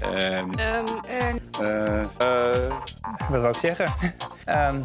Ehm, 0.00 0.50
Ehm, 1.60 2.68
wat 3.28 3.28
wil 3.28 3.48
ik 3.48 3.54
zeggen? 3.56 3.92
Ehm, 4.44 4.80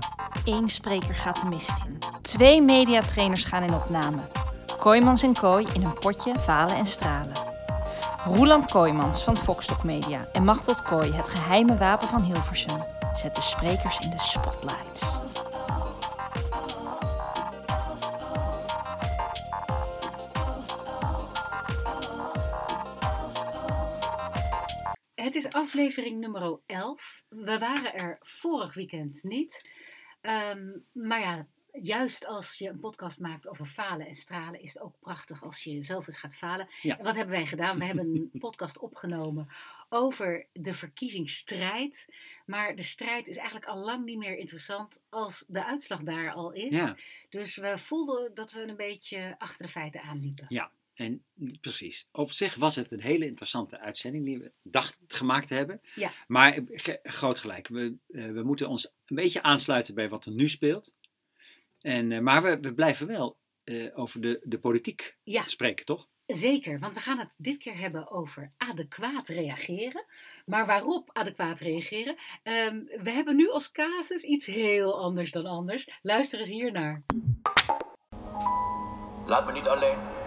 Eén 0.46 0.70
spreker 0.70 1.16
gaat 1.16 1.42
de 1.42 1.48
mist 1.48 1.74
in. 1.88 2.00
Twee 2.22 2.62
mediatrainers 2.62 3.46
gaan 3.46 3.64
in 3.64 3.74
opname. 3.74 4.18
Kooijmans 4.80 5.24
en 5.24 5.34
Kooi 5.34 5.68
in 5.74 5.84
een 5.86 5.94
potje 6.00 6.36
falen 6.40 6.76
en 6.76 6.86
stralen. 6.88 7.32
Roeland 8.26 8.72
Kooijmans 8.72 9.24
van 9.24 9.38
Foxtok 9.38 9.84
Media 9.84 10.28
en 10.34 10.44
Machteld 10.44 10.82
Kooi, 10.82 11.12
het 11.14 11.30
geheime 11.30 11.78
wapen 11.78 12.08
van 12.08 12.22
Hilversum, 12.22 12.78
zet 13.14 13.36
de 13.36 13.42
sprekers 13.42 14.00
in 14.00 14.10
de 14.10 14.20
spotlights. 14.20 15.19
Aflevering 25.74 26.20
nummer 26.20 26.60
11. 26.66 27.24
We 27.28 27.60
waren 27.60 27.94
er 27.94 28.18
vorig 28.22 28.74
weekend 28.74 29.24
niet. 29.24 29.70
Ehm, 30.22 30.68
maar 30.92 31.20
ja, 31.20 31.48
juist 31.72 32.26
als 32.26 32.56
je 32.56 32.70
een 32.70 32.80
podcast 32.80 33.20
maakt 33.20 33.48
over 33.48 33.66
falen 33.66 34.08
en 34.08 34.16
stralen, 34.16 34.62
is 34.62 34.74
het 34.74 34.84
ook 34.84 35.00
prachtig 35.00 35.44
als 35.44 35.64
je 35.64 35.82
zelf 35.82 36.08
eens 36.08 36.18
gaat 36.18 36.36
falen. 36.36 36.68
Ja. 36.82 36.98
En 36.98 37.04
wat 37.04 37.16
hebben 37.16 37.36
wij 37.36 37.46
gedaan? 37.46 37.80
We 37.80 37.86
hebben 37.86 38.06
een 38.06 38.40
podcast 38.40 38.78
opgenomen 38.78 39.48
over 39.90 40.46
de 40.54 40.74
verkiezingsstrijd. 40.74 42.06
Maar 42.46 42.76
de 42.76 42.84
strijd 42.84 43.28
is 43.28 43.38
eigenlijk 43.38 43.68
al 43.68 43.78
lang 43.78 44.06
niet 44.06 44.18
meer 44.18 44.38
interessant 44.38 45.02
als 45.10 45.46
de 45.48 45.66
uitslag 45.66 46.02
daar 46.02 46.32
al 46.34 46.52
is. 46.52 46.76
Ja, 46.76 46.96
Dus 47.30 47.56
we 47.56 47.78
voelden 47.78 48.36
dat 48.36 48.52
we 48.52 48.62
een 48.62 48.76
beetje 48.76 49.36
achter 49.38 49.66
de 49.66 49.72
feiten 49.72 50.02
aanliepen. 50.02 50.46
ja, 50.50 50.72
en 51.00 51.24
precies. 51.62 52.08
Op 52.12 52.32
zich 52.32 52.56
was 52.56 52.76
het 52.76 52.92
een 52.92 53.02
hele 53.02 53.26
interessante 53.26 53.80
uitzending 53.80 54.26
die 54.26 54.40
we 54.40 54.52
dachten 54.62 55.00
gemaakt 55.08 55.48
te 55.48 55.54
hebben. 55.54 55.82
Ja. 55.96 56.12
Maar 56.28 56.60
groot 57.04 57.40
gelijk, 57.40 57.68
we, 57.68 57.96
eh, 58.08 58.32
we 58.32 58.44
moeten 58.44 58.68
ons 58.70 58.92
een 59.06 59.16
beetje 59.16 59.44
aansluiten 59.44 59.94
bij 59.96 60.10
wat 60.10 60.26
er 60.26 60.32
nu 60.32 60.48
speelt. 60.48 60.94
En, 61.82 62.12
eh, 62.12 62.20
maar 62.20 62.44
we, 62.44 62.60
we 62.60 62.74
blijven 62.74 63.08
wel 63.08 63.38
eh, 63.64 64.00
over 64.00 64.22
de, 64.22 64.40
de 64.44 64.60
politiek 64.60 65.16
Ja. 65.24 65.48
spreken, 65.48 65.86
toch? 65.86 66.08
Zeker, 66.26 66.80
want 66.80 66.94
we 66.94 67.00
gaan 67.00 67.20
het 67.20 67.34
dit 67.38 67.58
keer 67.58 67.78
hebben 67.78 68.12
over 68.12 68.52
adequaat 68.58 69.28
reageren. 69.28 70.06
Maar 70.46 70.66
waarop 70.66 71.10
adequaat 71.14 71.60
reageren? 71.60 72.16
Ehm, 72.44 72.80
we 73.04 73.12
hebben 73.12 73.36
nu 73.36 73.50
als 73.50 73.72
casus 73.72 74.24
iets 74.24 74.46
heel 74.46 75.02
anders 75.02 75.32
dan 75.32 75.46
anders. 75.46 75.90
Luister 76.02 76.40
eens 76.40 76.50
hier 76.50 76.72
naar. 76.72 77.04
Laat 79.26 79.46
me 79.46 79.52
niet 79.52 79.68
alleen. 79.68 80.19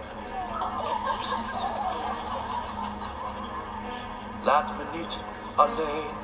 Laat 4.43 4.71
me 4.77 4.97
niet 4.97 5.17
alleen. 5.55 6.21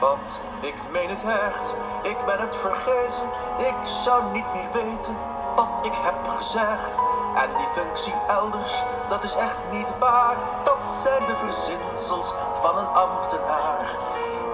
Want 0.00 0.40
ik 0.60 0.74
meen 0.92 1.08
het 1.08 1.24
echt, 1.24 1.74
ik 2.02 2.16
ben 2.26 2.40
het 2.40 2.56
vergeten. 2.56 3.22
Ik 3.58 3.86
zou 4.04 4.32
niet 4.32 4.54
meer 4.54 4.72
weten 4.72 5.16
wat 5.54 5.80
ik 5.82 5.92
heb 5.94 6.28
gezegd. 6.36 7.02
En 7.34 7.56
die 7.56 7.82
functie 7.82 8.14
elders, 8.28 8.82
dat 9.08 9.24
is 9.24 9.34
echt 9.34 9.58
niet 9.70 9.98
waar. 9.98 10.36
Dat 10.64 10.78
zijn 11.02 11.22
de 11.26 11.36
verzinsels 11.36 12.34
van 12.60 12.78
een 12.78 12.86
ambtenaar. 12.86 13.96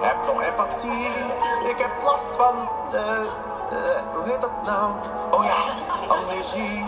Heb 0.01 0.25
nog 0.25 0.41
empathie, 0.41 1.07
ik 1.69 1.77
heb 1.77 1.91
last 2.03 2.25
van, 2.31 2.69
eh, 2.91 2.99
eh, 2.99 4.01
hoe 4.13 4.23
heet 4.25 4.41
dat 4.41 4.63
nou? 4.63 4.91
Oh 5.31 5.43
ja, 5.43 5.55
amnesie. 6.07 6.85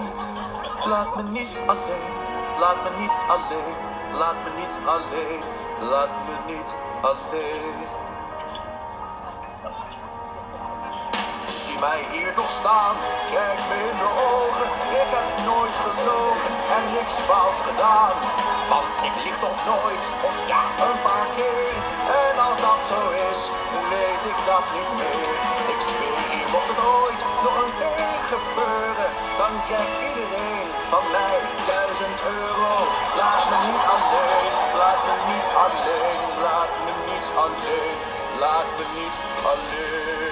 Laat 0.85 1.15
me 1.15 1.23
niet 1.23 1.61
alleen, 1.65 2.13
laat 2.59 2.83
me 2.83 2.89
niet 2.99 3.19
alleen, 3.27 3.75
laat 4.13 4.35
me 4.43 4.49
niet 4.59 4.75
alleen, 4.85 5.41
laat 5.79 6.09
me 6.25 6.53
niet 6.53 6.75
alleen. 7.01 7.73
Zie 11.63 11.79
mij 11.79 12.01
hier 12.11 12.33
toch 12.33 12.51
staan, 12.59 12.95
kijk 13.33 13.59
me 13.69 13.77
in 13.89 13.97
de 14.03 14.11
ogen. 14.33 14.69
Ik 15.01 15.09
heb 15.15 15.27
nooit 15.49 15.75
gelogen 15.85 16.53
en 16.75 16.83
niks 16.97 17.15
fout 17.29 17.59
gedaan. 17.67 18.15
Want 18.69 18.93
ik 19.07 19.15
lieg 19.23 19.37
toch 19.45 19.59
nooit, 19.71 20.03
of 20.27 20.35
ja, 20.51 20.63
een 20.87 21.01
paar 21.07 21.27
keer. 21.37 21.73
En 22.23 22.35
als 22.47 22.59
dat 22.67 22.81
zo 22.91 23.01
is, 23.29 23.39
weet 23.93 24.23
ik 24.31 24.39
dat 24.51 24.65
niet 24.75 24.91
meer. 24.99 25.29
Ik 25.73 25.81
zweer 25.89 26.21
hier 26.31 26.47
mocht 26.53 26.69
het 26.71 26.81
ooit 26.99 27.21
nog 27.43 27.55
een 27.63 27.73
keer 27.79 28.19
gebeuren. 28.33 29.09
Dan 29.39 29.53
krijgt 29.67 29.97
iedereen 30.07 30.54
van 30.93 31.05
mij 31.11 31.37
duizend 31.67 32.19
euro. 32.37 32.73
Laat 33.21 33.43
me 33.49 33.57
niet 33.69 33.85
alleen, 33.95 34.51
laat 34.81 35.01
me 35.07 35.15
niet 35.31 35.49
alleen, 35.65 36.21
laat 36.45 36.71
me 36.85 36.91
niet 37.11 37.29
alleen, 37.45 37.95
laat 38.39 38.67
me 38.77 38.85
niet 38.97 39.17
alleen. 39.51 40.25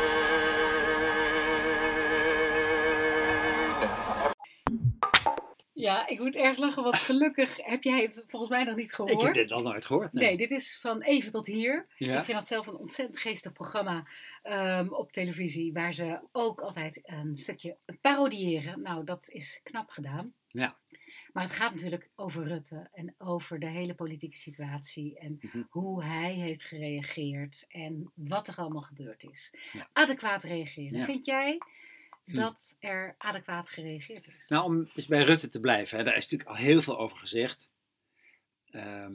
Ja, 5.74 6.08
ik 6.08 6.20
moet 6.20 6.36
erg 6.36 6.58
lachen, 6.58 6.84
want 6.84 6.98
gelukkig 6.98 7.58
heb 7.58 7.84
jij 7.84 8.02
het 8.02 8.24
volgens 8.28 8.52
mij 8.52 8.64
nog 8.64 8.76
niet 8.76 8.94
gehoord. 8.94 9.14
Ik 9.14 9.22
heb 9.22 9.34
dit 9.34 9.52
al 9.52 9.62
nooit 9.62 9.86
gehoord. 9.86 10.14
Nee, 10.14 10.38
dit 10.38 10.52
is 10.52 10.80
van 10.82 11.02
Even 11.02 11.32
tot 11.32 11.46
Hier. 11.46 11.86
Ja. 11.98 12.18
Ik 12.18 12.26
vind 12.26 12.38
dat 12.38 12.48
zelf 12.48 12.68
een 12.68 12.78
ontzettend 12.78 13.20
geestig 13.20 13.52
programma 13.52 14.08
ehm, 14.44 14.88
op 14.88 15.12
televisie, 15.12 15.74
waar 15.74 15.94
ze 15.94 16.20
ook 16.32 16.62
altijd 16.62 17.00
een 17.04 17.36
stukje 17.36 17.78
parodiëren. 18.02 18.82
Nou, 18.82 19.04
dat 19.04 19.30
is 19.30 19.60
knap 19.64 19.90
gedaan. 19.90 20.34
Ja. 20.54 20.78
Maar 21.34 21.44
het 21.44 21.52
gaat 21.54 21.74
natuurlijk 21.74 22.10
over 22.16 22.48
Rutte 22.48 22.90
en 22.94 23.16
over 23.18 23.60
de 23.60 23.68
hele 23.68 23.96
politieke 23.96 24.38
situatie 24.38 25.20
en 25.20 25.38
Mhm. 25.42 25.64
hoe 25.70 26.04
hij 26.04 26.34
heeft 26.34 26.64
gereageerd 26.64 27.66
en 27.68 28.12
wat 28.16 28.48
er 28.48 28.56
allemaal 28.56 28.82
gebeurd 28.82 29.24
is. 29.24 29.54
Ja. 29.72 29.90
Adequaat 29.94 30.44
reageren. 30.44 30.98
Ja. 30.98 31.06
Vind 31.06 31.26
jij 31.26 31.58
Hm. 32.26 32.36
dat 32.36 32.76
er 32.80 33.16
adequaat 33.18 33.70
gereageerd 33.70 34.28
is? 34.28 34.46
Nou, 34.48 34.64
om 34.64 34.90
eens 34.96 35.08
bij 35.08 35.24
Rutte 35.24 35.50
te 35.50 35.60
blijven, 35.60 35.98
hè, 35.98 36.04
daar 36.04 36.16
is 36.16 36.24
natuurlijk 36.30 36.50
al 36.50 36.66
heel 36.66 36.82
veel 36.82 37.00
over 37.00 37.18
gezegd. 37.18 37.72
Ehm, 38.72 39.14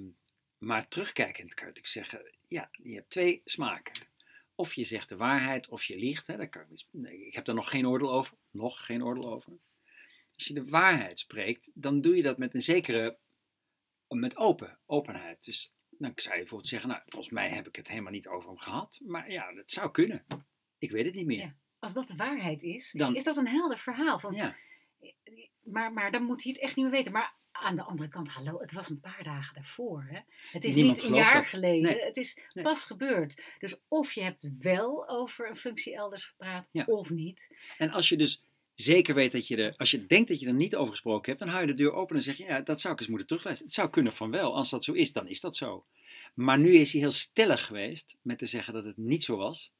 maar 0.58 0.88
terugkijkend 0.88 1.54
kan 1.54 1.66
natuurlijk 1.66 1.92
zeggen, 1.92 2.32
ja, 2.44 2.70
je 2.72 2.94
hebt 2.94 3.10
twee 3.10 3.42
smaken. 3.44 4.06
Of 4.54 4.74
je 4.74 4.84
zegt 4.84 5.08
de 5.08 5.16
waarheid, 5.16 5.68
of 5.68 5.84
je 5.84 5.98
liegt. 5.98 6.26
Hè, 6.26 6.36
daar 6.36 6.48
kan, 6.48 6.62
ik- 6.70 7.20
ik 7.26 7.34
heb 7.34 7.44
daar 7.44 7.54
nog 7.54 7.70
geen 7.70 7.86
oordeel 7.86 8.12
over. 8.12 8.36
Nog 8.50 8.84
geen 8.84 9.04
oordeel 9.04 9.32
over. 9.32 9.52
Als 10.38 10.46
je 10.46 10.54
de 10.54 10.64
waarheid 10.64 11.18
spreekt, 11.18 11.70
dan 11.74 12.00
doe 12.00 12.16
je 12.16 12.22
dat 12.22 12.38
met 12.38 12.54
een 12.54 12.62
zekere, 12.62 13.18
met 14.08 14.36
open, 14.36 14.78
openheid. 14.86 15.44
Dus 15.44 15.72
dan 15.88 16.12
zou 16.14 16.34
je 16.34 16.40
bijvoorbeeld 16.40 16.70
zeggen, 16.70 16.88
nou, 16.88 17.02
volgens 17.06 17.32
mij 17.34 17.48
heb 17.50 17.66
ik 17.68 17.76
het 17.76 17.88
helemaal 17.88 18.12
niet 18.12 18.28
over 18.28 18.48
hem 18.48 18.58
gehad. 18.58 19.00
Maar 19.04 19.30
ja, 19.30 19.52
dat 19.54 19.70
zou 19.70 19.90
kunnen. 19.90 20.24
Ik 20.78 20.90
weet 20.90 21.04
het 21.04 21.14
niet 21.14 21.26
meer. 21.26 21.38
Ja. 21.38 21.56
Als 21.78 21.92
dat 21.92 22.08
de 22.08 22.16
waarheid 22.16 22.62
is, 22.62 22.92
Dan- 22.92 23.16
is 23.16 23.24
dat 23.24 23.36
een 23.36 23.46
helder 23.48 23.78
verhaal. 23.78 24.18
Van, 24.18 24.34
Ja. 24.34 24.56
maar, 25.62 25.92
maar 25.92 26.10
dan 26.10 26.22
moet 26.22 26.42
hij 26.42 26.52
het 26.52 26.60
echt 26.62 26.76
niet 26.76 26.84
meer 26.84 26.94
weten. 26.94 27.12
Maar 27.12 27.36
aan 27.52 27.76
de 27.76 27.82
andere 27.82 28.08
kant, 28.08 28.28
hallo, 28.28 28.60
het 28.60 28.72
was 28.72 28.88
een 28.88 29.00
paar 29.00 29.22
dagen 29.24 29.54
daarvoor. 29.54 30.06
Hè? 30.10 30.20
Het 30.52 30.64
is 30.64 30.74
Niemand 30.74 30.96
niet 30.96 31.06
een 31.06 31.14
jaar 31.16 31.32
dat. 31.34 31.46
geleden. 31.46 31.82
Nee. 31.92 32.02
Het 32.04 32.16
is 32.16 32.38
Nee. 32.52 32.64
pas 32.64 32.84
gebeurd. 32.84 33.42
Dus 33.58 33.80
of 33.88 34.12
je 34.12 34.22
hebt 34.22 34.48
wel 34.58 35.08
over 35.08 35.48
een 35.48 35.56
functie 35.56 35.94
elders 35.94 36.24
gepraat, 36.26 36.68
Ja. 36.72 36.84
of 36.84 37.10
niet. 37.10 37.48
En 37.78 37.90
als 37.90 38.08
je 38.08 38.16
dus 38.16 38.44
zeker 38.80 39.14
weet 39.14 39.32
dat 39.32 39.46
je 39.46 39.56
er, 39.56 39.74
als 39.76 39.90
je 39.90 40.06
denkt 40.06 40.28
dat 40.28 40.40
je 40.40 40.46
er 40.46 40.54
niet 40.54 40.76
over 40.76 40.90
gesproken 40.90 41.26
hebt, 41.26 41.38
dan 41.38 41.48
hou 41.48 41.60
je 41.60 41.66
de 41.66 41.74
deur 41.82 41.92
open 41.92 42.16
en 42.16 42.22
zeg 42.22 42.36
je, 42.36 42.44
ja, 42.44 42.60
dat 42.60 42.80
zou 42.80 42.94
ik 42.94 43.00
eens 43.00 43.08
moeten 43.08 43.26
teruglezen. 43.26 43.64
Het 43.64 43.74
zou 43.74 43.90
kunnen 43.90 44.12
van 44.12 44.30
wel. 44.30 44.54
Als 44.54 44.70
dat 44.70 44.84
zo 44.84 44.92
is, 44.92 45.12
dan 45.12 45.28
is 45.28 45.40
dat 45.40 45.56
zo. 45.56 45.86
Maar 46.34 46.58
nu 46.58 46.74
is 46.74 46.92
hij 46.92 47.00
heel 47.00 47.10
stellig 47.12 47.64
geweest 47.66 48.16
met 48.22 48.38
te 48.38 48.46
zeggen 48.46 48.74
dat 48.74 48.84
het 48.84 48.96
niet 48.96 49.24
zo 49.24 49.36
was. 49.36 49.72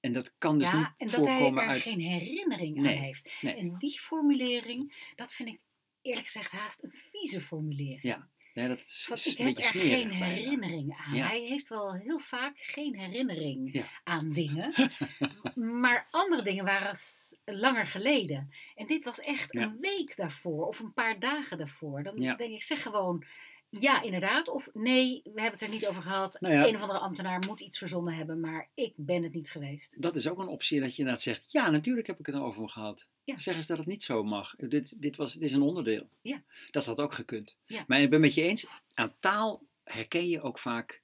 En 0.00 0.12
dat 0.12 0.32
kan 0.38 0.58
dus 0.58 0.68
ja, 0.70 0.78
niet 0.78 0.88
en 0.96 1.06
dat 1.06 1.26
hij 1.26 1.38
voorkomen 1.38 1.62
er 1.62 1.68
uit. 1.68 1.82
geen 1.82 2.00
herinnering 2.00 2.76
Nee, 2.76 2.96
aan 2.96 3.02
heeft. 3.02 3.32
nee. 3.40 3.54
En 3.54 3.78
die 3.78 4.00
formulering, 4.00 5.12
dat 5.16 5.32
vind 5.32 5.48
ik 5.48 5.60
eerlijk 6.02 6.26
gezegd 6.26 6.50
haast 6.50 6.82
een 6.82 6.92
vieze 6.94 7.40
formulering. 7.40 8.02
Ja, 8.02 8.28
Nee, 8.54 8.68
dat 8.68 8.78
is, 8.78 9.06
Want 9.08 9.20
is 9.26 9.32
ik 9.32 9.38
een 9.38 9.46
heb 9.46 9.54
beetje 9.54 9.78
er 9.78 9.84
smerig. 9.84 9.98
geen 10.00 10.08
bijna. 10.08 10.24
herinnering 10.34 10.96
aan. 11.06 11.14
Ja. 11.14 11.26
Hij 11.26 11.40
heeft 11.40 11.68
wel 11.68 11.94
heel 11.94 12.18
vaak 12.18 12.52
geen 12.56 12.98
herinnering 12.98 13.72
Ja. 13.72 13.84
aan 14.04 14.32
dingen. 14.32 14.74
maar 15.82 16.06
andere 16.10 16.42
dingen 16.42 16.64
waren 16.64 16.96
langer 17.44 17.84
geleden. 17.86 18.50
En 18.74 18.86
dit 18.86 19.04
was 19.04 19.20
echt 19.20 19.52
Ja. 19.52 19.62
een 19.62 19.76
week 19.80 20.16
daarvoor 20.16 20.66
of 20.66 20.78
een 20.78 20.92
paar 20.92 21.18
dagen 21.18 21.58
daarvoor. 21.58 22.02
Dan 22.02 22.16
denk 22.16 22.40
ik, 22.40 22.62
zeg 22.62 22.82
gewoon 22.82 23.24
ja, 23.70 24.02
inderdaad. 24.02 24.48
Of 24.48 24.68
nee, 24.72 25.20
we 25.24 25.40
hebben 25.40 25.58
het 25.58 25.62
er 25.62 25.68
niet 25.68 25.86
over 25.86 26.02
gehad. 26.02 26.40
Nou 26.40 26.54
ja. 26.54 26.66
Een 26.66 26.74
of 26.74 26.80
andere 26.80 26.98
ambtenaar 26.98 27.44
moet 27.46 27.60
iets 27.60 27.78
verzonnen 27.78 28.14
hebben, 28.14 28.40
maar 28.40 28.70
ik 28.74 28.92
ben 28.96 29.22
het 29.22 29.32
niet 29.32 29.50
geweest. 29.50 30.02
Dat 30.02 30.16
is 30.16 30.28
ook 30.28 30.38
een 30.38 30.48
optie 30.48 30.80
dat 30.80 30.90
je 30.90 30.98
inderdaad 30.98 31.22
zegt, 31.22 31.52
ja, 31.52 31.70
natuurlijk 31.70 32.06
heb 32.06 32.18
ik 32.18 32.26
het 32.26 32.34
erover 32.34 32.68
gehad. 32.68 33.08
Ja. 33.24 33.38
Zeg 33.38 33.54
eens 33.54 33.66
dat 33.66 33.78
het 33.78 33.86
niet 33.86 34.02
zo 34.02 34.24
mag. 34.24 34.54
Dit, 34.56 35.02
dit, 35.02 35.16
was, 35.16 35.32
dit 35.32 35.42
is 35.42 35.52
een 35.52 35.62
onderdeel. 35.62 36.08
Ja. 36.22 36.42
Dat 36.70 36.86
had 36.86 37.00
ook 37.00 37.12
gekund. 37.12 37.56
Ja. 37.66 37.84
Maar 37.86 38.00
ik 38.00 38.10
ben 38.10 38.20
met 38.20 38.34
je 38.34 38.42
eens, 38.42 38.66
aan 38.94 39.14
taal 39.20 39.62
herken 39.84 40.28
je 40.28 40.42
ook 40.42 40.58
vaak 40.58 41.02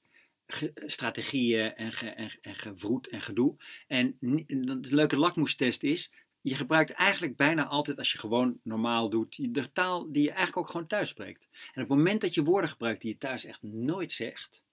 strategieën 0.87 1.75
en, 1.75 1.93
ge, 1.93 2.09
en, 2.09 2.31
en 2.41 2.55
gevroed 2.55 3.09
en 3.09 3.21
gedoe. 3.21 3.57
En 3.87 4.17
een 4.21 4.85
leuke 4.91 5.19
lakmoestest 5.19 5.83
is, 5.83 6.11
je 6.48 6.54
gebruikt 6.54 6.90
eigenlijk 6.90 7.37
bijna 7.37 7.66
altijd 7.66 7.98
als 7.98 8.12
je 8.12 8.19
gewoon 8.19 8.60
normaal 8.62 9.08
doet, 9.10 9.54
de 9.54 9.72
taal 9.72 10.12
die 10.12 10.22
je 10.22 10.28
eigenlijk 10.28 10.56
ook 10.56 10.69
gewoon 10.69 10.87
thuis 10.87 11.08
spreekt. 11.08 11.48
En 11.52 11.82
op 11.82 11.88
het 11.88 11.98
moment 11.98 12.20
dat 12.20 12.34
je 12.34 12.44
woorden 12.44 12.70
gebruikt 12.70 13.00
die 13.00 13.10
je 13.10 13.19
thuis 13.19 13.44
echt 13.44 13.62
nooit 13.62 14.12
zegt, 14.12 14.64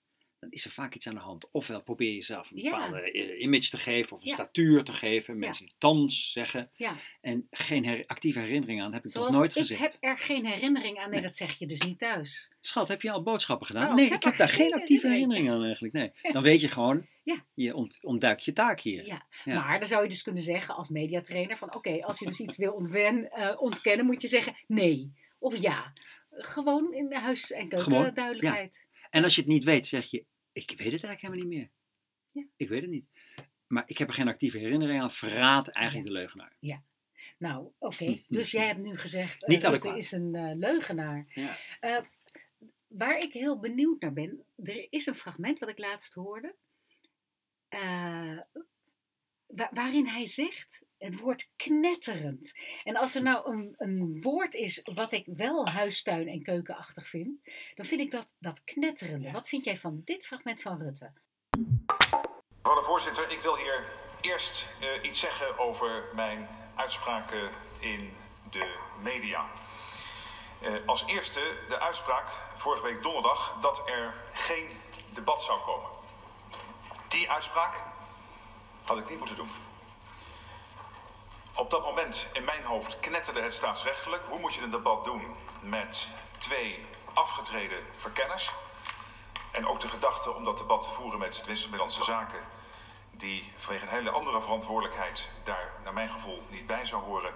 dan 0.43 0.51
is 0.51 0.65
er 0.65 0.71
vaak 0.71 0.95
iets 0.95 1.07
aan 1.07 1.13
de 1.13 1.19
hand. 1.19 1.49
Ofwel 1.51 1.81
probeer 1.83 2.07
je 2.09 2.15
jezelf 2.15 2.51
een 2.51 2.61
bepaalde 2.63 3.11
eh, 3.11 3.41
image 3.41 3.69
te 3.69 3.77
geven 3.77 4.15
of 4.15 4.21
een 4.21 4.27
Ja. 4.27 4.33
statuur 4.33 4.83
te 4.83 4.93
geven. 4.93 5.39
Mensen 5.39 5.65
die 5.65 5.75
tans 5.77 6.31
zeggen 6.31 6.69
Ja. 6.75 6.95
en 7.21 7.47
geen 7.51 7.85
her- 7.85 8.03
actieve 8.05 8.39
herinnering 8.39 8.81
aan, 8.81 8.93
heb 8.93 9.05
ik 9.05 9.11
Zoals 9.11 9.27
nog 9.29 9.37
nooit 9.37 9.51
ik 9.51 9.57
gezegd. 9.57 9.81
heb 9.81 9.97
er 9.99 10.17
geen 10.17 10.45
herinnering 10.45 10.97
aan. 10.97 11.03
Nee, 11.09 11.13
Nee. 11.19 11.21
dat 11.21 11.35
zeg 11.35 11.59
je 11.59 11.67
dus 11.67 11.79
niet 11.81 11.99
thuis. 11.99 12.51
Schat, 12.61 12.87
heb 12.87 13.01
je 13.01 13.11
al 13.11 13.23
boodschappen 13.23 13.67
gedaan? 13.67 13.87
Oh, 13.89 13.95
nee, 13.95 14.05
ik 14.05 14.11
heb 14.11 14.19
ik 14.19 14.27
heb 14.27 14.37
daar 14.37 14.49
geen 14.49 14.57
geen 14.57 14.73
actieve 14.79 15.07
herinnering. 15.07 15.49
aan 15.49 15.63
eigenlijk. 15.63 15.93
Nee. 15.93 16.11
Dan 16.21 16.43
weet 16.43 16.61
je 16.61 16.67
gewoon, 16.67 17.07
Ja. 17.23 17.45
je 17.53 17.75
ont, 17.75 17.99
ontduikt 18.01 18.45
je 18.45 18.53
taak 18.53 18.79
hier. 18.79 19.05
Ja. 19.05 19.25
Ja. 19.45 19.63
Maar 19.63 19.79
dan 19.79 19.87
zou 19.87 20.03
je 20.03 20.09
dus 20.09 20.21
kunnen 20.21 20.43
zeggen 20.43 20.75
als 20.75 20.89
mediatrainer 20.89 21.57
van 21.57 21.75
oké, 21.75 22.01
als 22.05 22.19
je 22.19 22.25
dus 22.25 22.39
iets 22.39 22.57
wil 22.57 22.73
ontwen, 22.73 23.31
eh, 23.31 23.61
ontkennen, 23.61 24.05
moet 24.05 24.21
je 24.21 24.27
zeggen 24.27 24.55
nee 24.67 25.13
of 25.39 25.55
ja. 25.57 25.93
Gewoon 26.35 26.93
in 26.93 27.09
de 27.09 27.19
huis- 27.19 27.51
en 27.51 27.67
keuken 27.69 27.79
Gewoon, 27.93 28.13
duidelijkheid. 28.13 28.85
En 29.09 29.23
als 29.23 29.35
je 29.35 29.41
het 29.41 29.49
niet 29.49 29.63
weet, 29.63 29.87
zeg 29.87 30.05
je, 30.11 30.25
ik 30.53 30.69
weet 30.69 30.91
het 30.91 31.03
eigenlijk 31.03 31.21
helemaal 31.21 31.45
niet 31.45 31.57
meer. 31.57 31.69
Ja. 32.31 32.49
Ik 32.55 32.69
weet 32.69 32.81
het 32.81 32.89
niet. 32.89 33.05
Maar 33.67 33.83
ik 33.85 33.97
heb 33.97 34.07
er 34.07 34.13
geen 34.13 34.27
actieve 34.27 34.57
herinnering 34.57 35.01
aan. 35.01 35.11
Verraad 35.11 35.67
eigenlijk 35.67 36.07
de 36.07 36.13
leugenaar. 36.13 36.55
Nou, 37.37 37.71
oké. 37.79 38.21
Dus 38.27 38.51
jij 38.51 38.65
hebt 38.67 38.81
nu 38.83 38.97
gezegd, 38.97 39.41
uh, 39.43 39.49
Niet 39.49 39.63
Rutte 39.63 39.97
is 39.97 40.11
een 40.11 40.35
eh, 40.35 40.55
leugenaar. 40.55 41.25
Ja. 41.27 41.55
Eh, 41.79 42.01
waar 42.87 43.17
ik 43.17 43.33
heel 43.33 43.59
benieuwd 43.59 44.01
naar 44.01 44.13
ben, 44.13 44.45
er 44.55 44.87
is 44.89 45.05
een 45.05 45.15
fragment 45.15 45.59
wat 45.59 45.69
ik 45.69 45.77
laatst 45.77 46.13
hoorde, 46.13 46.55
eh, 47.67 48.39
wa- 49.45 49.69
waarin 49.73 50.07
hij 50.07 50.27
zegt 50.27 50.83
het 51.03 51.19
woord 51.19 51.47
knetterend. 51.55 52.53
En 52.83 52.95
als 52.95 53.15
er 53.15 53.21
nou 53.21 53.51
een, 53.51 53.75
een 53.77 54.21
woord 54.21 54.53
is 54.53 54.81
wat 54.83 55.11
ik 55.11 55.25
wel 55.25 55.67
huistuin- 55.67 56.27
en 56.27 56.43
keukenachtig 56.43 57.07
vind, 57.07 57.39
dan 57.75 57.85
vind 57.85 58.01
ik 58.01 58.11
dat, 58.11 58.33
dat 58.39 58.63
knetterende. 58.63 59.31
Wat 59.31 59.49
vind 59.49 59.63
jij 59.63 59.77
van 59.77 60.01
dit 60.05 60.25
fragment 60.25 60.61
van 60.61 60.81
Rutte? 60.81 61.11
Mevrouw 62.57 62.79
de 62.79 62.83
voorzitter, 62.83 63.31
ik 63.31 63.39
wil 63.39 63.57
hier 63.57 63.85
eerst 64.21 64.65
eh, 64.79 65.09
iets 65.09 65.19
zeggen 65.19 65.57
over 65.57 66.05
mijn 66.15 66.47
uitspraken 66.75 67.51
in 67.79 68.13
de 68.51 68.75
media. 69.01 69.49
Eh, 70.61 70.73
als 70.85 71.05
eerste 71.05 71.39
de 71.69 71.79
uitspraak 71.79 72.25
vorige 72.55 72.83
week 72.83 73.03
donderdag 73.03 73.57
dat 73.61 73.89
er 73.89 74.13
geen 74.33 74.67
debat 75.13 75.43
zou 75.43 75.61
komen. 75.61 75.89
Die 77.09 77.31
uitspraak 77.31 77.81
had 78.83 78.97
ik 78.97 79.09
niet 79.09 79.17
moeten 79.17 79.35
doen. 79.35 79.49
Op 81.55 81.69
dat 81.69 81.83
moment 81.83 82.27
in 82.31 82.43
mijn 82.43 82.63
hoofd 82.63 82.99
knetterde 82.99 83.41
het 83.41 83.53
staatsrechtelijk. 83.53 84.23
Hoe 84.27 84.39
moet 84.39 84.53
je 84.53 84.61
een 84.61 84.69
debat 84.69 85.05
doen 85.05 85.35
met 85.59 86.07
twee 86.37 86.85
afgetreden 87.13 87.77
verkenners? 87.95 88.51
En 89.51 89.67
ook 89.67 89.79
de 89.79 89.87
gedachte 89.87 90.31
om 90.31 90.43
dat 90.43 90.57
debat 90.57 90.81
te 90.81 90.89
voeren 90.89 91.19
met 91.19 91.33
de 91.33 91.41
minister 91.45 91.77
van 91.77 91.91
Zaken, 91.91 92.39
die 93.11 93.53
vanwege 93.57 93.85
een 93.85 93.91
hele 93.91 94.09
andere 94.09 94.41
verantwoordelijkheid 94.41 95.29
daar 95.43 95.71
naar 95.83 95.93
mijn 95.93 96.09
gevoel 96.09 96.43
niet 96.49 96.67
bij 96.67 96.85
zou 96.85 97.03
horen, 97.03 97.33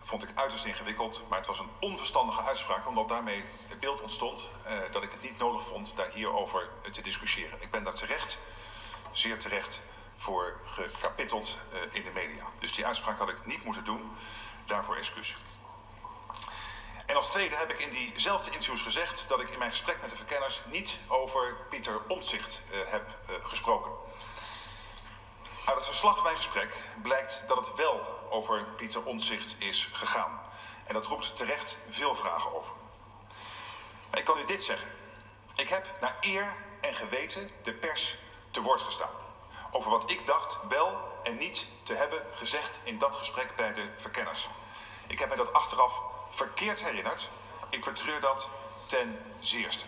vond 0.00 0.22
ik 0.22 0.30
uiterst 0.34 0.64
ingewikkeld. 0.64 1.22
Maar 1.28 1.38
het 1.38 1.46
was 1.46 1.58
een 1.58 1.70
onverstandige 1.80 2.42
uitspraak, 2.42 2.88
omdat 2.88 3.08
daarmee 3.08 3.44
het 3.68 3.80
beeld 3.80 4.02
ontstond 4.02 4.48
eh, 4.64 4.78
dat 4.92 5.02
ik 5.02 5.12
het 5.12 5.22
niet 5.22 5.38
nodig 5.38 5.64
vond 5.64 5.96
daar 5.96 6.10
hierover 6.10 6.68
te 6.90 7.02
discussiëren. 7.02 7.62
Ik 7.62 7.70
ben 7.70 7.84
daar 7.84 7.94
terecht, 7.94 8.38
zeer 9.12 9.38
terecht, 9.38 9.82
voor 10.20 10.60
gekapiteld 10.64 11.58
eh, 11.72 11.80
in 11.92 12.02
de 12.02 12.10
media. 12.10 12.44
Dus 12.58 12.72
die 12.72 12.86
uitspraak 12.86 13.18
had 13.18 13.28
ik 13.28 13.46
niet 13.46 13.64
moeten 13.64 13.84
doen. 13.84 14.16
Daarvoor 14.66 14.96
excuus. 14.96 15.36
En 17.06 17.16
als 17.16 17.30
tweede 17.30 17.56
heb 17.56 17.70
ik 17.70 17.78
in 17.78 17.90
diezelfde 17.90 18.50
interviews 18.50 18.82
gezegd 18.82 19.24
dat 19.28 19.40
ik 19.40 19.50
in 19.50 19.58
mijn 19.58 19.70
gesprek 19.70 20.00
met 20.00 20.10
de 20.10 20.16
verkenners 20.16 20.62
niet 20.66 20.96
over 21.06 21.56
Pieter 21.70 22.00
Omtzigt 22.08 22.60
eh, 22.70 22.78
heb 22.84 23.18
eh, 23.26 23.34
gesproken. 23.42 23.90
Uit 25.64 25.76
het 25.76 25.86
verslag 25.86 26.14
van 26.14 26.24
mijn 26.24 26.36
gesprek 26.36 26.76
blijkt 27.02 27.42
dat 27.46 27.66
het 27.66 27.76
wel 27.76 28.26
over 28.30 28.64
Pieter 28.64 29.02
Omtzigt 29.02 29.56
is 29.58 29.88
gegaan. 29.92 30.40
En 30.84 30.94
dat 30.94 31.06
roept 31.06 31.36
terecht 31.36 31.76
veel 31.88 32.14
vragen 32.14 32.54
over. 32.54 32.72
Maar 34.10 34.18
ik 34.18 34.24
kan 34.24 34.38
u 34.38 34.44
dit 34.44 34.64
zeggen. 34.64 34.88
Ik 35.54 35.68
heb 35.68 36.00
naar 36.00 36.16
eer 36.20 36.54
en 36.80 36.94
geweten 36.94 37.50
de 37.62 37.72
pers 37.72 38.18
te 38.50 38.60
woord 38.60 38.80
gestaan. 38.80 39.28
Over 39.72 39.90
wat 39.90 40.10
ik 40.10 40.26
dacht 40.26 40.68
wel 40.68 40.98
en 41.22 41.36
niet 41.36 41.66
te 41.82 41.94
hebben 41.94 42.22
gezegd 42.32 42.80
in 42.84 42.98
dat 42.98 43.16
gesprek 43.16 43.56
bij 43.56 43.74
de 43.74 43.88
verkenners. 43.96 44.48
Ik 45.08 45.18
heb 45.18 45.28
me 45.28 45.36
dat 45.36 45.52
achteraf 45.52 46.02
verkeerd 46.30 46.84
herinnerd. 46.84 47.30
Ik 47.70 47.84
betreur 47.84 48.20
dat 48.20 48.48
ten 48.86 49.16
zeerste. 49.40 49.84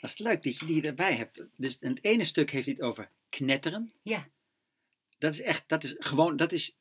Dat 0.00 0.10
is 0.10 0.18
leuk 0.18 0.42
dat 0.42 0.58
je 0.58 0.66
die 0.66 0.86
erbij 0.86 1.14
hebt. 1.14 1.46
Dus 1.56 1.78
in 1.78 1.90
het 1.90 2.04
ene 2.04 2.24
stuk 2.24 2.50
heeft 2.50 2.66
hij 2.66 2.74
het 2.78 2.84
over 2.84 3.10
knetteren. 3.28 3.92
Ja. 4.02 4.28
Dat 5.18 5.32
is 5.32 5.40
echt, 5.40 5.64
dat 5.66 5.84
is 5.84 5.94
gewoon, 5.98 6.36
dat 6.36 6.52
is 6.52 6.76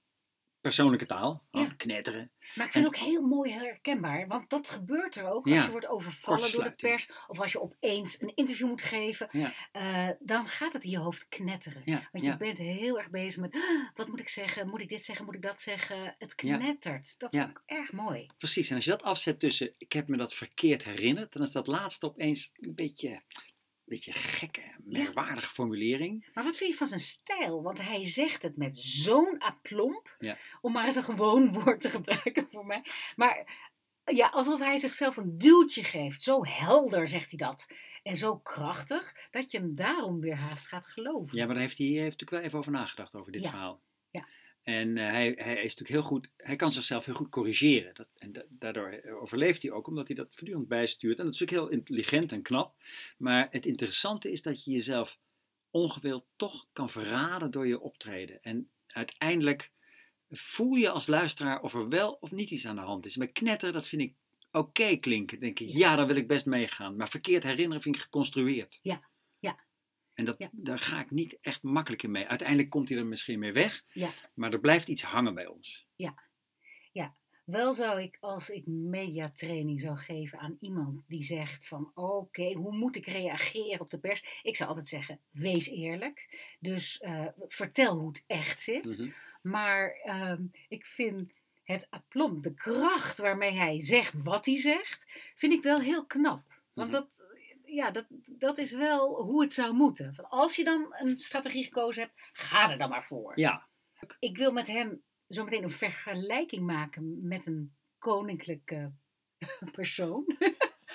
persoonlijke 0.61 1.05
taal. 1.05 1.43
Ja. 1.51 1.61
Oh, 1.61 1.69
Knetteren. 1.77 2.31
Maar 2.55 2.65
ik 2.65 2.71
vind 2.71 2.85
het 2.87 2.95
ook 2.95 3.01
heel 3.01 3.21
mooi 3.21 3.51
herkenbaar, 3.51 4.27
want 4.27 4.49
dat 4.49 4.69
gebeurt 4.69 5.15
er 5.15 5.29
ook 5.29 5.45
als 5.45 5.55
Ja, 5.55 5.63
je 5.63 5.71
wordt 5.71 5.87
overvallen 5.87 6.51
door 6.51 6.63
de 6.63 6.71
pers 6.71 7.09
of 7.27 7.39
als 7.39 7.51
je 7.51 7.61
opeens 7.61 8.21
een 8.21 8.31
interview 8.35 8.67
moet 8.67 8.81
geven. 8.81 9.27
Ja. 9.31 9.51
eh, 9.71 10.07
dan 10.19 10.47
gaat 10.47 10.73
het 10.73 10.83
in 10.83 10.89
je 10.89 10.97
hoofd 10.97 11.27
knetteren. 11.29 11.81
Want 12.11 12.25
je 12.25 12.37
bent 12.37 12.57
heel 12.57 12.97
erg 12.97 13.09
bezig 13.09 13.41
met, 13.41 13.53
"Ah, 13.53 13.89
wat 13.93 14.07
moet 14.07 14.19
ik 14.19 14.29
zeggen, 14.29 14.67
moet 14.67 14.81
ik 14.81 14.89
dit 14.89 15.03
zeggen, 15.03 15.25
moet 15.25 15.35
ik 15.35 15.41
dat 15.41 15.59
zeggen. 15.59 16.15
Het 16.17 16.35
knettert. 16.35 17.15
Dat 17.19 17.35
vond 17.35 17.49
ik 17.49 17.61
erg 17.65 17.91
mooi. 17.91 18.27
Precies, 18.37 18.69
en 18.69 18.75
als 18.75 18.85
je 18.85 18.91
dat 18.91 19.03
afzet 19.03 19.39
tussen 19.39 19.73
ik 19.77 19.91
heb 19.93 20.07
me 20.07 20.17
dat 20.17 20.33
verkeerd 20.33 20.83
herinnerd, 20.83 21.33
dan 21.33 21.41
is 21.41 21.51
dat 21.51 21.67
laatste 21.67 22.05
opeens 22.05 22.51
een 22.59 22.75
beetje, 22.75 23.21
beetje 23.91 24.11
gekke, 24.13 24.75
merkwaardige 24.83 25.49
formulering. 25.49 26.29
Maar 26.33 26.43
wat 26.43 26.57
vind 26.57 26.71
je 26.71 26.77
van 26.77 26.88
zijn 26.88 26.99
stijl? 26.99 27.61
Want 27.61 27.81
hij 27.81 28.05
zegt 28.07 28.41
het 28.41 28.57
met 28.57 28.77
zo'n 28.77 29.38
aplomp, 29.39 30.15
Ja. 30.19 30.38
om 30.61 30.71
maar 30.71 30.85
eens 30.85 30.95
een 30.95 31.03
gewoon 31.03 31.53
woord 31.63 31.81
te 31.81 31.89
gebruiken 31.89 32.47
voor 32.51 32.65
mij. 32.65 32.85
Maar 33.15 33.69
ja, 34.05 34.27
alsof 34.27 34.59
hij 34.59 34.77
zichzelf 34.77 35.17
een 35.17 35.38
duwtje 35.38 35.83
geeft. 35.83 36.21
Zo 36.21 36.45
helder 36.45 37.07
zegt 37.07 37.29
hij 37.31 37.47
dat. 37.47 37.67
En 38.03 38.15
zo 38.15 38.38
krachtig, 38.38 39.27
dat 39.31 39.51
je 39.51 39.57
hem 39.57 39.75
daarom 39.75 40.19
weer 40.19 40.35
haast 40.35 40.67
gaat 40.67 40.88
geloven. 40.88 41.38
Ja, 41.38 41.45
maar 41.45 41.53
daar 41.53 41.63
heeft 41.63 41.77
hij, 41.77 41.88
hij 41.88 41.95
heeft 41.95 42.09
natuurlijk 42.19 42.31
wel 42.31 42.41
even 42.41 42.57
over 42.57 42.71
nagedacht 42.71 43.15
over 43.15 43.31
dit 43.31 43.43
Ja. 43.43 43.49
verhaal. 43.49 43.81
En 44.63 44.97
eh, 44.97 45.09
hij, 45.09 45.31
hij 45.35 45.53
is 45.53 45.75
natuurlijk 45.75 45.89
heel 45.89 46.01
goed, 46.01 46.29
hij 46.37 46.55
kan 46.55 46.71
zichzelf 46.71 47.05
heel 47.05 47.13
goed 47.13 47.29
corrigeren. 47.29 47.93
Dat, 47.93 48.07
en 48.17 48.31
da- 48.31 48.45
daardoor 48.50 49.01
overleeft 49.19 49.62
hij 49.62 49.71
ook, 49.71 49.88
omdat 49.88 50.07
hij 50.07 50.15
dat 50.15 50.27
voortdurend 50.31 50.67
bijstuurt. 50.67 51.17
En 51.17 51.25
dat 51.25 51.33
is 51.33 51.39
natuurlijk 51.39 51.69
heel 51.69 51.77
intelligent 51.77 52.31
en 52.31 52.41
knap. 52.41 52.75
Maar 53.17 53.47
het 53.51 53.65
interessante 53.65 54.31
is 54.31 54.41
dat 54.41 54.63
je 54.63 54.71
jezelf 54.71 55.19
ongewild 55.69 56.25
toch 56.36 56.67
kan 56.74 56.89
verraden 56.89 57.51
door 57.51 57.67
je 57.67 57.79
optreden. 57.79 58.43
En 58.43 58.69
uiteindelijk 58.88 59.71
voel 60.29 60.74
je 60.74 60.89
als 60.89 61.07
luisteraar 61.07 61.62
of 61.62 61.74
er 61.74 61.89
wel 61.89 62.17
of 62.19 62.31
niet 62.31 62.50
iets 62.50 62.67
aan 62.67 62.75
de 62.75 62.81
hand 62.81 63.05
is. 63.05 63.17
Maar 63.17 63.27
knetteren, 63.27 63.74
dat 63.74 63.88
vind 63.88 64.01
ik 64.01 64.13
oké 64.51 64.95
klinken. 64.95 65.39
Dan 65.39 65.53
denk 65.53 65.59
ik, 65.59 65.75
ja, 65.75 65.95
daar 65.95 66.07
wil 66.07 66.15
ik 66.15 66.27
best 66.27 66.45
meegaan. 66.45 66.95
Maar 66.95 67.09
verkeerd 67.09 67.43
herinneren 67.43 67.81
vind 67.81 67.95
ik 67.95 68.01
geconstrueerd. 68.01 68.79
Ja. 68.81 69.09
En 70.21 70.27
dat, 70.27 70.35
Ja. 70.37 70.49
daar 70.51 70.79
ga 70.79 70.99
ik 70.99 71.11
niet 71.11 71.37
echt 71.41 71.63
makkelijk 71.63 72.03
in 72.03 72.11
mee. 72.11 72.27
Uiteindelijk 72.27 72.69
komt 72.69 72.89
hij 72.89 72.97
er 72.97 73.05
misschien 73.05 73.39
mee 73.39 73.53
weg. 73.53 73.83
Ja. 73.93 74.09
Maar 74.33 74.53
er 74.53 74.59
blijft 74.59 74.87
iets 74.87 75.03
hangen 75.03 75.33
bij 75.33 75.47
ons. 75.47 75.87
Wel 77.45 77.73
zou 77.73 78.01
ik, 78.01 78.17
als 78.19 78.49
ik 78.49 78.65
mediatraining 78.67 79.81
zou 79.81 79.97
geven 79.97 80.39
aan 80.39 80.57
iemand 80.59 81.03
die 81.07 81.23
zegt 81.23 81.67
van 81.67 81.91
oké, 81.93 82.53
hoe 82.53 82.75
moet 82.77 82.95
ik 82.95 83.05
reageren 83.05 83.79
op 83.79 83.89
de 83.89 83.97
pers? 83.99 84.39
Ik 84.43 84.55
zou 84.55 84.69
altijd 84.69 84.87
zeggen, 84.87 85.19
wees 85.29 85.67
eerlijk. 85.69 86.47
Dus 86.59 86.99
eh, 86.99 87.25
vertel 87.47 87.97
hoe 87.97 88.07
het 88.07 88.23
echt 88.27 88.61
zit. 88.61 88.85
Mhm. 88.97 89.09
Maar 89.41 89.91
ehm, 90.03 90.43
ik 90.67 90.85
vind 90.85 91.31
het 91.63 91.87
aplomb, 91.89 92.43
de 92.43 92.53
kracht 92.53 93.17
waarmee 93.17 93.51
hij 93.51 93.81
zegt 93.81 94.23
wat 94.23 94.45
hij 94.45 94.57
zegt, 94.57 95.05
vind 95.35 95.53
ik 95.53 95.63
wel 95.63 95.79
heel 95.79 96.05
knap. 96.05 96.43
Want 96.73 96.91
Mhm. 96.91 96.99
dat, 96.99 97.20
ja, 97.75 97.91
dat, 97.91 98.05
dat 98.25 98.57
is 98.57 98.71
wel 98.71 99.23
hoe 99.23 99.41
het 99.41 99.53
zou 99.53 99.73
moeten. 99.73 100.13
Als 100.29 100.55
je 100.55 100.63
dan 100.63 100.95
een 100.97 101.19
strategie 101.19 101.63
gekozen 101.63 102.03
hebt, 102.03 102.13
ga 102.33 102.71
er 102.71 102.77
dan 102.77 102.89
maar 102.89 103.05
voor. 103.05 103.39
Ja, 103.39 103.67
Ik 104.19 104.37
wil 104.37 104.51
met 104.51 104.67
hem 104.67 105.03
zo 105.27 105.43
meteen 105.43 105.63
een 105.63 105.71
vergelijking 105.71 106.65
maken 106.65 107.27
met 107.27 107.47
een 107.47 107.75
koninklijke 107.97 108.91
persoon. 109.71 110.25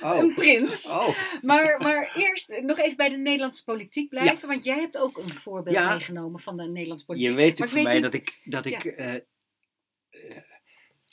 oh. 0.03 0.17
Een 0.17 0.35
prins. 0.35 0.89
Oh, 0.89 1.39
Maar, 1.43 1.79
maar 1.81 2.13
eerst 2.17 2.61
nog 2.61 2.79
even 2.79 2.97
bij 2.97 3.09
de 3.09 3.17
Nederlandse 3.17 3.65
politiek 3.65 4.09
blijven. 4.09 4.49
Want 4.49 4.65
jij 4.65 4.79
hebt 4.81 4.97
ook 4.99 5.19
een 5.19 5.29
voorbeeld 5.29 5.77
Ja. 5.77 5.89
meegenomen 5.91 6.41
van 6.41 6.57
de 6.57 6.63
Nederlandse 6.69 7.07
politiek. 7.07 7.29
je 7.31 7.35
weet 7.37 7.59
natuurlijk 7.59 7.73
van 7.73 7.83
mij 7.83 7.95
niet- 7.95 8.03
dat 8.03 8.15
ik, 8.15 8.41
dat 8.45 8.65
ik 8.65 8.85
eh, 8.85 9.15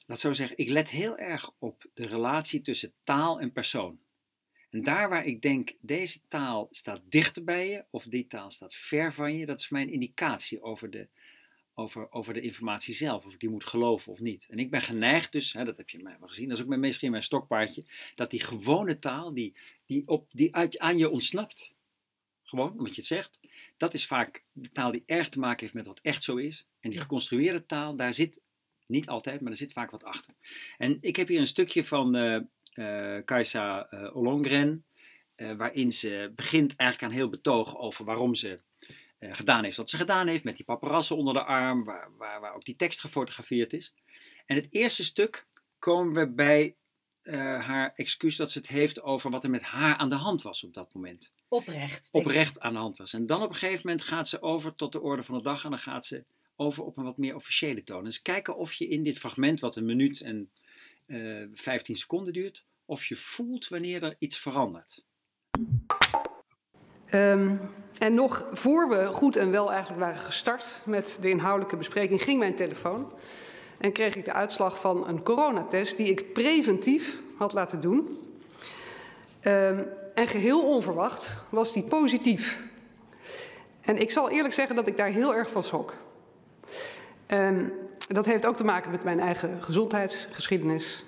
laat 0.06 0.20
zo 0.20 0.34
zeggen, 0.34 0.58
ik 0.58 0.70
let 0.70 0.90
heel 0.90 1.18
erg 1.18 1.52
op 1.60 1.86
de 1.94 2.06
relatie 2.08 2.62
tussen 2.62 2.94
taal 3.04 3.40
en 3.40 3.52
persoon. 3.52 4.00
En 4.74 4.84
daar 4.84 5.10
waar 5.10 5.26
ik 5.26 5.42
denk, 5.42 5.74
deze 5.80 6.20
taal 6.28 6.68
staat 6.72 7.02
dichter 7.10 7.44
bij 7.44 7.70
je, 7.70 7.86
of 7.90 8.04
die 8.04 8.28
taal 8.28 8.52
staat 8.52 8.76
ver 8.76 9.14
van 9.14 9.36
je, 9.36 9.46
dat 9.46 9.60
is 9.60 9.68
voor 9.68 9.78
mij 9.78 9.86
een 9.86 9.94
indicatie 9.94 10.62
over 10.62 10.90
de, 10.90 11.08
over, 11.74 12.12
over 12.12 12.34
de 12.34 12.42
informatie 12.42 12.94
zelf, 12.94 13.26
of 13.26 13.34
ik 13.34 13.40
die 13.40 13.50
moet 13.50 13.66
geloven 13.66 14.12
of 14.12 14.20
niet. 14.20 14.48
En 14.50 14.58
ik 14.58 14.70
ben 14.70 14.82
geneigd 14.82 15.32
dus, 15.32 15.54
hè, 15.54 15.64
dat 15.64 15.78
heb 15.78 15.90
je 15.90 16.04
mij 16.04 16.16
wel 16.20 16.28
gezien, 16.28 16.50
dat 16.50 16.58
is 16.58 16.64
ook 16.64 16.76
misschien 16.76 17.12
mijn 17.12 17.24
stokpaardje, 17.24 17.86
dat 18.16 18.32
die 18.32 18.44
gewone 18.44 19.00
taal, 19.00 19.34
die, 19.34 19.56
die, 19.86 20.08
op, 20.08 20.28
die 20.32 20.56
uit, 20.56 20.80
aan 20.80 20.98
je 20.98 21.10
ontsnapt, 21.10 21.74
gewoon 22.44 22.72
omdat 22.72 22.96
je 22.96 23.02
het 23.02 23.06
zegt, 23.06 23.40
dat 23.78 23.94
is 23.94 24.06
vaak 24.08 24.44
de 24.52 24.72
taal 24.72 24.92
die 24.92 25.04
erg 25.06 25.30
te 25.30 25.40
maken 25.40 25.60
heeft 25.60 25.74
met 25.74 25.88
wat 25.88 26.00
echt 26.02 26.24
zo 26.24 26.36
is. 26.36 26.68
En 26.80 26.90
die 26.90 27.00
geconstrueerde 27.00 27.66
taal, 27.66 27.96
daar 27.96 28.14
zit 28.14 28.40
niet 28.86 29.08
altijd, 29.08 29.42
maar 29.42 29.52
er 29.52 29.58
zit 29.58 29.74
vaak 29.74 29.92
wat 29.92 30.04
achter. 30.04 30.34
En 30.78 30.98
ik 31.02 31.16
heb 31.16 31.28
hier 31.28 31.40
een 31.40 31.48
stukje 31.48 31.86
van 31.86 32.16
uh, 32.16 32.40
Kajsa 33.26 33.88
uh, 33.92 34.16
Ollongren, 34.16 34.86
waarin 35.36 35.92
ze 35.92 36.32
begint 36.36 36.76
eigenlijk 36.76 37.12
aan 37.12 37.18
heel 37.18 37.30
betoog 37.30 37.78
over 37.78 38.06
waarom 38.06 38.36
ze 38.36 38.60
gedaan 39.20 39.64
heeft 39.64 39.78
wat 39.78 39.90
ze 39.90 39.98
gedaan 39.98 40.28
heeft, 40.28 40.44
met 40.44 40.56
die 40.56 40.66
paparazzen 40.66 41.16
onder 41.18 41.34
de 41.34 41.44
arm, 41.44 41.84
waar, 41.84 42.10
waar, 42.18 42.40
waar 42.42 42.56
ook 42.56 42.66
die 42.66 42.76
tekst 42.76 43.00
gefotografeerd 43.00 43.74
is. 43.74 43.94
En 44.46 44.56
het 44.56 44.68
eerste 44.70 45.04
stuk 45.04 45.48
komen 45.80 46.14
we 46.14 46.34
bij 46.34 46.76
haar 47.58 47.94
excuus 47.96 48.36
dat 48.36 48.52
ze 48.52 48.58
het 48.58 48.68
heeft 48.68 49.02
over 49.02 49.30
wat 49.30 49.44
er 49.44 49.50
met 49.50 49.62
haar 49.62 49.96
aan 49.96 50.10
de 50.10 50.16
hand 50.16 50.42
was 50.42 50.64
op 50.64 50.74
dat 50.74 50.94
moment. 50.94 51.32
Oprecht. 51.48 52.10
Oprecht 52.12 52.60
aan 52.60 52.74
de 52.74 52.80
hand 52.80 52.98
was. 52.98 53.14
En 53.14 53.26
dan 53.26 53.42
op 53.42 53.50
een 53.50 53.56
gegeven 53.56 53.82
moment 53.84 54.04
gaat 54.04 54.28
ze 54.28 54.42
over 54.42 54.76
tot 54.76 54.92
de 54.92 55.02
orde 55.02 55.24
van 55.24 55.38
de 55.38 55.44
dag 55.44 55.64
en 55.64 55.70
dan 55.70 55.80
gaat 55.80 56.06
ze 56.06 56.24
over 56.56 56.84
op 56.84 56.98
een 56.98 57.04
wat 57.04 57.18
meer 57.18 57.36
officiële 57.36 57.84
toon. 57.84 58.04
Dus 58.04 58.22
kijken 58.22 58.58
of 58.58 58.74
je 58.74 58.88
in 58.88 59.04
dit 59.04 59.20
fragment, 59.20 59.60
wat 59.60 59.76
een 59.76 59.86
minuut 59.86 60.22
en 60.22 60.52
uh, 61.08 61.42
eh, 61.42 61.50
15 61.54 61.96
seconden 61.96 62.34
duurt, 62.34 62.66
of 62.86 63.06
je 63.06 63.16
voelt 63.16 63.68
wanneer 63.68 64.04
er 64.04 64.16
iets 64.20 64.40
verandert. 64.40 65.04
Um, 67.14 67.60
en 67.98 68.14
nog 68.14 68.46
voor 68.52 68.90
we 68.90 69.06
goed 69.06 69.36
en 69.36 69.52
wel 69.52 69.72
eigenlijk 69.72 70.02
waren 70.02 70.22
gestart 70.22 70.82
met 70.86 71.18
de 71.22 71.30
inhoudelijke 71.30 71.78
bespreking, 71.78 72.22
ging 72.22 72.40
mijn 72.40 72.56
telefoon. 72.56 73.14
En 73.78 73.92
kreeg 73.92 74.16
ik 74.16 74.26
de 74.26 74.34
uitslag 74.34 74.80
van 74.80 75.08
een 75.08 75.24
coronatest 75.24 75.98
die 75.98 76.08
ik 76.08 76.34
preventief 76.34 77.22
had 77.38 77.54
laten 77.54 77.82
doen. 77.82 78.18
Um, 79.42 79.88
en 80.14 80.28
geheel 80.28 80.62
onverwacht 80.62 81.36
was 81.50 81.74
die 81.74 81.84
positief. 81.84 82.68
En 83.82 83.98
ik 83.98 84.12
zal 84.12 84.30
eerlijk 84.30 84.54
zeggen 84.54 84.76
dat 84.76 84.88
ik 84.88 84.98
daar 84.98 85.10
heel 85.10 85.36
erg 85.36 85.50
van 85.50 85.64
schrok. 85.64 85.94
En 87.26 87.74
dat 88.08 88.26
heeft 88.26 88.46
ook 88.46 88.56
te 88.56 88.64
maken 88.64 88.92
met 88.92 89.04
mijn 89.04 89.20
eigen 89.20 89.64
gezondheidsgeschiedenis 89.64 91.06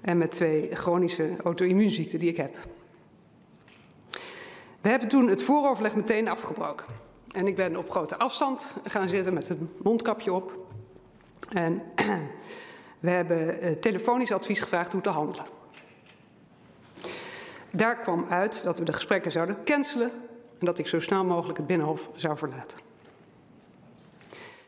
en 0.00 0.18
met 0.18 0.30
twee 0.30 0.68
chronische 0.72 1.36
auto-immuunziekten 1.42 2.18
die 2.18 2.28
ik 2.28 2.36
heb. 2.36 2.56
We 4.80 4.88
hebben 4.88 5.08
toen 5.08 5.28
het 5.28 5.42
vooroverleg 5.42 5.94
meteen 5.94 6.28
afgebroken. 6.28 6.86
En 7.32 7.46
ik 7.46 7.56
ben 7.56 7.76
op 7.76 7.90
grote 7.90 8.16
afstand 8.16 8.74
gaan 8.84 9.08
zitten 9.08 9.34
met 9.34 9.48
een 9.48 9.70
mondkapje 9.82 10.32
op. 10.32 10.64
En 11.48 11.82
we 13.00 13.10
hebben 13.10 13.60
eh, 13.60 13.72
telefonisch 13.72 14.32
advies 14.32 14.60
gevraagd 14.60 14.92
hoe 14.92 15.00
te 15.00 15.08
handelen. 15.08 15.46
Daar 17.70 17.98
kwam 17.98 18.26
uit 18.28 18.64
dat 18.64 18.78
we 18.78 18.84
de 18.84 18.92
gesprekken 18.92 19.32
zouden 19.32 19.64
cancelen 19.64 20.10
en 20.58 20.66
dat 20.66 20.78
ik 20.78 20.86
zo 20.86 21.00
snel 21.00 21.24
mogelijk 21.24 21.58
het 21.58 21.66
Binnenhof 21.66 22.10
zou 22.16 22.36
verlaten. 22.38 22.78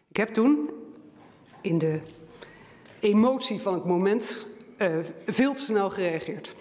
Ik 0.08 0.16
heb 0.16 0.28
toen 0.28 0.70
in 1.64 1.78
de 1.78 2.00
emotie 3.00 3.60
van 3.60 3.74
het 3.74 3.84
moment 3.84 4.46
uh, 4.78 4.96
veel 5.26 5.54
te 5.54 5.62
snel 5.62 5.90
gereageerd. 5.90 6.54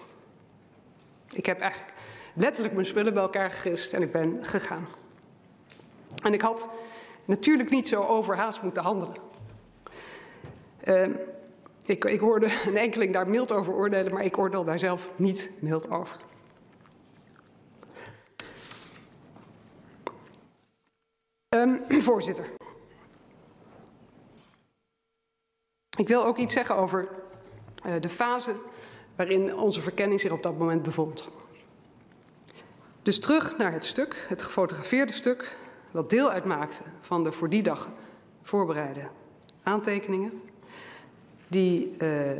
Ik 1.29 1.45
heb 1.45 1.59
eigenlijk 1.59 1.93
letterlijk 2.33 2.73
mijn 2.73 2.85
spullen 2.85 3.13
bij 3.13 3.23
elkaar 3.23 3.51
gegist 3.51 3.93
en 3.93 4.01
ik 4.01 4.11
ben 4.11 4.45
gegaan. 4.45 4.87
En 6.23 6.33
ik 6.33 6.41
had 6.41 6.69
natuurlijk 7.25 7.69
niet 7.69 7.87
zo 7.87 8.03
overhaast 8.03 8.61
moeten 8.61 8.83
handelen. 8.83 9.15
Uh, 10.83 11.07
ik, 11.85 12.05
ik, 12.05 12.19
hoorde 12.19 12.47
een 12.65 12.77
enkeling 12.77 13.13
daar 13.13 13.29
mild 13.29 13.51
over 13.51 13.73
oordelen, 13.73 14.13
maar 14.13 14.23
ik 14.23 14.37
oordeel 14.37 14.63
daar 14.63 14.79
zelf 14.79 15.09
niet 15.15 15.49
mild 15.59 15.89
over. 15.89 16.17
Um, 21.49 21.83
voorzitter. 22.01 22.62
Ik 26.03 26.09
wil 26.09 26.25
ook 26.25 26.37
iets 26.37 26.53
zeggen 26.53 26.75
over 26.75 27.09
uh, 27.85 27.93
de 27.99 28.09
fase 28.09 28.55
waarin 29.15 29.55
onze 29.55 29.81
verkenning 29.81 30.19
zich 30.19 30.31
op 30.31 30.43
dat 30.43 30.57
moment 30.57 30.83
bevond. 30.83 31.29
Dus 33.01 33.19
terug 33.19 33.57
naar 33.57 33.71
het 33.71 33.85
stuk, 33.85 34.25
het 34.27 34.41
gefotografeerde 34.41 35.13
stuk, 35.13 35.57
wat 35.91 36.09
deel 36.09 36.29
uitmaakte 36.29 36.83
van 37.01 37.23
de 37.23 37.31
voor 37.31 37.49
die 37.49 37.63
dag 37.63 37.89
voorbereide 38.41 39.07
aantekeningen. 39.63 40.41
Die 41.47 41.95
uh, 41.97 42.31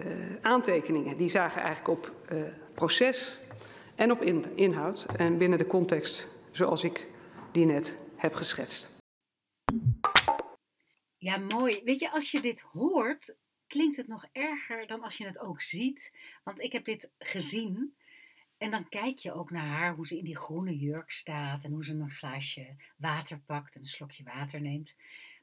aantekeningen 0.42 1.18
die 1.18 1.30
zagen 1.30 1.62
eigenlijk 1.62 2.00
op 2.00 2.12
uh, 2.32 2.44
proces 2.74 3.40
en 3.96 4.12
op 4.12 4.22
in, 4.22 4.46
inhoud 4.56 5.06
en 5.18 5.38
binnen 5.38 5.58
de 5.58 5.68
context 5.68 6.28
zoals 6.52 6.84
ik 6.84 7.08
die 7.52 7.66
net 7.66 7.98
heb 8.16 8.34
geschetst. 8.34 8.92
Ja, 11.18 11.38
mooi. 11.38 11.82
Weet 11.84 12.00
je, 12.00 12.12
als 12.12 12.32
je 12.32 12.42
dit 12.42 12.62
hoort, 12.62 13.36
klinkt 13.74 13.98
het 13.98 14.08
nog 14.08 14.26
erger 14.32 14.88
dan 14.88 15.04
als 15.04 15.18
je 15.18 15.26
het 15.26 15.40
ook 15.40 15.62
ziet. 15.62 16.18
Want 16.44 16.60
ik 16.62 16.72
heb 16.72 16.86
dit 16.86 17.12
gezien. 17.18 17.96
En 18.58 18.72
dan 18.72 18.90
kijk 18.90 19.18
je 19.18 19.34
ook 19.34 19.52
naar 19.52 19.68
haar, 19.68 19.96
hoe 19.96 20.08
ze 20.08 20.18
in 20.18 20.24
die 20.24 20.38
groene 20.38 20.78
jurk 20.78 21.12
staat. 21.12 21.64
En 21.64 21.72
hoe 21.72 21.86
ze 21.86 21.94
een 21.94 22.10
glaasje 22.10 22.76
water 22.98 23.40
pakt 23.40 23.76
en 23.76 23.82
een 23.82 23.88
slokje 23.88 24.24
water 24.24 24.62
neemt. 24.62 24.96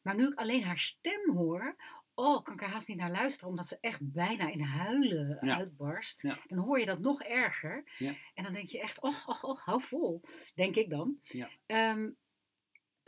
Maar 0.03 0.17
nu 0.17 0.27
ik 0.27 0.35
alleen 0.35 0.65
haar 0.65 0.79
stem 0.79 1.31
hoor, 1.35 1.77
oh, 2.15 2.43
kan 2.43 2.55
ik 2.55 2.63
er 2.63 2.69
haast 2.69 2.89
niet 2.89 2.97
naar 2.97 3.11
luisteren, 3.11 3.49
omdat 3.49 3.67
ze 3.67 3.79
echt 3.81 4.13
bijna 4.13 4.51
in 4.51 4.61
huilen 4.61 5.41
uitbarst. 5.41 6.23
Dan 6.47 6.59
hoor 6.59 6.79
je 6.79 6.87
dat 6.87 7.01
nog 7.01 7.23
erger. 7.23 7.85
Ja. 7.99 8.15
En 8.35 8.45
dan 8.45 8.53
denk 8.53 8.69
je 8.69 8.81
echt, 8.81 9.01
och, 9.01 9.29
och, 9.29 9.45
och, 9.45 9.65
hou 9.65 9.83
vol, 9.83 10.23
denk 10.55 10.77
ik 10.77 10.91
dan. 10.91 11.21
Um, 11.67 12.17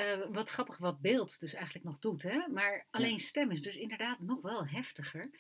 uh, 0.02 0.26
wat 0.30 0.50
grappig 0.50 0.78
wat 0.78 1.00
beeld 1.00 1.40
dus 1.40 1.54
eigenlijk 1.54 1.85
nog 1.85 1.99
doet. 1.99 2.23
Hè? 2.23 2.49
Maar 2.49 2.87
alleen 2.90 3.21
stem 3.21 3.50
is 3.50 3.62
dus 3.62 3.76
inderdaad 3.76 4.21
nog 4.21 4.40
wel 4.40 4.66
heftiger. 4.66 5.30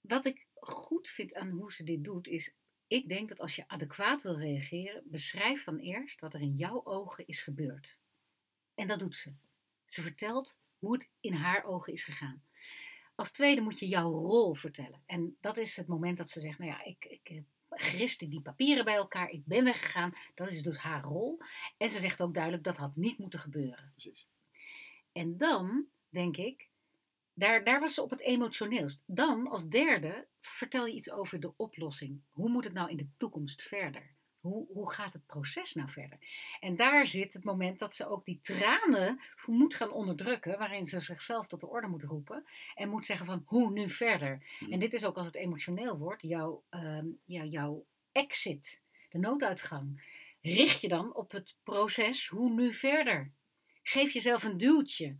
Wat 0.00 0.26
ik 0.26 0.46
goed 0.54 1.08
vind 1.08 1.34
aan 1.34 1.50
hoe 1.50 1.72
ze 1.72 1.84
dit 1.84 2.04
doet 2.04 2.28
is... 2.28 2.54
Ik 2.86 3.08
denk 3.08 3.28
dat 3.28 3.40
als 3.40 3.56
je 3.56 3.68
adequaat 3.68 4.22
wil 4.22 4.38
reageren, 4.38 5.02
beschrijf 5.04 5.64
dan 5.64 5.78
eerst 5.78 6.20
wat 6.20 6.34
er 6.34 6.40
in 6.40 6.56
jouw 6.56 6.84
ogen 6.84 7.26
is 7.26 7.42
gebeurd. 7.42 8.00
En 8.74 8.88
dat 8.88 8.98
doet 8.98 9.16
ze. 9.16 9.34
Ze 9.84 10.02
vertelt 10.02 10.58
hoe 10.78 10.92
het 10.92 11.08
in 11.20 11.32
haar 11.32 11.64
ogen 11.64 11.92
is 11.92 12.04
gegaan. 12.04 12.44
Als 13.14 13.32
tweede 13.32 13.60
moet 13.60 13.78
je 13.78 13.88
jouw 13.88 14.10
rol 14.10 14.54
vertellen. 14.54 15.02
En 15.06 15.36
dat 15.40 15.56
is 15.56 15.76
het 15.76 15.86
moment 15.86 16.18
dat 16.18 16.30
ze 16.30 16.40
zegt: 16.40 16.58
Nou 16.58 16.70
ja, 16.70 16.84
ik, 16.84 17.04
ik 17.04 17.42
griste 17.70 18.28
die 18.28 18.40
papieren 18.40 18.84
bij 18.84 18.94
elkaar. 18.94 19.30
Ik 19.30 19.46
ben 19.46 19.64
weggegaan. 19.64 20.12
Dat 20.34 20.50
is 20.50 20.62
dus 20.62 20.76
haar 20.76 21.02
rol. 21.02 21.38
En 21.76 21.90
ze 21.90 22.00
zegt 22.00 22.22
ook 22.22 22.34
duidelijk 22.34 22.64
dat 22.64 22.76
had 22.76 22.96
niet 22.96 23.18
moeten 23.18 23.40
gebeuren. 23.40 23.90
Precies. 23.90 24.28
En 25.12 25.36
dan 25.36 25.86
denk 26.08 26.36
ik, 26.36 26.68
daar, 27.34 27.64
daar 27.64 27.80
was 27.80 27.94
ze 27.94 28.02
op 28.02 28.10
het 28.10 28.20
emotioneelst. 28.20 29.02
Dan 29.06 29.46
als 29.46 29.68
derde 29.68 30.26
vertel 30.40 30.86
je 30.86 30.94
iets 30.94 31.10
over 31.10 31.40
de 31.40 31.56
oplossing. 31.56 32.20
Hoe 32.30 32.48
moet 32.48 32.64
het 32.64 32.72
nou 32.72 32.90
in 32.90 32.96
de 32.96 33.08
toekomst 33.16 33.62
verder? 33.62 34.14
Hoe, 34.40 34.66
hoe 34.72 34.92
gaat 34.92 35.12
het 35.12 35.26
proces 35.26 35.74
nou 35.74 35.90
verder? 35.90 36.18
En 36.60 36.76
daar 36.76 37.06
zit 37.06 37.32
het 37.32 37.44
moment 37.44 37.78
dat 37.78 37.94
ze 37.94 38.08
ook 38.08 38.24
die 38.24 38.40
tranen 38.40 39.20
moet 39.46 39.74
gaan 39.74 39.92
onderdrukken, 39.92 40.58
waarin 40.58 40.86
ze 40.86 41.00
zichzelf 41.00 41.46
tot 41.46 41.60
de 41.60 41.68
orde 41.68 41.86
moet 41.86 42.02
roepen 42.02 42.44
en 42.74 42.88
moet 42.88 43.04
zeggen 43.04 43.26
van 43.26 43.42
hoe 43.46 43.70
nu 43.70 43.88
verder. 43.88 44.46
Hmm. 44.58 44.72
En 44.72 44.78
dit 44.78 44.92
is 44.92 45.04
ook 45.04 45.16
als 45.16 45.26
het 45.26 45.34
emotioneel 45.34 45.98
wordt, 45.98 46.22
jouw, 46.22 46.64
uh, 46.70 47.02
jouw 47.50 47.86
exit, 48.12 48.80
de 49.08 49.18
nooduitgang. 49.18 50.18
Richt 50.42 50.80
je 50.80 50.88
dan 50.88 51.14
op 51.14 51.30
het 51.30 51.56
proces 51.62 52.28
hoe 52.28 52.50
nu 52.50 52.74
verder? 52.74 53.32
Geef 53.82 54.12
jezelf 54.12 54.42
een 54.42 54.56
duwtje. 54.56 55.18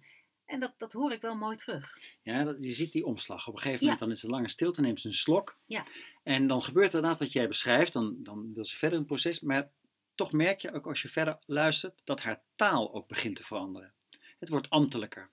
En 0.51 0.61
dat, 0.61 0.75
dat 0.79 0.93
hoor 0.93 1.13
ik 1.13 1.21
wel 1.21 1.35
mooi 1.37 1.57
terug. 1.57 1.99
Ja, 2.23 2.45
dat, 2.45 2.57
je 2.65 2.73
ziet 2.73 2.93
die 2.93 3.05
omslag. 3.05 3.49
Op 3.49 3.55
een 3.55 3.61
gegeven 3.61 3.83
moment 3.83 4.01
dan 4.01 4.11
is 4.11 4.23
er 4.23 4.31
lange 4.31 4.49
stilte, 4.49 4.81
neemt 4.81 5.01
ze 5.01 5.07
een 5.07 5.15
slok. 5.15 5.59
Ja. 5.67 5.85
En 6.23 6.47
dan 6.47 6.63
gebeurt 6.63 6.89
er 6.89 6.95
inderdaad 6.95 7.19
wat 7.19 7.33
jij 7.33 7.49
beschrijft. 7.49 7.93
Dan, 7.93 8.17
dan 8.19 8.55
wil 8.55 8.65
ze 8.65 8.77
verder 8.77 8.99
in 8.99 9.05
het 9.05 9.13
proces. 9.13 9.41
Maar 9.41 9.71
toch 10.13 10.33
merk 10.33 10.61
je 10.61 10.73
ook 10.73 10.87
als 10.87 11.03
je 11.03 11.09
verder 11.09 11.37
luistert 11.47 12.01
dat 12.05 12.21
haar 12.21 12.43
taal 12.55 12.95
ook 12.95 13.09
begint 13.09 13.37
te 13.37 13.45
veranderen. 13.45 13.93
Het 14.39 14.49
wordt 14.49 14.71
ambtelijker. 14.71 15.31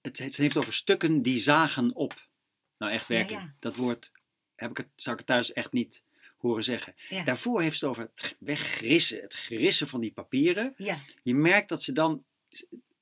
Het, 0.00 0.18
het 0.18 0.36
heeft 0.36 0.56
over 0.56 0.74
stukken 0.74 1.22
die 1.22 1.38
zagen 1.38 1.94
op. 1.94 2.28
Nou, 2.78 2.92
echt 2.92 3.06
werkelijk. 3.06 3.52
Dat 3.58 3.76
woord 3.76 4.12
heb 4.54 4.70
ik 4.70 4.76
het, 4.76 4.88
zou 4.96 5.12
ik 5.12 5.18
het 5.18 5.26
thuis 5.26 5.52
echt 5.52 5.72
niet 5.72 6.02
horen 6.36 6.64
zeggen. 6.64 6.94
Daarvoor 7.24 7.62
heeft 7.62 7.78
ze 7.78 7.86
het 7.86 7.96
over 7.96 8.10
het 8.14 8.36
weggrissen, 8.38 9.20
het 9.20 9.34
gerissen 9.34 9.88
van 9.88 10.00
die 10.00 10.12
papieren. 10.12 10.74
Ja. 10.76 10.98
Je 11.22 11.34
merkt 11.34 11.68
dat 11.68 11.82
ze 11.82 11.92
dan 11.92 12.24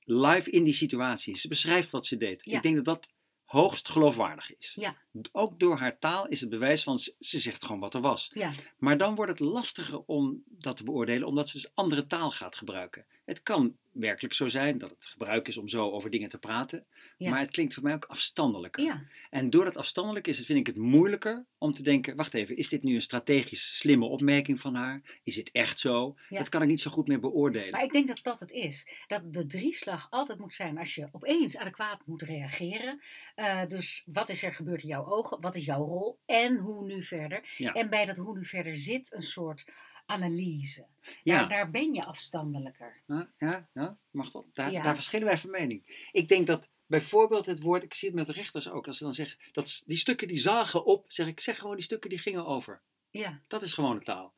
live 0.09 0.49
in 0.49 0.63
die 0.63 0.73
situatie. 0.73 1.37
Ze 1.37 1.47
beschrijft 1.47 1.89
wat 1.89 2.05
ze 2.05 2.17
deed. 2.17 2.45
Ik 2.45 2.61
denk 2.61 2.75
dat 2.75 2.85
dat 2.85 3.07
hoogst 3.43 3.89
geloofwaardig 3.89 4.55
is. 4.57 4.75
Ja. 4.79 4.97
Ook 5.31 5.59
door 5.59 5.77
haar 5.77 5.99
taal 5.99 6.27
is 6.27 6.41
het 6.41 6.49
bewijs 6.49 6.83
van 6.83 6.99
ze 6.99 7.15
ze 7.19 7.39
zegt 7.39 7.65
gewoon 7.65 7.81
wat 7.81 7.93
er 7.93 8.01
was. 8.01 8.31
Ja, 8.33 8.53
Maar 8.77 8.97
dan 8.97 9.15
wordt 9.15 9.31
het 9.31 9.39
lastiger 9.39 9.99
om 9.99 10.43
dat 10.45 10.77
te 10.77 10.83
beoordelen, 10.83 11.27
omdat 11.27 11.49
ze 11.49 11.57
dus 11.57 11.71
andere 11.73 12.07
taal 12.07 12.31
gaat 12.31 12.55
gebruiken. 12.55 13.05
Het 13.27 13.43
kan 13.43 13.77
werkelijk 13.91 14.33
zo 14.33 14.47
zijn 14.47 14.77
dat 14.77 14.89
het 14.89 15.05
gebruik 15.05 15.47
is 15.47 15.57
om 15.57 15.67
zo 15.67 15.89
over 15.91 16.09
dingen 16.09 16.29
te 16.29 16.37
praten, 16.37 16.85
Ja. 17.17 17.29
maar 17.29 17.39
het 17.39 17.51
klinkt 17.51 17.73
voor 17.73 17.83
mij 17.83 17.93
ook 17.93 18.05
afstandelijker. 18.05 18.83
ja, 18.83 19.03
En 19.29 19.49
doordat 19.49 19.73
het 19.73 19.81
afstandelijk 19.81 20.27
is, 20.27 20.45
vind 20.45 20.59
ik 20.59 20.67
het 20.67 20.77
moeilijker 20.77 21.45
om 21.57 21.73
te 21.73 21.83
denken: 21.83 22.15
wacht 22.15 22.33
even, 22.33 22.57
is 22.57 22.69
dit 22.69 22.83
nu 22.83 22.95
een 22.95 23.01
strategisch 23.01 23.77
slimme 23.77 24.05
opmerking 24.05 24.59
van 24.59 24.75
haar? 24.75 25.19
Is 25.23 25.35
dit 25.35 25.51
echt 25.51 25.79
zo? 25.79 26.15
Ja. 26.29 26.37
Dat 26.37 26.49
kan 26.49 26.61
ik 26.61 26.67
niet 26.67 26.79
zo 26.81 26.91
goed 26.91 27.07
meer 27.07 27.19
beoordelen. 27.19 27.71
maar 27.71 27.83
ik 27.83 27.91
denk 27.91 28.07
dat 28.07 28.19
dat 28.23 28.39
het 28.39 28.51
is. 28.51 28.87
Dat 29.07 29.33
de 29.33 29.45
drieslag 29.45 30.07
altijd 30.09 30.39
moet 30.39 30.53
zijn 30.53 30.77
als 30.77 30.95
je 30.95 31.07
opeens 31.11 31.57
adequaat 31.57 32.01
moet 32.05 32.21
reageren. 32.21 33.01
Eh, 33.35 33.65
dus 33.67 34.03
wat 34.05 34.29
is 34.29 34.43
er 34.43 34.53
gebeurd 34.53 34.81
in 34.81 34.87
jouw 34.87 35.05
ogen? 35.05 35.41
Wat 35.41 35.55
is 35.55 35.65
jouw 35.65 35.83
rol? 35.85 36.19
En 36.25 36.57
hoe 36.57 36.85
nu 36.85 37.03
verder? 37.03 37.55
En 37.73 37.89
bij 37.89 38.05
dat 38.05 38.17
hoe 38.17 38.37
nu 38.37 38.45
verder 38.45 38.77
zit 38.77 39.13
een 39.13 39.23
soort 39.23 39.65
analyse. 40.07 40.85
ja. 41.23 41.37
Daar, 41.37 41.49
daar 41.49 41.71
ben 41.71 41.93
je 41.93 42.05
afstandelijker. 42.05 43.01
Ja, 43.07 43.31
ja, 43.37 43.69
ja, 43.73 43.97
mag 44.11 44.31
dat? 44.31 44.45
Daar, 44.53 44.71
daar 44.71 44.95
verschillen 44.95 45.27
wij 45.27 45.37
van 45.37 45.49
mening. 45.49 46.07
Ik 46.11 46.27
denk 46.27 46.47
dat 46.47 46.69
bijvoorbeeld 46.85 47.45
het 47.45 47.61
woord, 47.61 47.83
ik 47.83 47.93
zie 47.93 48.07
het 48.07 48.17
met 48.17 48.25
de 48.25 48.31
rechters 48.31 48.69
ook, 48.69 48.87
als 48.87 48.97
ze 48.97 49.03
dan 49.03 49.13
zeggen, 49.13 49.39
dat 49.51 49.83
die 49.85 49.97
stukken 49.97 50.27
die 50.27 50.37
zagen 50.37 50.85
op, 50.85 51.05
zeg 51.07 51.27
ik, 51.27 51.39
zeg 51.39 51.57
gewoon 51.57 51.75
die 51.75 51.83
stukken 51.83 52.09
die 52.09 52.19
gingen 52.19 52.45
over. 52.45 52.81
Ja, 53.09 53.41
Dat 53.47 53.61
is 53.61 53.73
gewone 53.73 54.01
taal. 54.01 54.33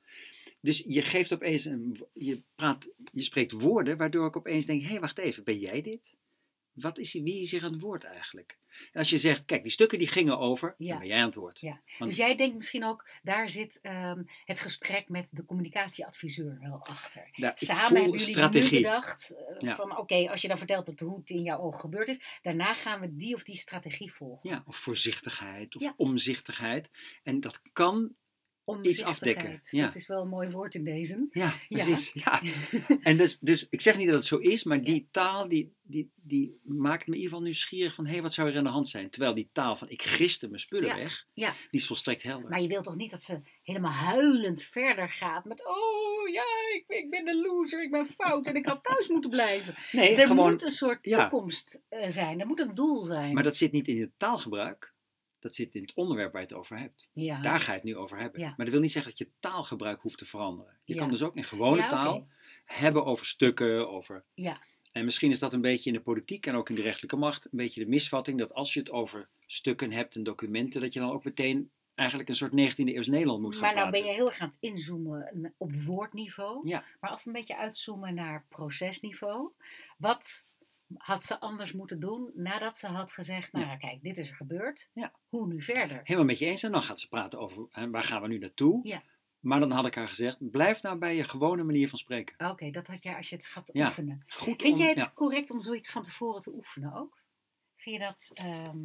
Dus 0.61 0.83
je 0.85 1.01
geeft 1.01 1.33
opeens 1.33 1.65
een, 1.65 2.07
je 2.13 2.41
praat, 2.55 2.87
je 3.11 3.21
spreekt 3.21 3.51
woorden, 3.51 3.97
waardoor 3.97 4.27
ik 4.27 4.37
opeens 4.37 4.65
denk, 4.65 4.81
hé, 4.81 4.87
hey, 4.87 4.99
wacht 4.99 5.17
even, 5.17 5.43
ben 5.43 5.59
jij 5.59 5.81
dit? 5.81 6.15
Wat 6.81 6.97
is, 6.97 7.13
wie 7.13 7.41
is 7.41 7.51
hier 7.51 7.63
aan 7.63 7.71
het 7.71 7.81
woord 7.81 8.03
eigenlijk? 8.03 8.57
En 8.91 8.99
als 8.99 9.09
je 9.09 9.17
zegt, 9.17 9.45
kijk, 9.45 9.61
die 9.63 9.71
stukken 9.71 9.97
die 9.97 10.07
gingen 10.07 10.37
over, 10.39 10.75
Ja. 10.77 10.89
dan 10.89 10.99
ben 10.99 11.07
jij 11.07 11.19
aan 11.19 11.25
het 11.25 11.35
woord. 11.35 11.59
ja. 11.59 11.81
Want- 11.97 12.09
Dus 12.11 12.19
jij 12.19 12.35
denkt 12.35 12.55
misschien 12.57 12.83
ook, 12.85 13.09
daar 13.21 13.49
zit 13.49 13.79
ehm, 13.81 14.23
het 14.45 14.59
gesprek 14.59 15.09
met 15.09 15.27
de 15.31 15.45
communicatieadviseur 15.45 16.57
wel 16.59 16.85
achter. 16.85 17.29
Samen 17.55 17.77
hebben 17.77 17.95
jullie 18.01 18.11
nu 18.11 18.17
strategie. 18.33 18.81
bedacht 18.81 19.35
eh, 19.59 19.75
van 19.75 19.97
oké, 19.97 20.29
als 20.31 20.41
je 20.41 20.47
dan 20.47 20.57
vertelt 20.57 20.99
hoe 20.99 21.17
het 21.19 21.29
in 21.29 21.41
jouw 21.43 21.59
ogen 21.59 21.79
gebeurd 21.79 22.07
is, 22.07 22.19
daarna 22.41 22.73
gaan 22.73 22.99
we 22.99 23.15
die 23.15 23.35
of 23.35 23.43
die 23.43 23.57
strategie 23.57 24.13
volgen. 24.13 24.49
Ja, 24.49 24.63
of 24.65 24.75
voorzichtigheid 24.77 25.75
of 25.75 25.93
omzichtigheid. 25.97 26.91
En 27.23 27.39
dat 27.39 27.61
kan, 27.73 28.15
Omzichtigheid. 28.69 29.15
afdekken, 29.15 29.59
ja. 29.61 29.85
Dat 29.85 29.95
is 29.95 30.07
wel 30.07 30.21
een 30.21 30.27
mooi 30.27 30.49
woord 30.49 30.75
in 30.75 30.83
deze. 30.83 31.27
ja, 31.31 31.53
precies. 31.69 32.11
Ja. 32.13 32.41
En 33.01 33.17
dus, 33.17 33.37
dus 33.39 33.67
ik 33.69 33.81
zeg 33.81 33.97
niet 33.97 34.07
dat 34.07 34.15
het 34.15 34.25
zo 34.25 34.37
is, 34.37 34.63
maar 34.63 34.83
die 34.83 35.07
taal 35.11 35.47
die, 35.47 35.73
die, 35.81 36.11
die 36.15 36.59
maakt 36.63 37.07
me 37.07 37.13
in 37.13 37.13
ieder 37.13 37.29
geval 37.29 37.41
nieuwsgierig 37.41 37.93
van, 37.93 38.05
hé, 38.05 38.11
hey, 38.11 38.21
wat 38.21 38.33
zou 38.33 38.49
er 38.49 38.57
aan 38.57 38.63
de 38.63 38.69
hand 38.69 38.87
zijn? 38.87 39.09
Terwijl 39.09 39.33
die 39.33 39.49
taal 39.51 39.75
van, 39.75 39.89
ik 39.89 40.01
giste 40.01 40.47
mijn 40.47 40.59
spullen 40.59 40.95
weg, 40.95 41.25
die 41.33 41.45
is 41.71 41.87
volstrekt 41.87 42.23
helder. 42.23 42.49
Maar 42.49 42.61
je 42.61 42.67
wilt 42.67 42.83
toch 42.83 42.95
niet 42.95 43.11
dat 43.11 43.21
ze 43.21 43.41
helemaal 43.63 43.91
huilend 43.91 44.61
verder 44.61 45.09
gaat 45.09 45.45
met 45.45 45.65
oh 45.65 46.29
ja, 46.31 46.45
ik, 46.75 46.83
ik 46.87 47.09
ben 47.09 47.25
de 47.25 47.35
loser, 47.35 47.83
ik 47.83 47.91
ben 47.91 48.07
fout 48.07 48.47
en 48.47 48.55
ik 48.55 48.65
had 48.65 48.83
thuis 48.83 49.07
moeten 49.13 49.29
blijven. 49.29 49.75
nee, 49.91 50.15
er 50.15 50.27
gewoon, 50.27 50.51
moet 50.51 50.63
een 50.63 50.71
soort 50.71 51.03
toekomst 51.03 51.81
eh, 51.89 52.09
zijn, 52.09 52.39
er 52.39 52.47
moet 52.47 52.59
een 52.59 52.75
doel 52.75 53.03
zijn. 53.03 53.33
maar 53.33 53.43
dat 53.43 53.57
zit 53.57 53.71
niet 53.71 53.87
in 53.87 54.01
het 54.01 54.11
taalgebruik, 54.17 54.93
dat 55.39 55.55
zit 55.55 55.75
in 55.75 55.81
het 55.81 55.93
onderwerp 55.93 56.31
waar 56.31 56.41
je 56.41 56.47
het 56.47 56.57
over 56.57 56.77
hebt. 56.77 57.09
ja. 57.13 57.41
Daar 57.41 57.59
ga 57.59 57.71
je 57.71 57.77
het 57.77 57.87
nu 57.87 57.95
over 57.95 58.17
hebben. 58.17 58.39
Ja. 58.41 58.47
Maar 58.47 58.65
dat 58.65 58.69
wil 58.69 58.79
niet 58.79 58.91
zeggen 58.91 59.11
dat 59.11 59.19
je 59.19 59.29
taalgebruik 59.39 60.01
hoeft 60.01 60.17
te 60.17 60.25
veranderen. 60.25 60.77
Je 60.83 60.93
Ja. 60.93 60.99
kan 60.99 61.09
dus 61.09 61.21
ook 61.21 61.35
in 61.35 61.43
gewone 61.43 61.87
taal 61.87 62.27
hebben 62.65 63.05
over 63.05 63.25
stukken, 63.25 63.89
over... 63.89 64.23
Ja. 64.33 64.61
En 64.91 65.05
misschien 65.05 65.31
is 65.31 65.39
dat 65.39 65.53
een 65.53 65.61
beetje 65.61 65.89
in 65.89 65.95
de 65.95 66.01
politiek 66.01 66.45
en 66.45 66.55
ook 66.55 66.69
in 66.69 66.75
de 66.75 66.81
rechterlijke 66.81 67.15
macht 67.15 67.45
een 67.45 67.51
beetje 67.57 67.83
de 67.83 67.89
misvatting 67.89 68.39
dat 68.39 68.53
als 68.53 68.73
je 68.73 68.79
het 68.79 68.89
over 68.91 69.27
stukken 69.45 69.91
hebt 69.91 70.15
en 70.15 70.23
documenten, 70.23 70.81
dat 70.81 70.93
je 70.93 70.99
dan 70.99 71.11
ook 71.11 71.23
meteen 71.23 71.71
eigenlijk 71.95 72.29
een 72.29 72.35
soort 72.35 72.51
19e 72.51 72.73
eeuws 72.75 73.07
Nederland 73.07 73.41
moet 73.41 73.51
gaan 73.53 73.61
maar 73.61 73.73
nou 73.73 73.85
praten. 73.89 74.01
ben 74.03 74.11
je 74.11 74.17
heel 74.17 74.27
erg 74.27 74.39
aan 74.39 74.47
het 74.47 74.57
inzoomen 74.59 75.53
op 75.57 75.73
woordniveau. 75.73 76.67
Ja. 76.67 76.83
Maar 76.99 77.09
als 77.09 77.23
we 77.23 77.29
een 77.29 77.35
beetje 77.35 77.57
uitzoomen 77.57 78.13
naar 78.13 78.45
procesniveau. 78.49 79.53
Wat 79.97 80.47
had 80.97 81.23
ze 81.23 81.39
anders 81.39 81.73
moeten 81.73 81.99
doen 81.99 82.31
nadat 82.33 82.77
ze 82.77 82.87
had 82.87 83.11
gezegd, 83.11 83.51
nou 83.51 83.65
ja, 83.65 83.77
kijk, 83.77 84.03
dit 84.03 84.17
is 84.17 84.29
er 84.29 84.35
gebeurd. 84.35 84.89
Ja. 84.93 85.13
Hoe 85.29 85.47
nu 85.47 85.61
verder? 85.61 85.99
Helemaal 86.03 86.25
met 86.27 86.39
je 86.39 86.45
eens 86.45 86.63
en 86.63 86.71
dan 86.71 86.81
gaat 86.81 86.99
ze 86.99 87.07
praten 87.07 87.39
over 87.39 87.67
hè, 87.69 87.89
waar 87.89 88.03
gaan 88.03 88.21
we 88.21 88.27
nu 88.27 88.37
naartoe. 88.37 88.87
Ja. 88.87 89.03
Maar 89.39 89.59
dan 89.59 89.71
had 89.71 89.85
ik 89.85 89.95
haar 89.95 90.07
gezegd, 90.07 90.51
blijf 90.51 90.81
nou 90.81 90.97
bij 90.97 91.15
je 91.15 91.23
gewone 91.23 91.63
manier 91.63 91.89
van 91.89 91.97
spreken. 91.97 92.49
Oké, 92.49 92.69
dat 92.69 92.87
had 92.87 93.03
jij 93.03 93.15
als 93.15 93.29
je 93.29 93.35
het 93.35 93.45
gaat 93.45 93.75
oefenen. 93.75 94.23
Goed 94.27 94.61
Vind 94.61 94.73
om- 94.73 94.79
jij 94.79 94.93
het 94.93 95.13
correct 95.13 95.51
om 95.51 95.61
zoiets 95.61 95.89
van 95.91 96.03
tevoren 96.03 96.41
te 96.41 96.53
oefenen 96.53 96.93
ook? 96.93 97.21
Vind 97.75 97.95
je 97.95 98.01
dat 98.01 98.31
ehm, 98.33 98.77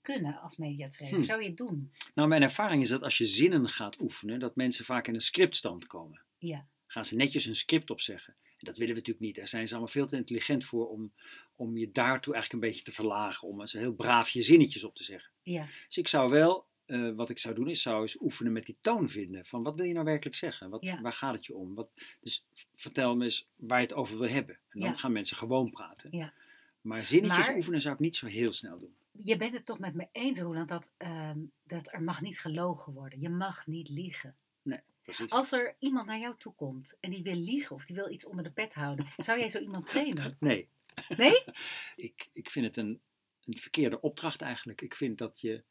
kunnen 0.00 0.40
als 0.40 0.56
mediatrainer? 0.56 1.18
Hm. 1.20 1.24
Zou 1.26 1.42
je 1.42 1.48
het 1.48 1.56
doen? 1.56 1.92
Nou, 2.14 2.28
mijn 2.28 2.42
ervaring 2.42 2.82
is 2.82 2.88
dat 2.88 3.02
als 3.02 3.18
je 3.18 3.26
zinnen 3.26 3.68
gaat 3.68 4.00
oefenen, 4.00 4.38
dat 4.38 4.56
mensen 4.56 4.84
vaak 4.84 5.06
in 5.06 5.14
een 5.14 5.20
scriptstand 5.20 5.86
komen. 5.86 6.22
Ja. 6.38 6.66
Gaan 6.86 7.04
ze 7.04 7.16
netjes 7.16 7.46
een 7.46 7.56
script 7.56 7.90
opzeggen. 7.90 8.36
En 8.60 8.66
dat 8.66 8.76
willen 8.76 8.94
we 8.94 8.98
natuurlijk 9.00 9.26
niet. 9.26 9.36
Daar 9.36 9.48
zijn 9.48 9.66
ze 9.68 9.72
allemaal 9.74 9.92
veel 9.92 10.06
te 10.06 10.16
intelligent 10.16 10.64
voor 10.64 10.88
om, 10.88 11.12
om 11.56 11.76
je 11.76 11.90
daartoe 11.92 12.34
eigenlijk 12.34 12.62
een 12.64 12.68
beetje 12.70 12.84
te 12.84 12.92
verlagen. 12.92 13.48
Om 13.48 13.66
zo 13.66 13.78
heel 13.78 13.92
braaf 13.94 14.28
je 14.28 14.42
zinnetjes 14.42 14.84
op 14.84 14.94
te 14.94 15.04
zeggen. 15.04 15.30
Ja. 15.42 15.66
Dus 15.86 15.98
ik 15.98 16.08
zou 16.08 16.30
wel, 16.30 16.66
eh, 16.86 17.10
wat 17.10 17.30
ik 17.30 17.38
zou 17.38 17.54
doen, 17.54 17.68
is 17.68 17.82
zou 17.82 18.00
eens 18.00 18.20
oefenen 18.20 18.52
met 18.52 18.66
die 18.66 18.76
toon 18.80 19.08
vinden. 19.08 19.46
Van 19.46 19.62
wat 19.62 19.74
wil 19.74 19.84
je 19.84 19.92
nou 19.92 20.04
werkelijk 20.04 20.36
zeggen? 20.36 20.70
Wat, 20.70 20.82
Ja. 20.84 21.00
Waar 21.00 21.12
gaat 21.12 21.34
het 21.34 21.46
je 21.46 21.54
om? 21.54 21.74
Wat, 21.74 21.88
dus 22.20 22.44
vertel 22.74 23.16
me 23.16 23.24
eens 23.24 23.46
waar 23.56 23.80
je 23.80 23.86
het 23.86 23.94
over 23.94 24.18
wil 24.18 24.28
hebben. 24.28 24.54
En 24.68 24.80
dan 24.80 24.88
Ja. 24.88 24.94
gaan 24.94 25.12
mensen 25.12 25.36
gewoon 25.36 25.70
praten. 25.70 26.16
Ja. 26.16 26.32
Maar 26.80 27.04
zinnetjes 27.04 27.46
Maar- 27.46 27.56
oefenen 27.56 27.80
zou 27.80 27.94
ik 27.94 28.00
niet 28.00 28.16
zo 28.16 28.26
heel 28.26 28.52
snel 28.52 28.78
doen. 28.78 28.94
Je 29.22 29.36
bent 29.36 29.52
het 29.52 29.66
toch 29.66 29.78
met 29.78 29.94
me 29.94 30.08
eens, 30.12 30.40
Roland, 30.40 30.68
dat, 30.68 30.90
ehm, 30.96 31.38
dat 31.64 31.92
er 31.92 32.02
mag 32.02 32.20
niet 32.20 32.38
gelogen 32.40 32.92
worden. 32.92 33.20
Je 33.20 33.28
mag 33.28 33.66
niet 33.66 33.88
liegen. 33.88 34.36
Precies. 35.16 35.30
Als 35.32 35.52
er 35.52 35.76
iemand 35.78 36.06
naar 36.06 36.18
jou 36.18 36.34
toe 36.38 36.54
komt 36.54 36.96
en 37.00 37.10
die 37.10 37.22
wil 37.22 37.34
liegen 37.34 37.76
of 37.76 37.84
die 37.86 37.96
wil 37.96 38.10
iets 38.10 38.26
onder 38.26 38.44
de 38.44 38.50
pet 38.50 38.74
houden, 38.74 39.06
zou 39.16 39.38
jij 39.38 39.48
zo 39.48 39.58
iemand 39.58 39.86
trainen? 39.86 40.36
Nee. 40.40 40.68
Nee? 41.16 41.44
ik, 41.96 42.28
ik 42.32 42.50
vind 42.50 42.66
het 42.66 42.76
een, 42.76 43.00
een 43.44 43.58
verkeerde 43.58 44.00
opdracht 44.00 44.40
eigenlijk. 44.40 44.80
Ik 44.80 44.94
vind 44.94 45.18
dat 45.18 45.40
je. 45.40 45.62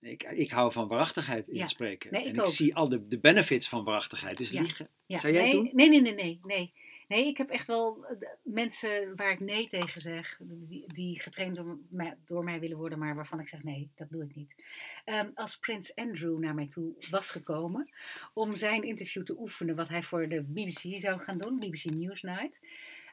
Ik, 0.00 0.22
ik 0.22 0.50
hou 0.50 0.72
van 0.72 0.88
waarachtigheid 0.88 1.48
in 1.48 1.54
Ja. 1.54 1.60
het 1.60 1.70
spreken. 1.70 2.12
Nee, 2.12 2.20
ik 2.22 2.28
en 2.28 2.34
ik 2.34 2.40
ook. 2.40 2.46
zie 2.46 2.74
al 2.74 2.88
de, 2.88 3.08
de 3.08 3.18
benefits 3.18 3.68
van 3.68 3.84
waarachtigheid. 3.84 4.36
Dus 4.36 4.50
Ja. 4.50 4.60
liegen. 4.60 4.88
Ja. 5.06 5.18
Zou 5.18 5.32
jij 5.32 5.42
nee, 5.42 5.52
doen? 5.52 5.70
Nee, 5.72 5.88
nee, 5.88 6.00
nee, 6.00 6.14
nee, 6.14 6.40
nee. 6.42 6.72
Nee, 7.08 7.26
ik 7.26 7.36
heb 7.36 7.50
echt 7.50 7.66
wel 7.66 8.06
eh, 8.06 8.28
mensen 8.42 9.16
waar 9.16 9.30
ik 9.30 9.40
nee 9.40 9.68
tegen 9.68 10.00
zeg, 10.00 10.38
die, 10.42 10.92
die 10.92 11.20
getraind 11.20 11.56
door 11.56 11.78
mij, 11.90 12.16
door 12.24 12.44
mij 12.44 12.60
willen 12.60 12.76
worden, 12.76 12.98
maar 12.98 13.14
waarvan 13.14 13.40
ik 13.40 13.48
zeg 13.48 13.62
nee, 13.62 13.90
dat 13.94 14.10
doe 14.10 14.24
ik 14.24 14.34
niet. 14.34 14.64
Ehm, 15.04 15.30
als 15.34 15.56
Prins 15.56 15.94
Andrew 15.94 16.38
naar 16.38 16.54
mij 16.54 16.66
toe 16.66 16.94
was 17.10 17.30
gekomen 17.30 17.90
om 18.34 18.56
zijn 18.56 18.82
interview 18.82 19.24
te 19.24 19.38
oefenen, 19.38 19.76
wat 19.76 19.88
hij 19.88 20.02
voor 20.02 20.28
de 20.28 20.42
BBC 20.42 21.00
zou 21.00 21.20
gaan 21.20 21.38
doen, 21.38 21.58
BBC 21.58 21.84
Newsnight, 21.84 22.60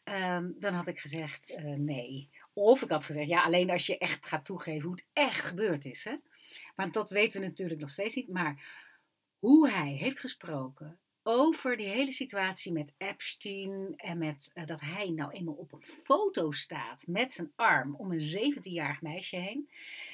ehm, 0.04 0.52
dan 0.60 0.74
had 0.74 0.88
ik 0.88 1.00
gezegd 1.00 1.50
eh, 1.50 1.64
nee. 1.64 2.30
Of 2.54 2.82
ik 2.82 2.90
had 2.90 3.06
gezegd 3.06 3.28
ja, 3.28 3.44
alleen 3.44 3.70
als 3.70 3.86
je 3.86 3.98
echt 3.98 4.26
gaat 4.26 4.46
toegeven 4.46 4.88
hoe 4.88 4.96
het 4.96 5.08
echt 5.14 5.46
gebeurd 5.46 5.86
is. 5.86 6.04
Hè? 6.04 6.16
Want 6.76 6.94
dat 6.94 7.10
weten 7.10 7.42
we 7.42 7.48
natuurlijk 7.48 7.80
nog 7.80 7.90
steeds 7.90 8.16
niet. 8.16 8.32
Maar 8.32 8.84
hoe 9.40 9.70
hij 9.70 9.92
heeft 9.92 10.20
gesproken 10.20 11.00
over 11.28 11.78
die 11.78 11.88
hele 11.88 12.12
situatie 12.12 12.72
met 12.72 12.94
Epstein 12.98 13.94
en 13.96 14.18
met 14.18 14.52
eh, 14.54 14.66
dat 14.66 14.82
hij 14.82 15.10
nou 15.10 15.32
eenmaal 15.32 15.54
op 15.54 15.74
een 15.74 15.84
foto 16.04 16.52
staat 16.52 17.04
met 17.08 17.32
zijn 17.32 17.52
arm 17.56 17.96
om 17.96 18.12
een 18.12 18.54
17-jarig 18.56 19.02
meisje 19.02 19.36
heen. 19.36 19.70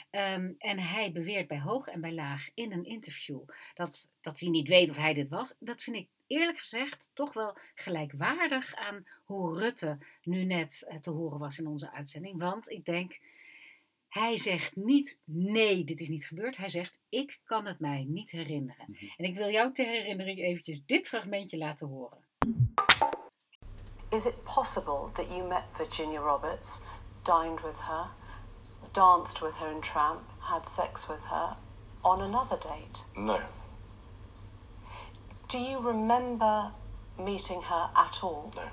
Ehm, 0.10 0.52
en 0.58 0.80
hij 0.80 1.12
beweert 1.12 1.48
bij 1.48 1.60
hoog 1.60 1.88
en 1.88 2.02
bij 2.02 2.14
laag 2.14 2.50
in 2.54 2.72
een 2.72 2.86
interview 2.86 3.42
dat, 3.74 4.08
dat 4.22 4.40
hij 4.40 4.50
niet 4.50 4.68
weet 4.68 4.90
of 4.90 4.98
hij 4.98 5.14
dit 5.14 5.30
was. 5.30 5.56
Dat 5.60 5.82
vind 5.82 5.96
ik 5.96 6.08
eerlijk 6.28 6.58
gezegd 6.58 7.10
toch 7.14 7.34
wel 7.34 7.58
gelijkwaardig 7.76 8.76
aan 8.76 9.08
hoe 9.24 9.58
Rutte 9.58 9.98
nu 10.24 10.44
net 10.44 10.86
eh, 10.88 10.98
te 10.98 11.10
horen 11.10 11.40
was 11.40 11.60
in 11.60 11.68
onze 11.68 11.92
uitzending. 11.92 12.40
Want 12.40 12.70
ik 12.70 12.86
denk, 12.86 13.20
hij 14.12 14.38
zegt 14.38 14.76
niet 14.76 15.20
nee, 15.26 15.84
dit 15.84 16.00
is 16.00 16.10
niet 16.10 16.26
gebeurd. 16.26 16.58
Hij 16.58 16.70
zegt, 16.70 17.00
ik 17.10 17.40
kan 17.44 17.66
het 17.66 17.80
mij 17.80 18.06
niet 18.08 18.32
herinneren. 18.32 18.86
Mhm. 18.88 19.06
En 19.18 19.26
ik 19.26 19.36
wil 19.36 19.50
jou 19.50 19.72
ter 19.74 19.86
herinnering 19.86 20.40
eventjes 20.40 20.86
dit 20.86 21.08
fragmentje 21.08 21.58
laten 21.58 21.88
horen. 21.88 22.26
Is 24.10 24.26
it 24.26 24.44
possible 24.44 25.10
that 25.12 25.28
you 25.28 25.48
met 25.48 25.64
Virginia 25.72 26.20
Roberts, 26.20 26.84
dined 27.22 27.62
with 27.62 27.80
her, 27.80 28.10
danced 28.92 29.40
with 29.40 29.58
her 29.60 29.72
in 29.72 29.82
Tramp, 29.82 30.22
had 30.38 30.68
sex 30.68 31.08
with 31.08 31.24
her 31.24 31.58
on 32.02 32.22
another 32.22 32.60
date? 32.60 33.04
No. 33.14 33.40
Do 35.48 35.58
you 35.58 35.88
remember 35.88 36.72
meeting 37.18 37.64
her 37.64 37.90
at 37.94 38.20
all? 38.24 38.52
No. 38.56 38.68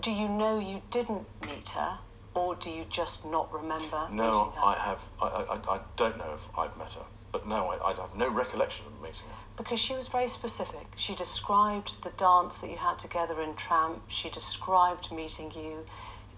Do 0.00 0.10
you 0.10 0.28
know 0.28 0.58
you 0.58 0.80
didn't 0.90 1.26
meet 1.40 1.68
her, 1.70 1.98
or 2.34 2.54
do 2.56 2.70
you 2.70 2.84
just 2.88 3.26
not 3.26 3.52
remember 3.52 4.08
No, 4.10 4.30
meeting 4.32 4.52
her? 4.60 4.64
I 4.64 4.74
have. 4.78 5.02
I, 5.20 5.26
I, 5.26 5.76
I 5.76 5.80
don't 5.96 6.16
know 6.18 6.32
if 6.34 6.48
I've 6.58 6.76
met 6.78 6.94
her, 6.94 7.04
but 7.30 7.46
no, 7.46 7.68
I, 7.68 7.90
I 7.90 7.94
have 7.94 8.16
no 8.16 8.30
recollection 8.30 8.86
of 8.86 9.00
meeting 9.02 9.26
her. 9.28 9.36
Because 9.56 9.80
she 9.80 9.94
was 9.94 10.08
very 10.08 10.28
specific. 10.28 10.86
She 10.96 11.14
described 11.14 12.02
the 12.02 12.10
dance 12.10 12.58
that 12.58 12.70
you 12.70 12.76
had 12.78 12.98
together 12.98 13.40
in 13.42 13.54
Tramp. 13.54 14.02
She 14.08 14.30
described 14.30 15.12
meeting 15.12 15.52
you. 15.54 15.84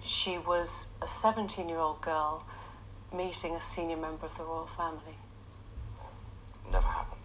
She 0.03 0.37
was 0.39 0.91
a 1.01 1.09
17 1.09 1.69
year 1.69 1.79
old 1.79 2.01
girl 2.01 2.45
meeting 3.13 3.55
a 3.55 3.63
senior 3.63 3.97
member 3.97 4.27
of 4.27 4.37
the 4.37 4.43
royal 4.43 4.67
family? 4.67 5.17
Never 6.71 6.89
happened. 6.89 7.21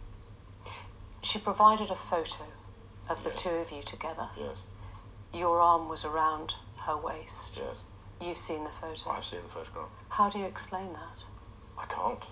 She 1.23 1.39
provided 1.39 1.89
a 1.89 1.95
photo 1.95 2.45
of 3.09 3.23
the 3.23 3.29
Yes. 3.31 3.41
two 3.41 3.49
of 3.49 3.71
you 3.71 3.81
together. 3.83 4.29
Yes, 4.37 4.63
Your 5.33 5.59
arm 5.59 5.89
was 5.89 6.05
around 6.05 6.55
her 6.85 6.95
waist. 6.95 7.57
yes. 7.57 7.83
You've 8.21 8.37
seen 8.37 8.63
the 8.63 8.69
photo. 8.69 9.09
I've 9.11 9.23
seen 9.23 9.41
the 9.43 9.49
photograph. 9.49 9.89
How 10.09 10.29
do 10.29 10.39
you 10.39 10.45
explain 10.45 10.93
that? 10.93 11.23
I 11.77 11.85
can't. 11.85 12.23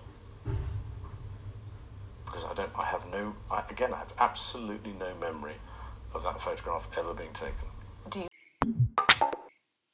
Because 2.26 2.46
I 2.46 2.54
don't, 2.54 2.72
I 2.78 2.84
have 2.84 3.10
no, 3.10 3.34
I, 3.50 3.64
again, 3.70 3.94
I 3.94 3.98
have 3.98 4.14
absolutely 4.20 4.92
no 4.92 5.14
memory 5.16 5.56
of 6.14 6.24
that 6.24 6.42
photograph 6.42 6.90
ever 6.98 7.14
being 7.14 7.34
taken. 7.34 7.70
Do 8.10 8.20
you 8.20 8.28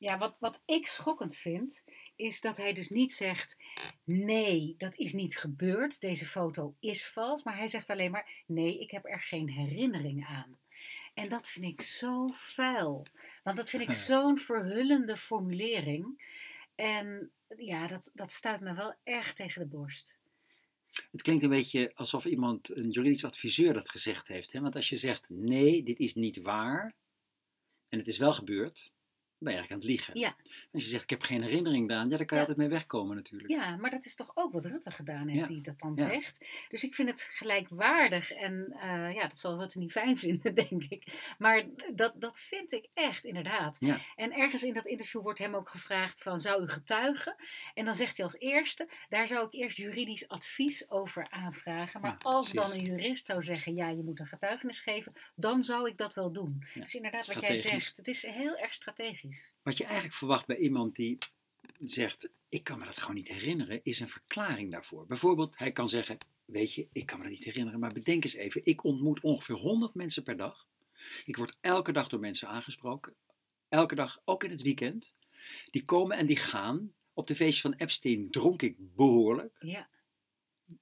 Ja, 0.03 0.17
wat, 0.17 0.35
wat 0.39 0.61
ik 0.65 0.87
schokkend 0.87 1.35
vind, 1.35 1.83
is 2.15 2.41
dat 2.41 2.57
hij 2.57 2.73
dus 2.73 2.89
niet 2.89 3.11
zegt: 3.11 3.57
nee, 4.03 4.75
dat 4.77 4.95
is 4.95 5.13
niet 5.13 5.37
gebeurd, 5.37 5.99
deze 5.99 6.25
foto 6.25 6.75
is 6.79 7.07
vals. 7.07 7.43
Maar 7.43 7.57
hij 7.57 7.67
zegt 7.67 7.89
alleen 7.89 8.11
maar: 8.11 8.43
nee, 8.47 8.79
ik 8.79 8.91
heb 8.91 9.05
er 9.05 9.19
geen 9.19 9.49
herinnering 9.49 10.25
aan. 10.25 10.57
En 11.13 11.29
dat 11.29 11.49
vind 11.49 11.65
ik 11.65 11.81
zo 11.81 12.27
vuil. 12.33 13.05
Want 13.43 13.57
dat 13.57 13.69
vind 13.69 13.83
ik 13.83 13.93
zo'n 14.09 14.37
verhullende 14.37 15.17
formulering. 15.17 16.23
En 16.75 17.31
ja, 17.57 17.87
dat, 17.87 18.11
dat 18.13 18.31
stuit 18.31 18.61
me 18.61 18.73
wel 18.73 18.93
erg 19.03 19.33
tegen 19.33 19.61
de 19.61 19.67
borst. 19.67 20.17
Het 21.11 21.21
klinkt 21.21 21.43
een 21.43 21.49
beetje 21.49 21.91
alsof 21.95 22.25
iemand, 22.25 22.75
een 22.75 22.89
juridisch 22.89 23.25
adviseur, 23.25 23.73
dat 23.73 23.89
gezegd 23.89 24.27
heeft. 24.27 24.51
Hè? 24.51 24.59
Want 24.59 24.75
als 24.75 24.89
je 24.89 24.95
zegt, 24.95 25.29
nee, 25.29 25.83
dit 25.83 25.99
is 25.99 26.13
niet 26.13 26.41
waar, 26.41 26.95
en 27.89 27.97
het 27.97 28.07
is 28.07 28.17
wel 28.17 28.33
gebeurd, 28.33 28.92
ben 29.43 29.53
je 29.53 29.59
eigenlijk 29.59 29.71
aan 29.71 29.77
het 29.77 29.87
liegen. 29.87 30.19
Ja. 30.19 30.35
Als 30.73 30.83
je 30.83 30.89
zegt, 30.89 31.03
ik 31.03 31.09
heb 31.09 31.21
geen 31.21 31.41
herinnering 31.41 31.91
aan, 31.91 32.09
ja, 32.09 32.17
dan 32.17 32.25
kan 32.25 32.37
je 32.37 32.43
Ja. 32.43 32.49
altijd 32.49 32.57
mee 32.57 32.67
wegkomen 32.77 33.15
natuurlijk. 33.15 33.49
Ja, 33.51 33.75
maar 33.75 33.89
dat 33.89 34.05
is 34.05 34.15
toch 34.15 34.31
ook 34.33 34.51
wat 34.53 34.65
Rutte 34.65 34.91
gedaan 34.91 35.27
heeft, 35.27 35.41
Ja. 35.41 35.47
die 35.53 35.61
dat 35.61 35.79
dan 35.79 35.97
zegt. 35.97 36.45
Dus 36.69 36.83
ik 36.83 36.95
vind 36.95 37.09
het 37.09 37.21
gelijkwaardig 37.21 38.31
en 38.31 38.73
eh, 38.79 39.13
ja, 39.13 39.27
dat 39.27 39.39
zal 39.39 39.57
Rutte 39.59 39.79
niet 39.79 39.91
fijn 40.01 40.17
vinden, 40.17 40.55
denk 40.55 40.83
ik. 40.89 41.33
Maar 41.37 41.63
dat, 41.93 42.13
dat 42.21 42.39
vind 42.39 42.71
ik 42.71 42.87
echt, 42.93 43.23
inderdaad. 43.23 43.77
Ja. 43.79 43.99
En 44.15 44.31
ergens 44.33 44.63
in 44.63 44.73
dat 44.73 44.85
interview 44.85 45.21
wordt 45.21 45.39
hem 45.39 45.55
ook 45.55 45.69
gevraagd 45.69 46.21
van, 46.21 46.39
zou 46.39 46.63
u 46.63 46.67
getuigen? 46.67 47.35
En 47.73 47.85
dan 47.85 47.93
zegt 47.95 48.17
hij 48.17 48.25
als 48.25 48.37
eerste, 48.39 48.87
daar 49.09 49.27
zou 49.27 49.45
ik 49.47 49.53
eerst 49.53 49.77
juridisch 49.77 50.27
advies 50.27 50.89
over 50.89 51.27
aanvragen. 51.29 52.01
Maar 52.01 52.15
als 52.19 52.49
precies. 52.51 52.69
dan 52.69 52.79
een 52.79 52.85
jurist 52.85 53.25
zou 53.25 53.43
zeggen, 53.43 53.75
ja, 53.75 53.89
je 53.89 54.03
moet 54.03 54.19
een 54.19 54.25
getuigenis 54.27 54.79
geven, 54.79 55.13
dan 55.35 55.63
zou 55.63 55.89
ik 55.89 55.97
dat 55.97 56.13
wel 56.13 56.31
doen. 56.31 56.63
Dus 56.73 56.95
inderdaad, 56.95 57.33
wat 57.33 57.41
jij 57.47 57.55
zegt, 57.55 57.97
het 57.97 58.07
is 58.07 58.25
heel 58.25 58.57
erg 58.57 58.73
strategisch. 58.73 59.32
Wat 59.63 59.77
je 59.77 59.83
eigenlijk 59.83 60.15
verwacht 60.15 60.45
bij 60.45 60.57
iemand 60.57 60.95
die 60.95 61.17
zegt, 61.83 62.29
ik 62.49 62.63
kan 62.63 62.79
me 62.79 62.85
dat 62.85 62.97
gewoon 62.99 63.15
niet 63.15 63.27
herinneren, 63.27 63.79
is 63.83 63.99
een 63.99 64.09
verklaring 64.09 64.71
daarvoor. 64.71 65.05
Bijvoorbeeld, 65.05 65.57
hij 65.57 65.71
kan 65.71 65.89
zeggen, 65.89 66.17
weet 66.45 66.73
je, 66.73 66.87
ik 66.91 67.05
kan 67.05 67.17
me 67.17 67.23
dat 67.23 67.33
niet 67.33 67.43
herinneren, 67.43 67.79
maar 67.79 67.93
bedenk 67.93 68.23
eens 68.23 68.33
even, 68.35 68.61
ik 68.65 68.83
ontmoet 68.83 69.19
ongeveer 69.21 69.55
100 69.55 69.93
mensen 69.93 70.23
per 70.23 70.37
dag. 70.37 70.67
Ik 71.25 71.37
word 71.37 71.57
elke 71.61 71.91
dag 71.91 72.07
door 72.07 72.19
mensen 72.19 72.47
aangesproken. 72.47 73.13
Elke 73.69 73.95
dag, 73.95 74.21
ook 74.25 74.43
in 74.43 74.49
het 74.51 74.61
weekend. 74.61 75.15
Die 75.71 75.85
komen 75.85 76.17
en 76.17 76.25
die 76.25 76.35
gaan. 76.37 76.93
Op 77.13 77.27
de 77.27 77.35
feestje 77.35 77.61
van 77.61 77.73
Epstein 77.73 78.31
dronk 78.31 78.61
ik 78.61 78.75
behoorlijk. 78.95 79.55
Ja, 79.59 79.89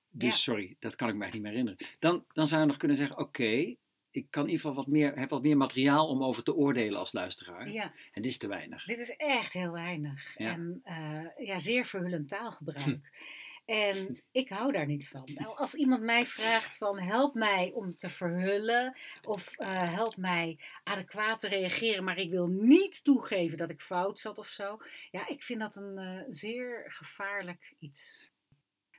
Dus 0.10 0.30
Ja. 0.30 0.36
sorry, 0.36 0.76
dat 0.80 0.96
kan 0.96 1.10
ik 1.10 1.16
me 1.16 1.24
echt 1.24 1.34
niet 1.34 1.42
meer 1.42 1.52
herinneren. 1.52 1.88
Dan, 2.00 2.26
dan 2.34 2.48
zou 2.48 2.62
je 2.62 2.68
nog 2.68 2.78
kunnen 2.78 2.98
zeggen, 2.98 3.18
oké, 3.18 3.76
ik 4.12 4.28
kan 4.30 4.44
in 4.44 4.50
ieder 4.50 4.68
geval 4.68 4.84
wat 4.84 4.94
meer, 4.94 5.20
heb 5.20 5.30
wat 5.30 5.42
meer 5.42 5.58
materiaal 5.58 6.08
om 6.08 6.24
over 6.24 6.44
te 6.44 6.56
oordelen 6.56 7.00
als 7.00 7.12
luisteraar. 7.12 7.70
ja. 7.72 7.94
En 8.12 8.22
dit 8.22 8.32
is 8.32 8.38
te 8.38 8.48
weinig. 8.48 8.86
Dit 8.86 9.00
is 9.00 9.16
echt 9.16 9.54
heel 9.54 9.72
weinig. 9.72 10.38
Ja. 10.38 10.52
En 10.52 10.82
eh, 10.84 11.48
ja, 11.48 11.60
zeer 11.60 11.86
verhullend 11.86 12.30
taalgebruik. 12.30 13.00
En 13.66 14.22
ik 14.32 14.50
hou 14.50 14.72
daar 14.72 14.86
niet 14.86 15.08
van. 15.08 15.30
Nou, 15.34 15.58
Als 15.58 15.74
iemand 15.74 16.02
mij 16.04 16.26
vraagt 16.26 16.78
van 16.78 17.00
help 17.00 17.34
mij 17.34 17.72
om 17.74 17.96
te 17.96 18.10
verhullen 18.10 18.98
of 19.24 19.58
eh, 19.58 19.94
help 19.94 20.18
mij 20.18 20.60
adequaat 20.84 21.40
te 21.40 21.48
reageren, 21.48 22.04
maar 22.04 22.18
ik 22.18 22.30
wil 22.30 22.48
niet 22.48 23.04
toegeven 23.04 23.58
dat 23.58 23.70
ik 23.70 23.82
fout 23.82 24.20
zat 24.20 24.38
of 24.38 24.48
zo. 24.48 24.78
Ja, 25.12 25.28
ik 25.28 25.44
vind 25.44 25.60
dat 25.60 25.76
een 25.76 25.98
eh, 25.98 26.24
zeer 26.30 26.84
gevaarlijk 26.88 27.74
iets. 27.80 28.30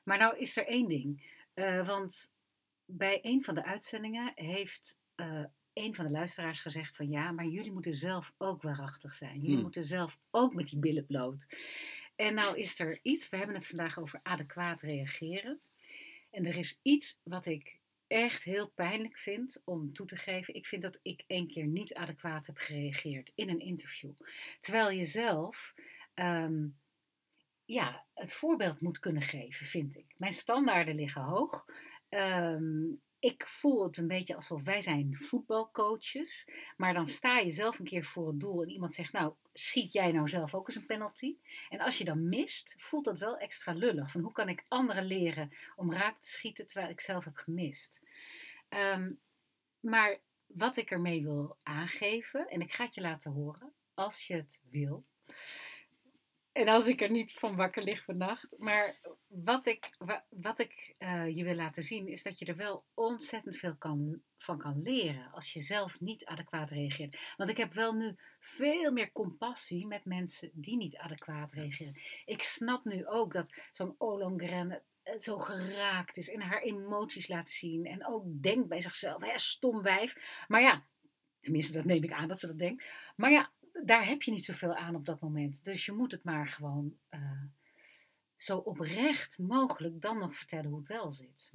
Maar 0.05 0.19
nou 0.19 0.39
is 0.39 0.57
er 0.57 0.67
één 0.67 0.89
ding. 0.89 1.41
Want 1.85 2.33
bij 2.85 3.19
een 3.23 3.45
van 3.45 3.55
de 3.55 3.65
uitzendingen 3.65 4.33
heeft 4.35 4.99
eh, 5.23 5.45
een 5.73 5.95
van 5.95 6.05
de 6.05 6.11
luisteraars 6.11 6.61
gezegd 6.61 6.97
van 6.97 7.09
ja, 7.09 7.31
maar 7.31 7.47
jullie 7.47 7.73
moeten 7.73 7.95
zelf 7.95 8.33
ook 8.39 8.63
waarachtig 8.63 9.15
zijn. 9.15 9.35
Jullie 9.35 9.53
Hmm. 9.53 9.63
moeten 9.63 9.85
zelf 9.85 10.19
ook 10.31 10.55
met 10.55 10.67
die 10.67 10.79
billen 10.79 11.07
bloot. 11.07 11.47
En 12.17 12.35
nou 12.35 12.59
is 12.59 12.79
er 12.79 12.99
iets, 13.03 13.29
we 13.29 13.37
hebben 13.37 13.57
het 13.57 13.67
vandaag 13.67 13.99
over 13.99 14.21
adequaat 14.23 14.81
reageren. 14.81 15.61
En 16.31 16.47
er 16.47 16.57
is 16.57 16.79
iets 16.83 17.19
wat 17.23 17.47
ik 17.47 17.81
echt 18.07 18.43
heel 18.43 18.69
pijnlijk 18.69 19.19
vind 19.19 19.61
om 19.65 19.93
toe 19.93 20.07
te 20.07 20.17
geven. 20.17 20.55
Ik 20.55 20.67
vind 20.67 20.83
dat 20.83 20.99
ik 21.03 21.25
één 21.27 21.47
keer 21.49 21.67
niet 21.67 21.95
adequaat 21.95 22.47
heb 22.47 22.57
gereageerd 22.57 23.33
in 23.35 23.49
een 23.49 23.61
interview. 23.61 24.13
Terwijl 24.61 24.91
je 24.91 25.05
zelf 25.05 25.75
ehm, 26.15 26.67
ja, 27.65 28.07
het 28.15 28.33
voorbeeld 28.33 28.81
moet 28.81 28.99
kunnen 28.99 29.23
geven, 29.23 29.67
vind 29.67 29.97
ik. 29.97 30.15
Mijn 30.17 30.33
standaarden 30.33 30.95
liggen 30.95 31.23
hoog. 31.23 31.65
Ehm, 32.09 32.85
ik 33.23 33.47
voel 33.47 33.85
het 33.85 33.97
een 33.97 34.07
beetje 34.07 34.35
alsof 34.35 34.63
wij 34.63 34.81
zijn 34.81 35.17
voetbalcoaches. 35.17 36.49
Maar 36.77 36.95
dan 36.95 37.07
sta 37.07 37.39
je 37.39 37.51
zelf 37.51 37.79
een 37.79 37.85
keer 37.85 38.05
voor 38.05 38.27
het 38.27 38.41
doel 38.41 38.63
en 38.63 38.71
iemand 38.71 38.95
zegt, 38.95 39.13
nou, 39.13 39.35
schiet 39.53 39.93
jij 39.93 40.13
nou 40.13 40.29
zelf 40.29 40.55
ook 40.55 40.69
eens 40.69 40.77
een 40.77 40.87
penalty? 40.87 41.37
En 41.69 41.81
als 41.81 41.99
je 41.99 42.05
dan 42.05 42.29
mist, 42.29 42.75
voelt 42.79 43.05
dat 43.05 43.19
wel 43.19 43.37
extra 43.37 43.73
lullig. 43.73 44.11
Van 44.11 44.21
hoe 44.21 44.33
kan 44.33 44.49
ik 44.49 44.65
anderen 44.69 45.05
leren 45.05 45.53
om 45.77 45.93
raak 45.93 46.21
te 46.21 46.29
schieten 46.29 46.67
terwijl 46.67 46.91
ik 46.91 47.01
zelf 47.01 47.25
heb 47.25 47.37
gemist? 47.37 48.09
Ehm, 48.69 49.13
maar 49.81 50.19
wat 50.47 50.77
ik 50.77 50.91
ermee 50.91 51.23
wil 51.23 51.57
aangeven, 51.63 52.49
en 52.49 52.61
ik 52.61 52.73
ga 52.73 52.85
het 52.85 52.95
je 52.95 53.01
laten 53.01 53.33
horen, 53.33 53.73
als 53.95 54.27
je 54.27 54.35
het 54.35 54.63
wil. 54.71 55.05
En 56.53 56.69
als 56.69 56.87
ik 56.87 57.01
er 57.01 57.11
niet 57.11 57.33
van 57.33 57.57
wakker 57.57 57.83
lig 57.83 58.05
vannacht. 58.05 58.55
Maar 58.59 58.99
wat 59.27 59.67
ik, 59.67 59.95
wa- 59.99 60.25
wat 60.29 60.59
ik 60.59 60.95
eh, 60.99 61.37
je 61.37 61.45
wil 61.45 61.55
laten 61.55 61.83
zien, 61.83 62.09
is 62.09 62.23
dat 62.23 62.39
je 62.39 62.45
er 62.45 62.57
wel 62.57 62.85
ontzettend 62.95 63.57
veel 63.57 63.75
kan, 63.77 64.23
van 64.39 64.59
kan 64.59 64.83
leren. 64.83 65.33
Als 65.33 65.53
je 65.53 65.61
zelf 65.61 66.01
niet 66.01 66.25
adequaat 66.25 66.71
reageert. 66.71 67.21
Want 67.37 67.51
ik 67.51 67.57
heb 67.57 67.73
wel 67.73 67.93
nu 67.93 68.17
veel 68.41 68.93
meer 68.93 69.13
compassie 69.13 69.87
met 69.87 70.05
mensen 70.05 70.51
die 70.53 70.77
niet 70.77 70.97
adequaat 70.97 71.53
reageren. 71.53 72.01
Ik 72.25 72.43
snap 72.43 72.85
nu 72.85 73.07
ook 73.07 73.33
dat 73.33 73.55
zo'n 73.73 73.95
Ollongren 73.99 74.83
eh, 75.03 75.19
zo 75.19 75.39
geraakt 75.39 76.17
is 76.17 76.31
en 76.31 76.41
haar 76.41 76.63
emoties 76.63 77.29
laat 77.29 77.49
zien. 77.49 77.87
En 77.87 78.07
ook 78.07 78.25
denkt 78.27 78.69
bij 78.69 78.81
zichzelf, 78.81 79.23
hè, 79.23 79.39
stom 79.39 79.83
wijf. 79.83 80.45
Maar 80.49 80.61
ja, 80.63 80.85
tenminste 81.41 81.73
dat 81.73 81.85
neem 81.85 82.03
ik 82.05 82.13
aan 82.13 82.29
dat 82.29 82.39
ze 82.39 82.47
dat 82.47 82.59
denkt. 82.59 82.85
Maar 83.17 83.31
ja, 83.31 83.51
daar 83.85 84.07
heb 84.07 84.23
je 84.23 84.31
niet 84.31 84.45
zoveel 84.45 84.75
aan 84.75 84.95
op 84.95 85.05
dat 85.05 85.21
moment. 85.21 85.65
Dus 85.65 85.85
je 85.87 85.93
moet 85.93 86.13
het 86.13 86.25
maar 86.25 86.47
gewoon 86.49 86.97
eh, 87.09 87.43
zo 88.37 88.57
oprecht 88.57 89.39
mogelijk 89.39 90.01
dan 90.01 90.19
nog 90.19 90.37
vertellen 90.37 90.71
hoe 90.71 90.79
het 90.79 90.89
wel 90.89 91.13
zit. 91.13 91.51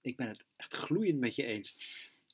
Ik 0.00 0.16
ben 0.16 0.28
het 0.28 0.44
echt 0.56 0.74
gloeiend 0.74 1.18
met 1.18 1.34
je 1.34 1.44
eens. 1.44 1.76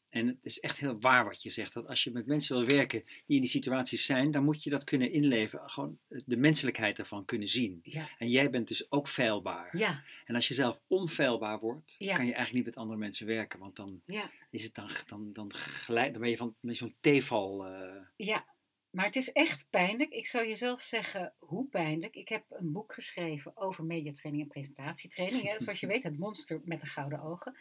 En 0.08 0.26
het 0.26 0.38
is 0.42 0.60
echt 0.60 0.76
heel 0.78 1.00
waar 1.00 1.24
wat 1.24 1.42
je 1.42 1.50
zegt. 1.50 1.72
Dat 1.72 1.86
als 1.86 2.04
je 2.04 2.10
met 2.10 2.26
mensen 2.26 2.56
wil 2.56 2.66
werken 2.76 3.02
die 3.04 3.36
in 3.36 3.40
die 3.40 3.50
situaties 3.50 4.04
zijn, 4.04 4.30
dan 4.30 4.44
moet 4.44 4.62
je 4.62 4.70
dat 4.70 4.84
kunnen 4.84 5.12
inleven. 5.12 5.70
Gewoon 5.70 5.98
de 6.08 6.36
menselijkheid 6.36 6.98
ervan 6.98 7.24
kunnen 7.24 7.48
zien. 7.48 7.80
Ja, 7.82 8.08
En 8.18 8.28
jij 8.30 8.50
bent 8.50 8.68
dus 8.68 8.90
ook 8.92 9.08
feilbaar. 9.08 9.76
ja, 9.78 10.02
En 10.24 10.34
als 10.34 10.48
je 10.48 10.54
zelf 10.54 10.80
onfeilbaar 10.86 11.58
wordt, 11.60 11.94
Ja. 11.98 12.14
kan 12.14 12.26
je 12.26 12.34
eigenlijk 12.34 12.52
niet 12.64 12.74
met 12.74 12.82
andere 12.82 12.98
mensen 12.98 13.26
werken. 13.26 13.58
Want 13.58 13.76
dan 13.76 14.02
ja, 14.06 14.30
is 14.50 14.64
het 14.64 14.74
dan, 14.74 14.88
dan, 15.06 15.32
dan, 15.32 15.52
gelijk, 15.54 16.12
dan 16.12 16.20
ben 16.20 16.30
je 16.30 16.36
van 16.36 16.54
met 16.60 16.76
zo'n 16.76 16.94
theeval. 17.00 17.66
eh, 17.66 18.02
ja. 18.16 18.46
Maar 18.90 19.04
het 19.04 19.16
is 19.16 19.32
echt 19.32 19.66
pijnlijk. 19.70 20.10
Ik 20.10 20.26
zou 20.26 20.46
je 20.46 20.54
zelf 20.54 20.80
zeggen 20.80 21.32
hoe 21.38 21.68
pijnlijk. 21.68 22.14
Ik 22.14 22.28
heb 22.28 22.44
een 22.48 22.72
boek 22.72 22.94
geschreven 22.94 23.56
over 23.56 23.84
mediatraining 23.84 24.44
en 24.44 24.50
presentatietraining. 24.50 25.48
Hè. 25.48 25.58
Zoals 25.58 25.80
je 25.80 25.86
weet, 25.86 26.02
het 26.02 26.18
monster 26.18 26.60
met 26.64 26.80
de 26.80 26.86
gouden 26.86 27.20
ogen. 27.20 27.56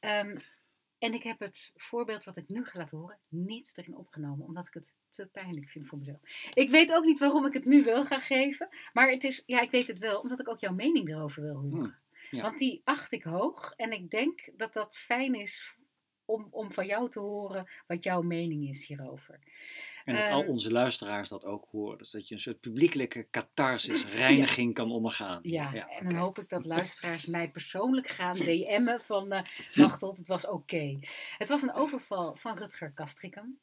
Ehm, 0.00 0.36
en 0.98 1.14
ik 1.14 1.22
heb 1.22 1.38
het 1.38 1.72
voorbeeld 1.76 2.24
wat 2.24 2.36
ik 2.36 2.48
nu 2.48 2.64
ga 2.64 2.78
laten 2.78 2.98
horen 2.98 3.18
niet 3.28 3.72
erin 3.74 3.96
opgenomen, 3.96 4.46
omdat 4.46 4.66
ik 4.66 4.74
het 4.74 4.94
te 5.10 5.26
pijnlijk 5.26 5.68
vind 5.68 5.86
voor 5.86 5.98
mezelf. 5.98 6.20
Ik 6.54 6.70
weet 6.70 6.92
ook 6.92 7.04
niet 7.04 7.18
waarom 7.18 7.46
ik 7.46 7.52
het 7.52 7.64
nu 7.64 7.84
wel 7.84 8.04
ga 8.04 8.20
geven, 8.20 8.68
maar 8.92 9.10
het 9.10 9.24
is, 9.24 9.42
ja, 9.46 9.60
ik 9.60 9.70
weet 9.70 9.86
het 9.86 9.98
wel, 9.98 10.20
omdat 10.20 10.40
ik 10.40 10.48
ook 10.48 10.60
jouw 10.60 10.74
mening 10.74 11.08
erover 11.08 11.42
wil 11.42 11.54
horen. 11.54 11.70
Hmm, 11.70 11.94
ja. 12.30 12.42
Want 12.42 12.58
die 12.58 12.80
acht 12.84 13.12
ik 13.12 13.22
hoog 13.22 13.72
en 13.76 13.92
ik 13.92 14.10
denk 14.10 14.48
dat 14.56 14.72
dat 14.72 14.96
fijn 14.96 15.34
is 15.34 15.74
om, 16.24 16.48
om 16.50 16.72
van 16.72 16.86
jou 16.86 17.10
te 17.10 17.20
horen 17.20 17.70
wat 17.86 18.04
jouw 18.04 18.22
mening 18.22 18.68
is 18.68 18.86
hierover. 18.86 19.38
En 20.10 20.24
dat 20.24 20.30
al 20.30 20.40
Ehm, 20.42 20.50
onze 20.50 20.72
luisteraars 20.72 21.28
dat 21.28 21.44
ook 21.44 21.66
horen. 21.70 21.98
Dus 21.98 22.10
dat 22.10 22.28
je 22.28 22.34
een 22.34 22.40
soort 22.40 22.60
publiekelijke 22.60 23.28
catharsis, 23.30 24.04
reiniging 24.22 24.74
kan 24.74 24.90
ondergaan. 24.90 25.38
Ja, 25.42 25.88
en 25.88 26.08
dan 26.08 26.18
hoop 26.18 26.38
ik 26.38 26.48
dat 26.48 26.66
luisteraars 26.76 27.26
mij 27.26 27.50
persoonlijk 27.50 28.08
gaan 28.08 28.34
DM'en 28.36 29.00
van 29.00 29.32
eh 29.32 29.42
Machtel, 29.74 30.14
het 30.14 30.26
was 30.26 30.46
oké. 30.46 30.98
Het 31.38 31.48
was 31.48 31.62
een 31.62 31.72
overval 31.74 32.36
van 32.36 32.58
Rutger 32.58 32.92
Kastrikum. 32.92 33.58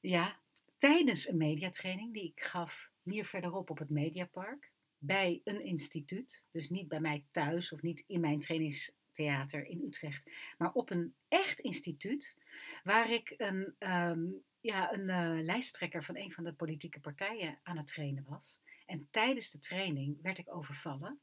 Ja, 0.00 0.36
tijdens 0.78 1.28
een 1.28 1.36
mediatraining 1.36 2.12
die 2.12 2.24
ik 2.24 2.40
gaf 2.40 2.90
hier 3.02 3.24
verderop 3.24 3.70
op 3.70 3.78
het 3.78 3.90
Mediapark. 3.90 4.70
bij 4.98 5.40
een 5.44 5.64
instituut. 5.64 6.44
Dus 6.50 6.70
niet 6.70 6.88
bij 6.88 7.00
mij 7.00 7.24
thuis 7.30 7.72
of 7.72 7.82
niet 7.82 8.04
in 8.06 8.20
mijn 8.20 8.40
trainingstheater 8.40 9.66
in 9.66 9.82
Utrecht. 9.86 10.30
Maar 10.58 10.72
op 10.72 10.90
een 10.90 11.14
echt 11.28 11.60
instituut. 11.60 12.36
Waar 12.84 13.10
ik 13.10 13.34
een, 13.36 13.74
ehm, 13.78 14.24
ja, 14.66 14.92
een 14.92 15.08
eh, 15.08 15.44
lijsttrekker 15.44 16.04
van 16.04 16.16
een 16.16 16.32
van 16.32 16.44
de 16.44 16.52
politieke 16.52 17.00
partijen 17.00 17.58
aan 17.62 17.76
het 17.76 17.86
trainen 17.86 18.24
was. 18.28 18.60
En 18.86 19.08
tijdens 19.10 19.50
de 19.50 19.58
training 19.58 20.22
werd 20.22 20.38
ik 20.38 20.54
overvallen. 20.54 21.20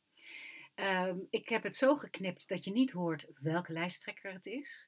Ehm, 0.76 1.18
ik 1.30 1.50
heb 1.50 1.64
het 1.64 1.76
zo 1.76 1.96
geknipt 1.96 2.48
dat 2.48 2.64
je 2.64 2.72
niet 2.72 2.92
hoort 2.92 3.28
welke 3.40 3.74
lijsttrekker 3.74 4.34
het 4.34 4.46
is. 4.46 4.88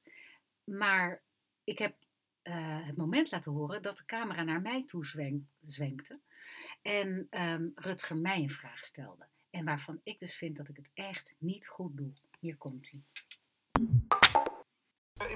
Maar 0.64 1.22
ik 1.64 1.78
heb 1.78 1.96
eh, 2.42 2.86
het 2.86 2.96
moment 2.96 3.30
laten 3.30 3.52
horen 3.52 3.82
dat 3.82 3.96
de 3.96 4.04
camera 4.04 4.42
naar 4.42 4.60
mij 4.60 4.84
toe 4.84 5.06
zwenkte. 5.64 6.20
En 6.82 7.26
um, 7.30 7.72
Rutger 7.74 8.16
mij 8.16 8.38
een 8.38 8.50
vraag 8.50 8.84
stelde. 8.84 9.26
En 9.50 9.64
waarvan 9.64 10.00
ik 10.02 10.18
dus 10.18 10.34
vind 10.34 10.56
dat 10.56 10.68
ik 10.68 10.76
het 10.76 10.90
echt 10.94 11.34
niet 11.38 11.68
goed 11.68 11.96
doe. 11.96 12.12
Hier 12.38 12.56
komt 12.56 12.90
hij. 12.90 13.02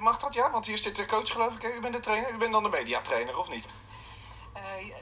Mag 0.01 0.19
dat 0.19 0.35
ja? 0.35 0.51
Want 0.51 0.67
hier 0.67 0.79
zit 0.79 0.97
de 0.97 1.07
coach 1.07 1.31
geloof 1.31 1.55
ik. 1.55 1.63
Hè? 1.63 1.73
U 1.73 1.81
bent 1.81 1.95
de 1.95 2.01
trainer. 2.01 2.31
U 2.33 2.37
bent 2.37 2.53
dan 2.53 2.63
de 2.63 2.69
mediatrainer 2.69 3.39
of 3.39 3.49
niet? 3.49 3.69
Uh, 4.57 4.95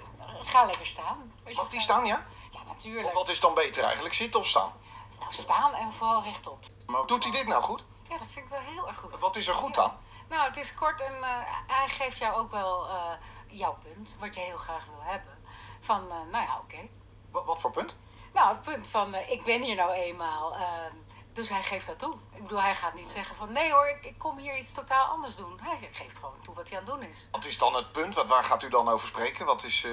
ga 0.44 0.64
lekker 0.64 0.86
staan. 0.86 1.32
Mag 1.54 1.68
die 1.68 1.80
staan 1.80 2.06
ja? 2.06 2.26
Ja, 2.50 2.60
natuurlijk. 2.66 3.06
Of 3.06 3.12
wat 3.12 3.28
is 3.28 3.40
dan 3.40 3.54
beter 3.54 3.84
eigenlijk? 3.84 4.14
Zitten 4.14 4.40
of 4.40 4.46
staan? 4.46 4.72
Nou, 5.18 5.32
staan 5.32 5.74
en 5.74 5.92
vooral 5.92 6.22
rechtop. 6.22 6.64
Maar 6.86 7.06
doet 7.06 7.22
hij 7.22 7.32
dit 7.32 7.46
nou 7.46 7.62
goed? 7.62 7.84
Ja, 8.08 8.18
dat 8.18 8.26
vind 8.30 8.44
ik 8.44 8.50
wel 8.50 8.60
heel 8.60 8.86
erg 8.86 8.96
goed. 8.96 9.20
Wat 9.20 9.36
is 9.36 9.48
er 9.48 9.54
goed 9.54 9.74
dan? 9.74 9.92
Nou, 10.28 10.48
het 10.48 10.56
is 10.56 10.74
kort 10.74 11.00
en 11.00 11.14
uh, 11.20 11.26
hij 11.66 11.88
geeft 11.88 12.18
jou 12.18 12.36
ook 12.36 12.50
wel 12.50 12.86
uh, 12.86 13.12
jouw 13.46 13.76
punt, 13.82 14.16
wat 14.20 14.34
je 14.34 14.40
heel 14.40 14.56
graag 14.56 14.86
wil 14.86 15.02
hebben. 15.02 15.38
Van, 15.80 16.04
uh, 16.04 16.32
nou 16.32 16.44
ja, 16.44 16.54
oké. 16.54 16.74
Okay. 16.74 16.90
Wat, 17.30 17.44
wat, 17.44 17.60
voor 17.60 17.70
punt? 17.70 17.96
Nou, 18.32 18.48
het 18.48 18.62
punt 18.62 18.88
van, 18.88 19.14
ik 19.14 19.44
ben 19.44 19.62
hier 19.62 19.76
nou 19.76 19.92
eenmaal. 19.92 20.54
ehm, 20.54 20.94
dus 21.38 21.48
hij 21.48 21.62
geeft 21.62 21.86
dat 21.86 21.98
toe. 21.98 22.14
Ik 22.34 22.42
bedoel, 22.42 22.62
hij 22.62 22.74
gaat 22.74 22.94
niet 22.94 23.08
zeggen 23.08 23.36
van, 23.36 23.52
nee 23.52 23.72
hoor, 23.72 23.88
ik, 23.88 24.04
ik, 24.04 24.18
kom 24.18 24.38
hier 24.38 24.58
iets 24.58 24.72
totaal 24.72 25.06
anders 25.06 25.36
doen. 25.36 25.60
Hij 25.62 25.88
geeft 25.92 26.18
gewoon 26.18 26.40
toe 26.42 26.54
wat 26.54 26.68
hij 26.68 26.78
aan 26.78 26.84
het 26.84 26.94
doen 26.94 27.02
is. 27.02 27.26
Wat 27.30 27.44
is 27.44 27.58
dan 27.58 27.74
het 27.74 27.92
punt? 27.92 28.14
Wat, 28.14 28.26
waar 28.26 28.44
gaat 28.44 28.62
u 28.62 28.68
dan 28.68 28.88
over 28.88 29.08
spreken? 29.08 29.46
Wat 29.46 29.64
is, 29.64 29.86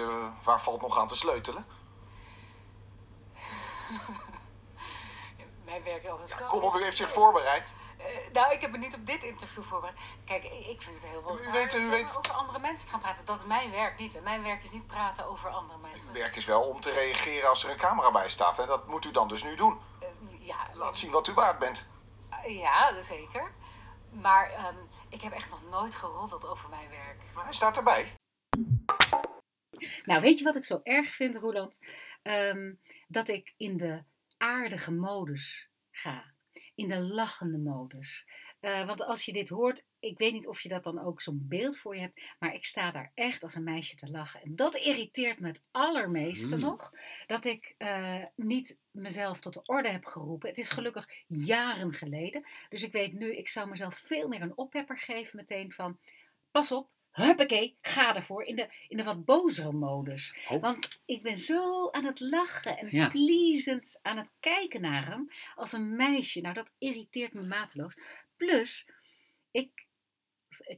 waar 0.44 0.62
valt 0.62 0.82
nog 0.82 0.98
aan 0.98 1.08
te 1.08 1.16
sleutelen? 1.16 1.66
Mijn 5.66 5.84
werk 5.84 6.08
altijd 6.08 6.30
ja, 6.30 6.38
zo. 6.38 6.46
Kom 6.46 6.64
op, 6.64 6.76
u 6.76 6.84
heeft 6.84 6.98
zich 6.98 7.12
voorbereid. 7.12 7.74
Uh, 8.00 8.06
nou, 8.34 8.54
ik 8.54 8.62
heb 8.62 8.72
me 8.72 8.78
niet 8.78 8.94
op 8.94 9.06
dit 9.06 9.24
interview 9.24 9.64
voorbereid. 9.64 10.00
Kijk, 10.26 10.44
ik 10.44 10.82
vind 10.82 11.02
het 11.02 11.10
heel 11.10 11.24
wel. 11.24 11.40
U 11.40 11.52
weet, 11.52 11.76
u 11.76 11.90
weet... 11.90 12.18
over 12.18 12.34
andere 12.34 12.60
mensen 12.60 12.86
te 12.86 12.92
gaan 12.92 13.02
praten. 13.02 13.26
Dat 13.26 13.40
is 13.40 13.46
mijn 13.46 13.72
werk 13.72 14.00
niet. 14.00 14.16
En 14.16 14.24
mijn 14.24 14.44
werk 14.44 14.64
is 14.64 14.72
niet 14.72 14.88
praten 14.88 15.28
over 15.28 15.50
andere 15.50 15.80
mensen. 15.80 16.08
Uw 16.08 16.14
werk 16.14 16.36
is 16.36 16.46
wel 16.46 16.62
om 16.62 16.82
te 16.82 16.92
reageren 16.92 17.50
als 17.50 17.64
er 17.64 17.70
een 17.70 17.78
camera 17.78 18.12
bij 18.12 18.30
staat. 18.30 18.60
En 18.60 18.68
dat 18.68 18.88
moet 18.88 19.06
u 19.06 19.12
dan 19.12 19.28
dus 19.28 19.44
nu 19.44 19.56
doen. 19.56 19.80
Ja. 20.46 20.70
Laat 20.74 20.98
zien 20.98 21.12
wat 21.12 21.28
u 21.28 21.34
waard 21.34 21.60
bent. 21.60 21.86
Uh, 22.32 22.60
ja, 22.60 23.02
zeker. 23.02 23.52
Maar 24.12 24.68
um, 24.68 24.90
ik 25.10 25.22
heb 25.22 25.34
echt 25.34 25.50
nog 25.50 25.70
nooit 25.70 25.96
geroddeld 25.96 26.46
over 26.46 26.70
mijn 26.70 26.90
werk. 26.90 27.18
Maar 27.34 27.44
hij 27.44 27.54
staat 27.54 27.78
erbij. 27.78 28.16
Nou, 30.04 30.22
weet 30.22 30.38
je 30.38 30.44
wat 30.44 30.56
ik 30.56 30.66
zo 30.66 30.80
erg 30.84 31.16
vind, 31.16 31.36
Roland? 31.36 31.80
Um, 32.24 32.80
dat 33.08 33.28
ik 33.28 33.54
in 33.58 33.78
de 33.78 34.04
aardige 34.38 34.92
modus 34.92 35.70
ga 35.92 36.34
in 36.76 36.88
de 36.88 37.00
lachende 37.00 37.58
modus. 37.58 38.28
Uh, 38.62 38.86
want 38.86 39.02
als 39.02 39.26
je 39.26 39.34
dit 39.34 39.50
hoort, 39.50 39.84
ik 40.06 40.18
weet 40.18 40.34
niet 40.34 40.48
of 40.48 40.62
je 40.62 40.70
dat 40.70 40.84
dan 40.84 41.00
ook 41.00 41.22
zo'n 41.22 41.46
beeld 41.50 41.78
voor 41.78 41.96
je 41.96 42.02
hebt, 42.02 42.22
maar 42.40 42.54
ik 42.54 42.66
sta 42.66 42.92
daar 42.92 43.12
echt 43.14 43.44
als 43.44 43.56
een 43.56 43.64
meisje 43.64 43.96
te 43.96 44.10
lachen. 44.10 44.42
En 44.42 44.56
dat 44.56 44.76
irriteert 44.76 45.40
me 45.40 45.48
het 45.48 45.68
allermeeste 45.72 46.56
mm. 46.56 46.62
nog, 46.62 46.92
dat 47.28 47.46
ik 47.46 47.76
uh, 47.78 48.24
niet 48.36 48.78
mezelf 48.92 49.40
tot 49.40 49.54
de 49.54 49.66
orde 49.66 49.90
heb 49.90 50.06
geroepen. 50.06 50.50
Het 50.50 50.58
is 50.58 50.70
gelukkig 50.70 51.10
jaren 51.28 51.94
geleden, 51.94 52.44
dus 52.70 52.84
ik 52.84 52.92
weet 52.92 53.14
nu, 53.14 53.36
ik 53.36 53.48
zou 53.48 53.70
mezelf 53.70 53.96
veel 53.96 54.28
meer 54.28 54.42
een 54.42 54.58
oppepper 54.58 54.98
geven 54.98 55.38
meteen 55.38 55.72
van, 55.72 56.00
pas 56.52 56.72
op, 56.72 56.90
huppakee, 57.16 57.78
ga 57.82 58.16
ervoor. 58.16 58.44
In 58.44 58.56
de, 58.56 58.70
in 58.88 58.98
de 58.98 59.04
wat 59.04 59.26
bozere 59.26 59.72
modus. 59.72 60.36
Oh. 60.50 60.62
Want 60.62 61.02
ik 61.06 61.22
ben 61.22 61.38
zo 61.38 61.90
aan 61.92 62.06
het 62.06 62.20
lachen 62.20 62.78
en 62.78 62.88
ja. 62.92 63.10
pleasend 63.10 64.00
aan 64.02 64.18
het 64.18 64.32
kijken 64.40 64.82
naar 64.82 65.06
hem. 65.06 65.32
Als 65.56 65.72
een 65.72 65.96
meisje. 65.96 66.42
Nou, 66.42 66.54
dat 66.54 66.74
irriteert 66.78 67.34
me 67.34 67.42
mateloos. 67.44 67.94
Plus, 68.38 68.90
ik... 69.52 69.85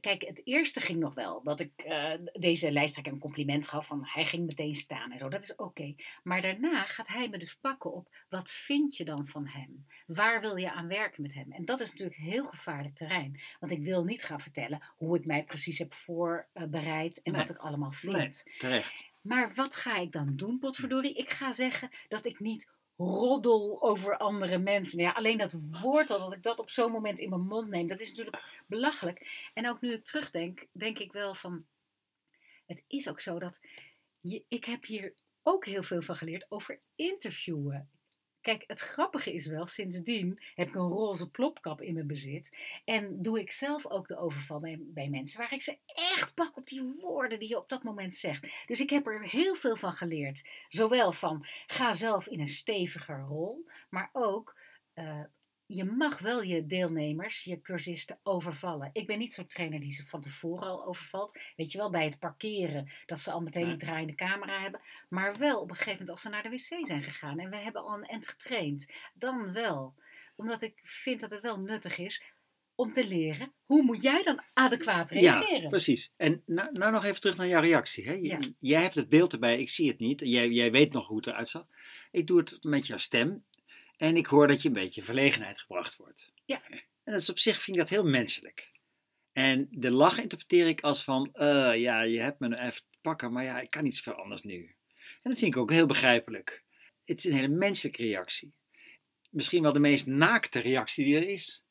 Kijk, 0.00 0.22
het 0.22 0.40
eerste 0.44 0.80
ging 0.80 0.98
nog 0.98 1.14
wel. 1.14 1.42
Dat 1.42 1.60
ik 1.60 1.72
uh, 1.86 2.12
deze 2.32 2.72
lijsttrekker 2.72 3.12
een 3.12 3.18
compliment 3.18 3.68
gaf. 3.68 3.86
Van 3.86 4.00
hij 4.04 4.26
ging 4.26 4.46
meteen 4.46 4.74
staan 4.74 5.12
en 5.12 5.18
zo. 5.18 5.28
Dat 5.28 5.42
is 5.42 5.52
oké. 5.52 5.62
Okay. 5.62 5.96
Maar 6.22 6.42
daarna 6.42 6.84
gaat 6.84 7.08
hij 7.08 7.28
me 7.28 7.38
dus 7.38 7.54
pakken 7.54 7.92
op. 7.92 8.16
Wat 8.28 8.50
vind 8.50 8.96
je 8.96 9.04
dan 9.04 9.26
van 9.26 9.46
hem? 9.46 9.86
Waar 10.06 10.40
wil 10.40 10.56
je 10.56 10.72
aan 10.72 10.88
werken 10.88 11.22
met 11.22 11.34
hem? 11.34 11.52
En 11.52 11.64
dat 11.64 11.80
is 11.80 11.90
natuurlijk 11.90 12.20
heel 12.20 12.44
gevaarlijk 12.44 12.94
terrein. 12.94 13.40
Want 13.60 13.72
ik 13.72 13.82
wil 13.82 14.04
niet 14.04 14.24
gaan 14.24 14.40
vertellen 14.40 14.82
hoe 14.96 15.16
ik 15.16 15.26
mij 15.26 15.44
precies 15.44 15.78
heb 15.78 15.92
voorbereid. 15.92 17.22
En 17.22 17.32
nee. 17.32 17.40
wat 17.40 17.50
ik 17.50 17.58
allemaal 17.58 17.90
vind. 17.90 18.12
Nee, 18.12 18.56
terecht. 18.58 19.06
Maar 19.20 19.54
wat 19.54 19.76
ga 19.76 19.96
ik 19.96 20.12
dan 20.12 20.36
doen, 20.36 20.58
potverdorie? 20.58 21.14
Ik 21.14 21.30
ga 21.30 21.52
zeggen 21.52 21.90
dat 22.08 22.26
ik 22.26 22.40
niet 22.40 22.68
roddel 22.98 23.82
over 23.82 24.16
andere 24.16 24.58
mensen. 24.58 25.00
Ja, 25.00 25.10
alleen 25.10 25.38
dat 25.38 25.54
woord 25.80 26.10
al, 26.10 26.18
dat 26.18 26.32
ik 26.32 26.42
dat 26.42 26.58
op 26.58 26.70
zo'n 26.70 26.92
moment 26.92 27.18
in 27.18 27.28
mijn 27.28 27.46
mond 27.46 27.68
neem, 27.68 27.88
dat 27.88 28.00
is 28.00 28.08
natuurlijk 28.08 28.62
belachelijk. 28.66 29.50
En 29.54 29.68
ook 29.68 29.80
nu 29.80 29.92
ik 29.92 30.04
terugdenk, 30.04 30.66
denk 30.72 30.98
ik 30.98 31.12
wel 31.12 31.34
van, 31.34 31.66
het 32.66 32.82
is 32.86 33.08
ook 33.08 33.20
zo 33.20 33.38
dat, 33.38 33.60
je, 34.20 34.42
ik 34.48 34.64
heb 34.64 34.84
hier 34.84 35.14
ook 35.42 35.64
heel 35.64 35.82
veel 35.82 36.02
van 36.02 36.16
geleerd 36.16 36.46
over 36.48 36.80
interviewen. 36.94 37.90
Kijk, 38.40 38.64
het 38.66 38.80
grappige 38.80 39.32
is 39.32 39.46
wel, 39.46 39.66
sindsdien 39.66 40.40
heb 40.54 40.68
ik 40.68 40.74
een 40.74 40.88
roze 40.88 41.30
plopkap 41.30 41.80
in 41.80 41.94
mijn 41.94 42.06
bezit. 42.06 42.56
En 42.84 43.22
doe 43.22 43.40
ik 43.40 43.52
zelf 43.52 43.86
ook 43.86 44.08
de 44.08 44.16
overval 44.16 44.60
bij, 44.78 45.08
mensen 45.08 45.40
waar 45.40 45.52
ik 45.52 45.62
ze 45.62 45.78
echt 45.86 46.34
pak 46.34 46.56
op 46.56 46.66
die 46.66 46.82
woorden 47.00 47.38
die 47.38 47.48
je 47.48 47.58
op 47.58 47.68
dat 47.68 47.82
moment 47.82 48.16
zegt. 48.16 48.66
Dus 48.66 48.80
ik 48.80 48.90
heb 48.90 49.06
er 49.06 49.22
heel 49.22 49.54
veel 49.54 49.76
van 49.76 49.92
geleerd. 49.92 50.42
Zowel 50.68 51.12
van 51.12 51.46
ga 51.66 51.92
zelf 51.92 52.26
in 52.26 52.40
een 52.40 52.48
steviger 52.48 53.20
rol, 53.20 53.68
maar 53.88 54.10
ook. 54.12 54.56
Uh, 54.94 55.20
je 55.70 55.84
mag 55.84 56.18
wel 56.18 56.42
je 56.42 56.66
deelnemers, 56.66 57.44
je 57.44 57.60
cursisten 57.60 58.18
overvallen. 58.22 58.90
Ik 58.92 59.06
ben 59.06 59.18
niet 59.18 59.32
zo'n 59.32 59.46
trainer 59.46 59.80
die 59.80 59.92
ze 59.92 60.06
van 60.06 60.20
tevoren 60.20 60.66
al 60.66 60.86
overvalt. 60.86 61.38
Weet 61.56 61.72
je 61.72 61.78
wel, 61.78 61.90
bij 61.90 62.04
het 62.04 62.18
parkeren, 62.18 62.90
dat 63.06 63.20
ze 63.20 63.30
al 63.30 63.40
meteen 63.40 63.68
die 63.68 63.76
draaiende 63.76 64.14
camera 64.14 64.60
hebben. 64.60 64.80
Maar 65.08 65.36
wel 65.38 65.60
op 65.60 65.70
een 65.70 65.76
gegeven 65.76 65.98
moment 65.98 66.10
als 66.10 66.20
ze 66.20 66.28
naar 66.28 66.42
de 66.42 66.48
wc 66.48 66.86
zijn 66.86 67.02
gegaan 67.02 67.38
en 67.38 67.50
we 67.50 67.56
hebben 67.56 67.82
al 67.82 67.94
een 67.94 68.04
end 68.04 68.28
getraind. 68.28 68.86
Dan 69.14 69.52
wel. 69.52 69.94
Omdat 70.36 70.62
ik 70.62 70.80
vind 70.82 71.20
dat 71.20 71.30
het 71.30 71.42
wel 71.42 71.60
nuttig 71.60 71.98
is 71.98 72.22
om 72.74 72.92
te 72.92 73.06
leren, 73.06 73.52
hoe 73.64 73.82
moet 73.82 74.02
jij 74.02 74.22
dan 74.22 74.42
adequaat 74.52 75.10
reageren? 75.10 75.62
Ja, 75.62 75.68
precies. 75.68 76.12
En 76.16 76.42
nou, 76.46 76.72
nou 76.72 76.92
nog 76.92 77.04
even 77.04 77.20
terug 77.20 77.36
naar 77.36 77.48
jouw 77.48 77.60
reactie. 77.60 78.04
Hè? 78.04 78.12
Ja. 78.12 78.38
Jij 78.60 78.82
hebt 78.82 78.94
het 78.94 79.08
beeld 79.08 79.32
erbij, 79.32 79.60
ik 79.60 79.68
zie 79.68 79.88
het 79.88 79.98
niet. 79.98 80.20
Jij, 80.20 80.48
jij 80.48 80.70
weet 80.70 80.92
nog 80.92 81.06
hoe 81.06 81.16
het 81.16 81.26
eruit 81.26 81.48
zag. 81.48 81.66
Ik 82.10 82.26
doe 82.26 82.38
het 82.38 82.58
met 82.60 82.86
jouw 82.86 82.98
stem. 82.98 83.44
En 83.98 84.16
ik 84.16 84.26
hoor 84.26 84.46
dat 84.46 84.62
je 84.62 84.68
een 84.68 84.74
beetje 84.74 85.00
in 85.00 85.06
verlegenheid 85.06 85.60
gebracht 85.60 85.96
wordt. 85.96 86.32
Ja. 86.44 86.62
En 87.04 87.12
dat 87.12 87.22
is 87.22 87.30
op 87.30 87.38
zich, 87.38 87.60
vind 87.60 87.76
ik 87.76 87.82
dat 87.82 87.92
heel 87.92 88.04
menselijk. 88.04 88.70
En 89.32 89.68
de 89.70 89.90
lach 89.90 90.18
interpreteer 90.18 90.66
ik 90.66 90.80
als 90.80 91.04
van, 91.04 91.30
uh, 91.34 91.76
ja, 91.76 92.00
je 92.02 92.20
hebt 92.20 92.40
me 92.40 92.60
even 92.60 92.82
te 92.90 92.98
pakken, 93.00 93.32
maar 93.32 93.44
ja, 93.44 93.60
ik 93.60 93.70
kan 93.70 93.84
niet 93.84 93.96
zoveel 93.96 94.22
anders 94.22 94.42
nu. 94.42 94.76
En 95.22 95.30
dat 95.30 95.38
vind 95.38 95.54
ik 95.54 95.60
ook 95.60 95.70
heel 95.70 95.86
begrijpelijk. 95.86 96.64
Het 97.04 97.18
is 97.18 97.24
een 97.24 97.32
hele 97.32 97.48
menselijke 97.48 98.02
reactie. 98.02 98.52
Misschien 99.30 99.62
wel 99.62 99.72
de 99.72 99.80
meest 99.80 100.06
naakte 100.06 100.58
reactie 100.58 101.04
die 101.04 101.16
er 101.16 101.28
is. 101.28 101.64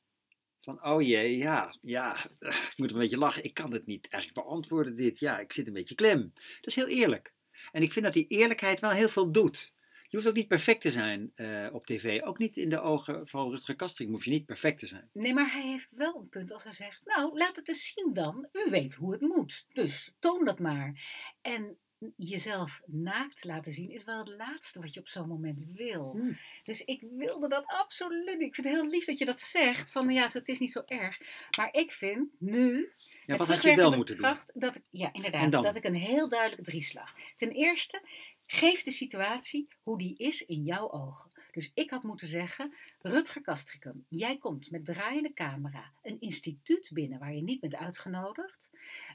Van, 0.61 0.85
oh 0.85 1.01
jee, 1.01 1.37
ja, 1.37 1.75
ja, 1.81 2.17
ik 2.71 2.73
moet 2.75 2.91
een 2.91 2.97
beetje 2.97 3.17
lachen. 3.17 3.43
Ik 3.43 3.53
kan 3.53 3.71
het 3.71 3.85
niet 3.85 4.07
eigenlijk 4.07 4.47
beantwoorden 4.47 4.95
dit. 4.95 5.19
Ja, 5.19 5.39
ik 5.39 5.53
zit 5.53 5.67
een 5.67 5.73
beetje 5.73 5.95
klem. 5.95 6.31
Dat 6.33 6.67
is 6.67 6.75
heel 6.75 6.87
eerlijk. 6.87 7.33
En 7.71 7.81
ik 7.81 7.91
vind 7.91 8.05
dat 8.05 8.13
die 8.13 8.27
eerlijkheid 8.27 8.79
wel 8.79 8.91
heel 8.91 9.09
veel 9.09 9.31
doet. 9.31 9.75
Je 10.09 10.17
hoeft 10.17 10.29
ook 10.29 10.35
niet 10.35 10.47
perfect 10.47 10.81
te 10.81 10.91
zijn 10.91 11.31
uh, 11.35 11.67
op 11.71 11.85
tv. 11.85 12.21
Ook 12.21 12.37
niet 12.37 12.57
in 12.57 12.69
de 12.69 12.81
ogen 12.81 13.27
van 13.27 13.49
Rutger 13.49 13.75
Kastring 13.75 14.11
hoef 14.11 14.25
je 14.25 14.31
niet 14.31 14.45
perfect 14.45 14.79
te 14.79 14.87
zijn. 14.87 15.09
Nee, 15.13 15.33
maar 15.33 15.51
hij 15.51 15.67
heeft 15.67 15.95
wel 15.95 16.15
een 16.15 16.29
punt 16.29 16.51
als 16.51 16.63
hij 16.63 16.73
zegt... 16.73 17.01
Nou, 17.05 17.37
laat 17.37 17.55
het 17.55 17.67
eens 17.67 17.93
zien 17.93 18.13
dan. 18.13 18.47
U 18.51 18.69
weet 18.69 18.93
hoe 18.93 19.11
het 19.11 19.21
moet. 19.21 19.65
Dus 19.73 20.13
toon 20.19 20.45
dat 20.45 20.59
maar. 20.59 21.01
En 21.41 21.77
jezelf 22.15 22.81
naakt 22.85 23.43
laten 23.43 23.73
zien 23.73 23.91
is 23.91 24.03
wel 24.03 24.17
het 24.17 24.35
laatste 24.37 24.79
wat 24.79 24.93
je 24.93 24.99
op 24.99 25.07
zo'n 25.07 25.27
moment 25.27 25.63
wil. 25.73 26.11
Hmm. 26.11 26.37
Dus 26.63 26.81
ik 26.81 27.03
wilde 27.17 27.47
dat 27.47 27.63
absoluut. 27.65 28.41
Ik 28.41 28.55
vind 28.55 28.67
het 28.67 28.75
heel 28.75 28.89
lief 28.89 29.05
dat 29.05 29.17
je 29.17 29.25
dat 29.25 29.39
zegt. 29.39 29.91
Van 29.91 30.09
ja, 30.09 30.29
het 30.31 30.47
is 30.47 30.59
niet 30.59 30.71
zo 30.71 30.81
erg. 30.85 31.19
Maar 31.57 31.73
ik 31.73 31.91
vind 31.91 32.29
nu... 32.39 32.91
Ja, 33.25 33.35
wat 33.35 33.47
had 33.47 33.63
je 33.63 33.75
wel 33.75 33.91
moeten 33.91 34.17
doen? 34.17 34.35
Dat 34.53 34.75
ik, 34.75 34.83
ja, 34.89 35.13
inderdaad. 35.13 35.51
Dat 35.51 35.75
ik 35.75 35.83
een 35.83 35.95
heel 35.95 36.29
duidelijk 36.29 36.63
drieslag. 36.63 37.15
Ten 37.35 37.51
eerste, 37.51 38.01
Geef 38.49 38.83
de 38.83 38.91
situatie 38.91 39.67
hoe 39.83 39.97
die 39.97 40.17
is 40.17 40.45
in 40.45 40.63
jouw 40.63 40.91
ogen. 40.91 41.31
Dus 41.51 41.71
ik 41.73 41.89
had 41.89 42.03
moeten 42.03 42.27
zeggen, 42.27 42.73
Rutger 43.01 43.41
Kastricum, 43.41 44.05
jij 44.09 44.37
komt 44.37 44.71
met 44.71 44.85
draaiende 44.85 45.33
camera 45.33 45.93
een 46.01 46.19
instituut 46.19 46.89
binnen 46.93 47.19
waar 47.19 47.33
je 47.33 47.41
niet 47.41 47.59
bent 47.59 47.75
uitgenodigd. 47.75 48.69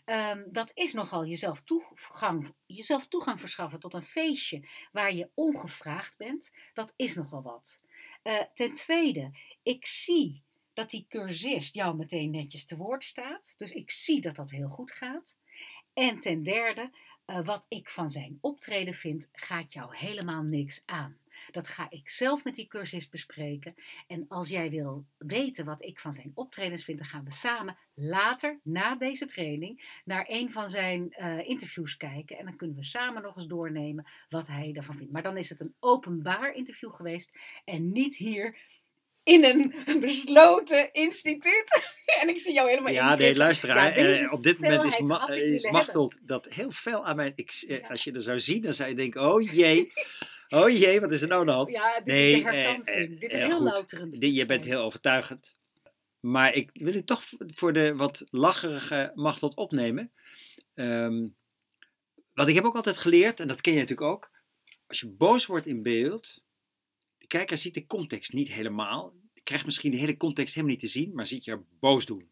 Ehm, 0.04 0.42
dat 0.50 0.70
is 0.74 0.92
nogal 0.92 1.26
jezelf 1.26 1.62
toegang, 1.62 2.54
jezelf 2.66 3.06
toegang 3.08 3.40
verschaffen 3.40 3.80
tot 3.80 3.94
een 3.94 4.02
feestje 4.02 4.68
waar 4.92 5.14
je 5.14 5.30
ongevraagd 5.34 6.16
bent. 6.16 6.50
Dat 6.72 6.92
is 6.96 7.14
nogal 7.14 7.42
wat. 7.42 7.82
Eh, 8.22 8.42
ten 8.54 8.74
tweede, 8.74 9.30
ik 9.62 9.86
zie 9.86 10.42
dat 10.72 10.90
die 10.90 11.06
cursist 11.08 11.74
jou 11.74 11.96
meteen 11.96 12.30
netjes 12.30 12.64
te 12.64 12.76
woord 12.76 13.04
staat. 13.04 13.54
Dus 13.56 13.70
ik 13.70 13.90
zie 13.90 14.20
dat 14.20 14.36
dat 14.36 14.50
heel 14.50 14.68
goed 14.68 14.92
gaat. 14.92 15.36
En 15.92 16.20
ten 16.20 16.42
derde, 16.42 16.90
eh, 17.24 17.44
wat 17.44 17.66
ik 17.68 17.88
van 17.88 18.08
zijn 18.08 18.38
optreden 18.40 18.94
vind, 18.94 19.28
gaat 19.32 19.72
jou 19.72 19.96
helemaal 19.96 20.42
niks 20.42 20.82
aan. 20.84 21.20
Dat 21.50 21.68
ga 21.68 21.90
ik 21.90 22.08
zelf 22.08 22.44
met 22.44 22.56
die 22.56 22.66
cursist 22.66 23.10
bespreken. 23.10 23.74
En 24.06 24.24
als 24.28 24.48
jij 24.48 24.70
wil 24.70 25.06
weten 25.18 25.64
wat 25.64 25.82
ik 25.82 25.98
van 25.98 26.12
zijn 26.12 26.32
optredens 26.34 26.84
vind, 26.84 26.98
dan 26.98 27.06
gaan 27.06 27.24
we 27.24 27.32
samen 27.32 27.76
later, 27.94 28.60
na 28.62 28.94
deze 28.94 29.26
training, 29.26 30.00
naar 30.04 30.24
een 30.28 30.52
van 30.52 30.70
zijn 30.70 31.12
eh, 31.12 31.48
interviews 31.48 31.96
kijken. 31.96 32.38
En 32.38 32.44
dan 32.44 32.56
kunnen 32.56 32.76
we 32.76 32.84
samen 32.84 33.22
nog 33.22 33.36
eens 33.36 33.46
doornemen 33.46 34.06
wat 34.28 34.46
hij 34.46 34.72
ervan 34.72 34.96
vindt. 34.96 35.12
Maar 35.12 35.22
dan 35.22 35.36
is 35.36 35.48
het 35.48 35.60
een 35.60 35.74
openbaar 35.80 36.54
interview 36.54 36.94
geweest 36.94 37.38
en 37.64 37.92
niet 37.92 38.16
hier 38.16 38.58
in 39.24 39.44
een 39.44 40.00
besloten 40.00 40.92
instituut. 40.92 41.82
en 42.20 42.28
ik 42.28 42.38
zie 42.38 42.52
jou 42.52 42.68
helemaal 42.68 42.92
Ja, 42.92 43.14
nee, 43.14 43.36
luister. 43.36 43.68
eh, 43.68 44.32
op 44.32 44.42
dit 44.42 44.58
moment 44.60 44.84
is, 44.84 44.98
ma 44.98 45.28
is 45.28 45.70
Machteld 45.70 46.20
dat 46.22 46.46
heel 46.46 46.70
fel 46.70 47.06
aan 47.06 47.16
mij. 47.16 47.32
Ik, 47.34 47.64
eh, 47.68 47.90
Als 47.90 48.04
je 48.04 48.12
er 48.12 48.22
zou 48.22 48.40
zien, 48.40 48.62
dan 48.62 48.72
zou 48.72 48.88
je 48.88 48.94
denken: 48.94 49.32
oh 49.32 49.52
jee. 49.52 49.92
Oh 50.52 50.70
jee, 50.70 51.00
wat 51.00 51.12
is 51.12 51.22
er 51.22 51.28
nou 51.28 51.40
aan 51.40 51.46
de 51.46 51.52
hand? 51.52 51.70
Ja, 51.70 51.94
dit 51.96 52.06
nee, 52.06 52.32
is 52.32 52.42
de 52.42 52.48
herkansing. 52.48 53.20
dit 53.20 53.32
is 53.32 53.42
heel 53.42 53.62
louterend. 53.62 54.16
Je 54.20 54.46
bent 54.46 54.64
heel 54.64 54.80
overtuigend. 54.82 55.56
Maar 56.20 56.54
ik 56.54 56.70
wil 56.72 56.92
het 56.92 57.06
toch 57.06 57.22
voor 57.46 57.72
de 57.72 57.96
wat 57.96 58.26
lacherige 58.30 59.12
Machteld 59.14 59.56
opnemen. 59.56 60.12
Um, 60.74 61.36
want 62.34 62.48
ik 62.48 62.54
heb 62.54 62.64
ook 62.64 62.74
altijd 62.74 62.98
geleerd, 62.98 63.40
en 63.40 63.48
dat 63.48 63.60
ken 63.60 63.72
je 63.72 63.78
natuurlijk 63.78 64.10
ook. 64.10 64.30
Als 64.86 65.00
je 65.00 65.08
boos 65.08 65.46
wordt 65.46 65.66
in 65.66 65.82
beeld, 65.82 66.44
kijker 67.32 67.58
ziet 67.58 67.74
de 67.74 67.86
context 67.86 68.32
niet 68.32 68.48
helemaal. 68.48 69.14
Krijgt 69.42 69.64
misschien 69.64 69.90
de 69.90 69.96
hele 69.96 70.16
context 70.16 70.54
helemaal 70.54 70.76
niet 70.76 70.84
te 70.84 70.90
zien, 70.98 71.14
maar 71.14 71.26
ziet 71.26 71.44
je 71.44 71.60
boos 71.80 72.06
doen. 72.06 72.30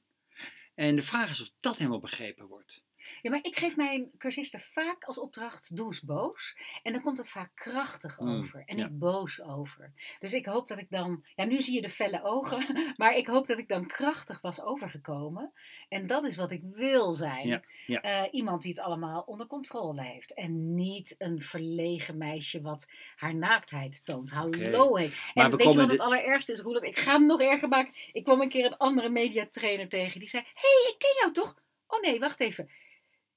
En 0.74 0.96
de 0.96 1.02
vraag 1.02 1.30
is 1.30 1.40
of 1.40 1.50
dat 1.60 1.78
helemaal 1.78 2.00
begrepen 2.00 2.46
wordt. 2.46 2.84
Ja, 3.22 3.30
maar 3.30 3.38
ik 3.42 3.58
geef 3.58 3.76
mijn 3.76 4.10
cursisten 4.18 4.60
vaak 4.60 5.04
als 5.04 5.18
opdracht: 5.18 5.76
doe 5.76 5.86
eens 5.86 6.02
boos. 6.02 6.56
En 6.82 6.92
dan 6.92 7.02
komt 7.02 7.18
het 7.18 7.30
vaak 7.30 7.50
krachtig 7.54 8.20
mm, 8.20 8.38
over 8.38 8.62
en 8.66 8.76
niet 8.76 8.98
boos 8.98 9.42
over. 9.42 9.92
Dus 10.18 10.32
ik 10.32 10.46
hoop 10.46 10.68
dat 10.68 10.78
ik 10.78 10.90
dan, 10.90 11.24
ja, 11.36 11.44
nu 11.44 11.60
zie 11.60 11.74
je 11.74 11.82
de 11.82 11.88
felle 11.88 12.22
ogen, 12.22 12.64
maar 12.96 13.16
ik 13.16 13.26
hoop 13.26 13.46
dat 13.46 13.58
ik 13.58 13.68
dan 13.68 13.86
krachtig 13.86 14.40
was 14.40 14.62
overgekomen. 14.62 15.52
En 15.88 16.06
dat 16.06 16.24
is 16.24 16.36
wat 16.36 16.50
ik 16.50 16.62
wil 16.62 17.12
zijn. 17.12 17.62
Ja, 17.86 18.04
uh, 18.24 18.28
iemand 18.30 18.62
die 18.62 18.72
het 18.72 18.80
allemaal 18.80 19.20
onder 19.26 19.46
controle 19.46 20.02
heeft. 20.02 20.34
En 20.34 20.74
niet 20.74 21.14
een 21.18 21.40
verlegen 21.40 22.18
meisje 22.18 22.60
wat 22.60 22.88
haar 23.16 23.34
naaktheid 23.34 24.04
toont. 24.04 24.30
Hallo. 24.30 24.88
Okay. 24.88 25.12
En 25.34 25.56
weet 25.56 25.72
je 25.72 25.78
wat 25.78 25.90
het 25.90 26.00
allerergste 26.00 26.52
is, 26.52 26.60
Roeland? 26.60 26.84
Ik 26.84 26.98
ga 26.98 27.12
hem 27.12 27.26
nog 27.26 27.40
erger 27.40 27.68
maken. 27.68 27.94
Ik 28.12 28.24
kwam 28.24 28.40
een 28.40 28.48
keer 28.48 28.64
een 28.64 28.76
andere 28.76 29.08
mediatrainer 29.08 29.88
tegen. 29.88 30.20
Die 30.20 30.28
zei: 30.28 30.42
Hé, 30.42 30.60
hey, 30.60 30.92
ik 30.92 30.98
ken 30.98 31.14
jou 31.20 31.32
toch? 31.32 31.54
Oh 31.86 32.00
nee, 32.00 32.20
wacht 32.20 32.40
even. 32.40 32.70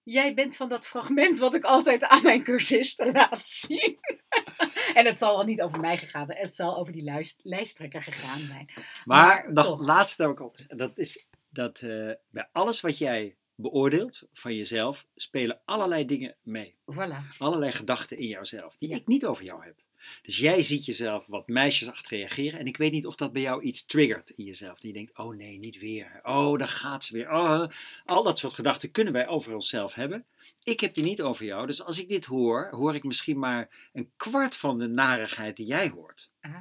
Jij 0.04 0.34
bent 0.34 0.56
van 0.56 0.70
dat 0.70 0.86
fragment 0.86 1.38
wat 1.38 1.56
ik 1.56 1.64
altijd 1.64 2.04
aan 2.04 2.24
mijn 2.24 2.44
cursisten 2.44 3.12
laat 3.12 3.46
zien. 3.46 3.98
en 4.98 5.06
het 5.06 5.18
zal 5.18 5.36
wel 5.36 5.46
niet 5.46 5.62
over 5.62 5.80
mij 5.80 5.98
gegaan 5.98 6.26
zijn. 6.26 6.40
Het 6.40 6.56
zal 6.56 6.78
over 6.78 6.94
die 6.94 7.04
lijst, 7.04 7.40
lijsttrekker 7.44 8.04
gegaan 8.04 8.40
zijn. 8.40 8.70
Maar, 8.76 8.86
maar 9.06 9.54
nog 9.54 9.80
laatste 9.80 10.26
ook 10.26 10.40
op. 10.40 10.56
Dat 10.68 10.98
is 10.98 11.28
dat 11.50 11.82
uh, 11.82 12.12
bij 12.30 12.50
alles 12.52 12.82
wat 12.82 12.98
jij 12.98 13.36
beoordeelt 13.56 14.24
van 14.34 14.56
jezelf, 14.56 15.06
spelen 15.16 15.62
allerlei 15.66 16.06
dingen 16.06 16.36
mee. 16.42 16.76
Voilà. 16.92 17.38
Allerlei 17.38 17.72
gedachten 17.72 18.18
in 18.18 18.28
jouzelf, 18.28 18.78
die 18.78 18.94
ik 18.94 19.08
niet 19.08 19.26
over 19.26 19.44
jou 19.44 19.64
heb. 19.64 19.76
Dus 20.22 20.38
jij 20.38 20.64
ziet 20.64 20.86
jezelf 20.86 21.26
wat 21.28 21.48
meisjesachtig 21.48 22.10
reageren. 22.10 22.60
En 22.60 22.68
ik 22.68 22.78
weet 22.78 22.92
niet 22.92 23.06
of 23.06 23.16
dat 23.16 23.34
bij 23.34 23.42
jou 23.42 23.62
iets 23.62 23.86
triggert 23.86 24.30
in 24.30 24.44
jezelf. 24.44 24.74
Dat 24.74 24.82
je 24.82 24.94
denkt, 24.94 25.18
oh 25.18 25.36
nee, 25.36 25.60
niet 25.60 25.80
weer. 25.80 26.20
Oh, 26.24 26.58
daar 26.58 26.68
gaat 26.68 27.04
ze 27.04 27.14
weer. 27.14 27.32
Oh, 27.32 27.68
al 28.06 28.24
dat 28.24 28.40
soort 28.40 28.54
gedachten 28.54 28.92
kunnen 28.92 29.14
wij 29.14 29.28
over 29.28 29.54
onszelf 29.54 29.94
hebben. 29.94 30.26
Ik 30.64 30.80
heb 30.80 30.94
die 30.94 31.04
niet 31.04 31.22
over 31.22 31.46
jou. 31.46 31.68
Dus 31.68 31.84
als 31.84 32.02
ik 32.02 32.10
dit 32.10 32.26
hoor, 32.26 32.68
hoor 32.72 32.96
ik 32.96 33.04
misschien 33.04 33.40
maar 33.40 33.90
een 33.94 34.12
kwart 34.18 34.56
van 34.56 34.80
de 34.80 34.88
narigheid 34.88 35.58
die 35.58 35.66
jij 35.66 35.90
hoort. 35.90 36.32
Ah. 36.42 36.56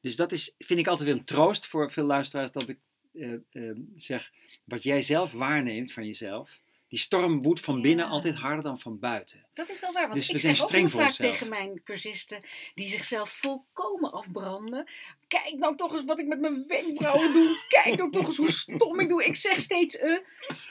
Dus 0.00 0.16
dat 0.16 0.32
is, 0.32 0.54
vind 0.58 0.78
ik 0.78 0.86
altijd 0.86 1.08
weer 1.08 1.18
een 1.18 1.24
troost 1.24 1.66
voor 1.66 1.90
veel 1.90 2.04
luisteraars. 2.04 2.52
Dat 2.52 2.68
ik 2.68 2.78
uh, 3.12 3.32
uh, 3.52 3.78
zeg, 3.96 4.30
wat 4.64 4.82
jij 4.82 5.02
zelf 5.02 5.32
waarneemt 5.32 5.92
van 5.92 6.06
jezelf 6.06 6.60
die 6.88 6.98
storm 6.98 7.42
woedt 7.42 7.60
van 7.60 7.82
binnen 7.82 8.06
altijd 8.06 8.34
harder 8.34 8.62
dan 8.62 8.78
van 8.78 8.98
buiten. 8.98 9.46
Dat 9.54 9.68
is 9.68 9.80
wel 9.80 9.92
waar, 9.92 10.02
want 10.02 10.14
dus 10.14 10.26
ik 10.26 10.32
we 10.32 10.38
zijn 10.38 10.56
zeg 10.56 10.64
streng 10.66 10.84
ook 10.84 10.90
vaak 10.90 11.10
tegen 11.10 11.48
mijn 11.48 11.82
cursisten 11.82 12.42
die 12.74 12.88
zichzelf 12.88 13.30
volkomen 13.30 14.12
afbranden. 14.12 14.90
Kijk 15.28 15.54
nou 15.56 15.76
toch 15.76 15.92
eens 15.92 16.04
wat 16.04 16.18
ik 16.18 16.26
met 16.26 16.40
mijn 16.40 16.66
wenkbrauwen 16.66 17.32
doe. 17.38 17.64
Kijk 17.68 17.96
nou 17.96 18.10
toch 18.10 18.26
eens 18.26 18.36
hoe 18.36 18.50
stom 18.50 19.00
ik 19.00 19.08
doe. 19.08 19.24
Ik 19.24 19.36
zeg 19.36 19.60
steeds 19.60 19.98
eh. 19.98 20.18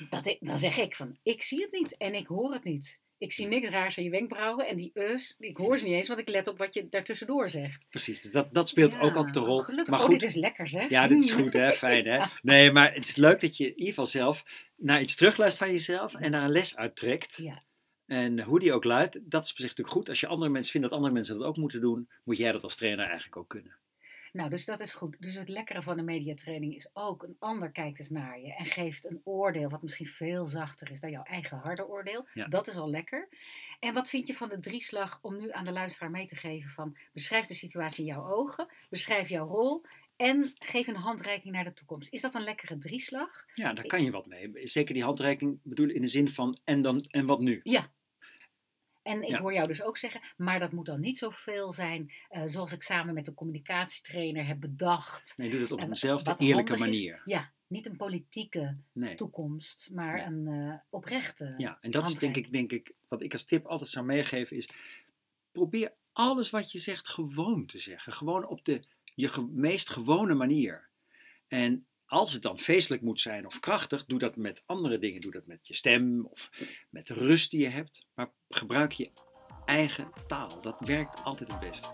Dat 0.09 0.35
dan 0.39 0.59
zeg 0.59 0.77
ik 0.77 0.95
van, 0.95 1.17
ik 1.23 1.43
zie 1.43 1.61
het 1.61 1.71
niet 1.71 1.97
en 1.97 2.13
ik 2.13 2.27
hoor 2.27 2.53
het 2.53 2.63
niet. 2.63 2.97
Ik 3.17 3.33
zie 3.33 3.47
niks 3.47 3.67
raars 3.67 3.97
aan 3.97 4.03
je 4.03 4.09
wenkbrauwen 4.09 4.67
en 4.67 4.77
die 4.77 4.91
us, 4.93 5.35
ik 5.39 5.57
hoor 5.57 5.77
ze 5.77 5.85
niet 5.85 5.93
eens, 5.93 6.07
want 6.07 6.19
ik 6.19 6.29
let 6.29 6.47
op 6.47 6.57
wat 6.57 6.73
je 6.73 6.89
daartussendoor 6.89 7.49
zegt. 7.49 7.85
Precies, 7.89 8.21
dus 8.21 8.31
dat, 8.31 8.53
dat 8.53 8.69
speelt 8.69 8.99
ook 8.99 9.15
altijd 9.15 9.35
een 9.35 9.43
rol. 9.43 9.57
Gelukkig. 9.57 9.87
Maar 9.87 9.99
oh, 9.99 10.05
goed, 10.05 10.19
dit 10.19 10.29
is 10.29 10.35
lekker 10.35 10.67
zeg. 10.67 10.89
Ja, 10.89 11.07
dit 11.07 11.23
is 11.23 11.31
goed 11.31 11.53
hè, 11.53 11.71
fijn 11.87 12.07
hè. 12.07 12.25
Nee, 12.41 12.71
maar 12.71 12.93
het 12.93 13.07
is 13.07 13.15
leuk 13.15 13.41
dat 13.41 13.57
je 13.57 13.63
in 13.63 13.71
ieder 13.71 13.87
geval 13.87 14.05
zelf 14.05 14.43
naar 14.75 15.01
iets 15.01 15.15
terugluistert 15.15 15.63
van 15.63 15.73
jezelf 15.73 16.15
en 16.15 16.31
daar 16.31 16.43
een 16.43 16.51
les 16.51 16.75
uittrekt. 16.75 17.37
Ja. 17.37 17.63
En 18.05 18.41
hoe 18.41 18.59
die 18.59 18.73
ook 18.73 18.83
luidt, 18.83 19.19
dat 19.23 19.43
is 19.43 19.51
op 19.51 19.57
zich 19.57 19.67
natuurlijk 19.69 19.97
goed. 19.97 20.09
Als 20.09 20.19
je 20.19 20.27
andere 20.27 20.51
mensen 20.51 20.71
vindt 20.71 20.87
dat 20.87 20.95
andere 20.95 21.13
mensen 21.13 21.37
dat 21.37 21.47
ook 21.47 21.57
moeten 21.57 21.81
doen, 21.81 22.09
moet 22.23 22.37
jij 22.37 22.51
dat 22.51 22.63
als 22.63 22.75
trainer 22.75 23.05
eigenlijk 23.05 23.37
ook 23.37 23.49
kunnen. 23.49 23.75
Nou, 24.37 24.49
dus 24.49 24.65
dat 24.65 24.79
is 24.79 24.93
goed. 24.93 25.15
Dus 25.19 25.35
het 25.35 25.49
lekkere 25.49 25.81
van 25.81 25.97
een 25.97 26.05
mediatraining 26.05 26.75
is 26.75 26.89
ook 26.93 27.23
een 27.23 27.35
ander 27.39 27.71
kijkt 27.71 27.99
eens 27.99 28.09
naar 28.09 28.39
je 28.39 28.55
en 28.55 28.65
geeft 28.65 29.09
een 29.09 29.21
oordeel 29.23 29.69
wat 29.69 29.81
misschien 29.81 30.07
veel 30.07 30.45
zachter 30.45 30.91
is 30.91 30.99
dan 30.99 31.11
jouw 31.11 31.23
eigen 31.23 31.57
harde 31.57 31.87
oordeel. 31.87 32.27
Dat 32.49 32.67
is 32.67 32.75
al 32.75 32.89
lekker. 32.89 33.27
En 33.79 33.93
wat 33.93 34.09
vind 34.09 34.27
je 34.27 34.35
van 34.35 34.49
de 34.49 34.59
drieslag 34.59 35.19
om 35.21 35.37
nu 35.37 35.51
aan 35.51 35.65
de 35.65 35.71
luisteraar 35.71 36.11
mee 36.11 36.25
te 36.25 36.35
geven 36.35 36.69
van 36.69 36.97
beschrijf 37.13 37.45
de 37.45 37.53
situatie 37.53 38.05
in 38.05 38.13
jouw 38.13 38.27
ogen, 38.27 38.67
beschrijf 38.89 39.29
jouw 39.29 39.47
rol 39.47 39.85
en 40.15 40.51
geef 40.53 40.87
een 40.87 40.95
handreiking 40.95 41.53
naar 41.53 41.63
de 41.63 41.73
toekomst. 41.73 42.13
Is 42.13 42.21
dat 42.21 42.35
een 42.35 42.43
lekkere 42.43 42.77
drieslag? 42.77 43.45
Ja, 43.53 43.73
daar 43.73 43.85
kan 43.85 44.03
je 44.03 44.11
wat 44.11 44.25
mee. 44.25 44.51
Zeker 44.53 44.93
die 44.93 45.03
handreiking 45.03 45.59
bedoel 45.63 45.89
in 45.89 46.01
de 46.01 46.07
zin 46.07 46.29
van 46.29 46.59
en 46.63 46.81
dan 46.81 46.99
en 46.99 47.25
wat 47.25 47.41
nu. 47.41 47.59
Ja, 47.63 47.91
en 49.07 49.21
ik 49.21 49.35
hoor 49.35 49.53
jou 49.53 49.67
dus 49.67 49.81
ook 49.81 49.97
zeggen, 49.97 50.21
maar 50.37 50.59
dat 50.59 50.71
moet 50.71 50.85
dan 50.85 50.99
niet 50.99 51.17
zoveel 51.17 51.71
zijn 51.71 52.13
uh, 52.31 52.43
zoals 52.45 52.71
ik 52.71 52.83
samen 52.83 53.13
met 53.13 53.25
de 53.25 53.33
communicatietrainer 53.33 54.47
heb 54.47 54.59
bedacht. 54.59 55.33
Nee, 55.37 55.49
doe 55.49 55.59
dat 55.59 55.71
op 55.71 55.79
eenzelfde 55.79 56.35
eerlijke 56.37 56.77
manier. 56.77 57.21
Ja, 57.25 57.51
niet 57.67 57.85
een 57.85 57.97
politieke 57.97 58.77
toekomst, 59.15 59.89
maar 59.91 60.25
een 60.25 60.47
uh, 60.47 60.73
oprechte. 60.89 61.53
Ja, 61.57 61.77
en 61.81 61.91
dat 61.91 62.07
is 62.07 62.15
denk 62.15 62.35
ik, 62.35 62.51
denk 62.51 62.71
ik, 62.71 62.93
wat 63.07 63.21
ik 63.21 63.33
als 63.33 63.45
tip 63.45 63.65
altijd 63.65 63.89
zou 63.89 64.05
meegeven 64.05 64.57
is, 64.57 64.69
probeer 65.51 65.93
alles 66.11 66.49
wat 66.49 66.71
je 66.71 66.79
zegt 66.79 67.09
gewoon 67.09 67.65
te 67.65 67.79
zeggen. 67.79 68.13
Gewoon 68.13 68.47
op 68.47 68.65
de 68.65 68.81
je 69.15 69.47
meest 69.51 69.89
gewone 69.89 70.33
manier. 70.33 70.89
En 71.47 71.87
als 72.07 72.33
het 72.33 72.41
dan 72.41 72.59
feestelijk 72.59 73.01
moet 73.01 73.19
zijn 73.19 73.45
of 73.45 73.59
krachtig, 73.59 74.05
doe 74.05 74.19
dat 74.19 74.35
met 74.35 74.63
andere 74.65 74.99
dingen. 74.99 75.21
Doe 75.21 75.31
dat 75.31 75.47
met 75.47 75.67
je 75.67 75.75
stem 75.75 76.25
of 76.25 76.49
met 76.89 77.07
de 77.07 77.13
rust 77.13 77.51
die 77.51 77.61
je 77.61 77.67
hebt. 77.67 78.07
Maar 78.13 78.31
gebruik 78.49 78.91
je 78.91 79.11
eigen 79.65 80.11
taal. 80.27 80.61
Dat 80.61 80.75
werkt 80.79 81.23
altijd 81.23 81.51
het 81.51 81.59
beste. 81.59 81.87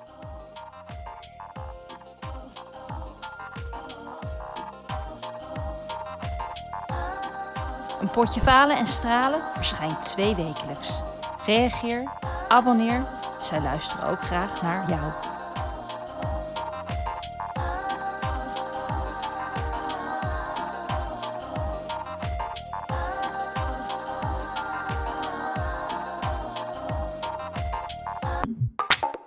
Een 8.01 8.11
potje 8.11 8.41
falen 8.41 8.77
en 8.77 8.87
stralen 8.87 9.53
verschijnt 9.53 10.03
twee 10.03 10.35
wekelijks. 10.35 11.01
Reageer, 11.45 12.11
abonneer. 12.47 13.07
Zij 13.39 13.61
luisteren 13.61 14.07
ook 14.07 14.21
graag 14.21 14.61
naar 14.61 14.89
jou. 14.89 15.32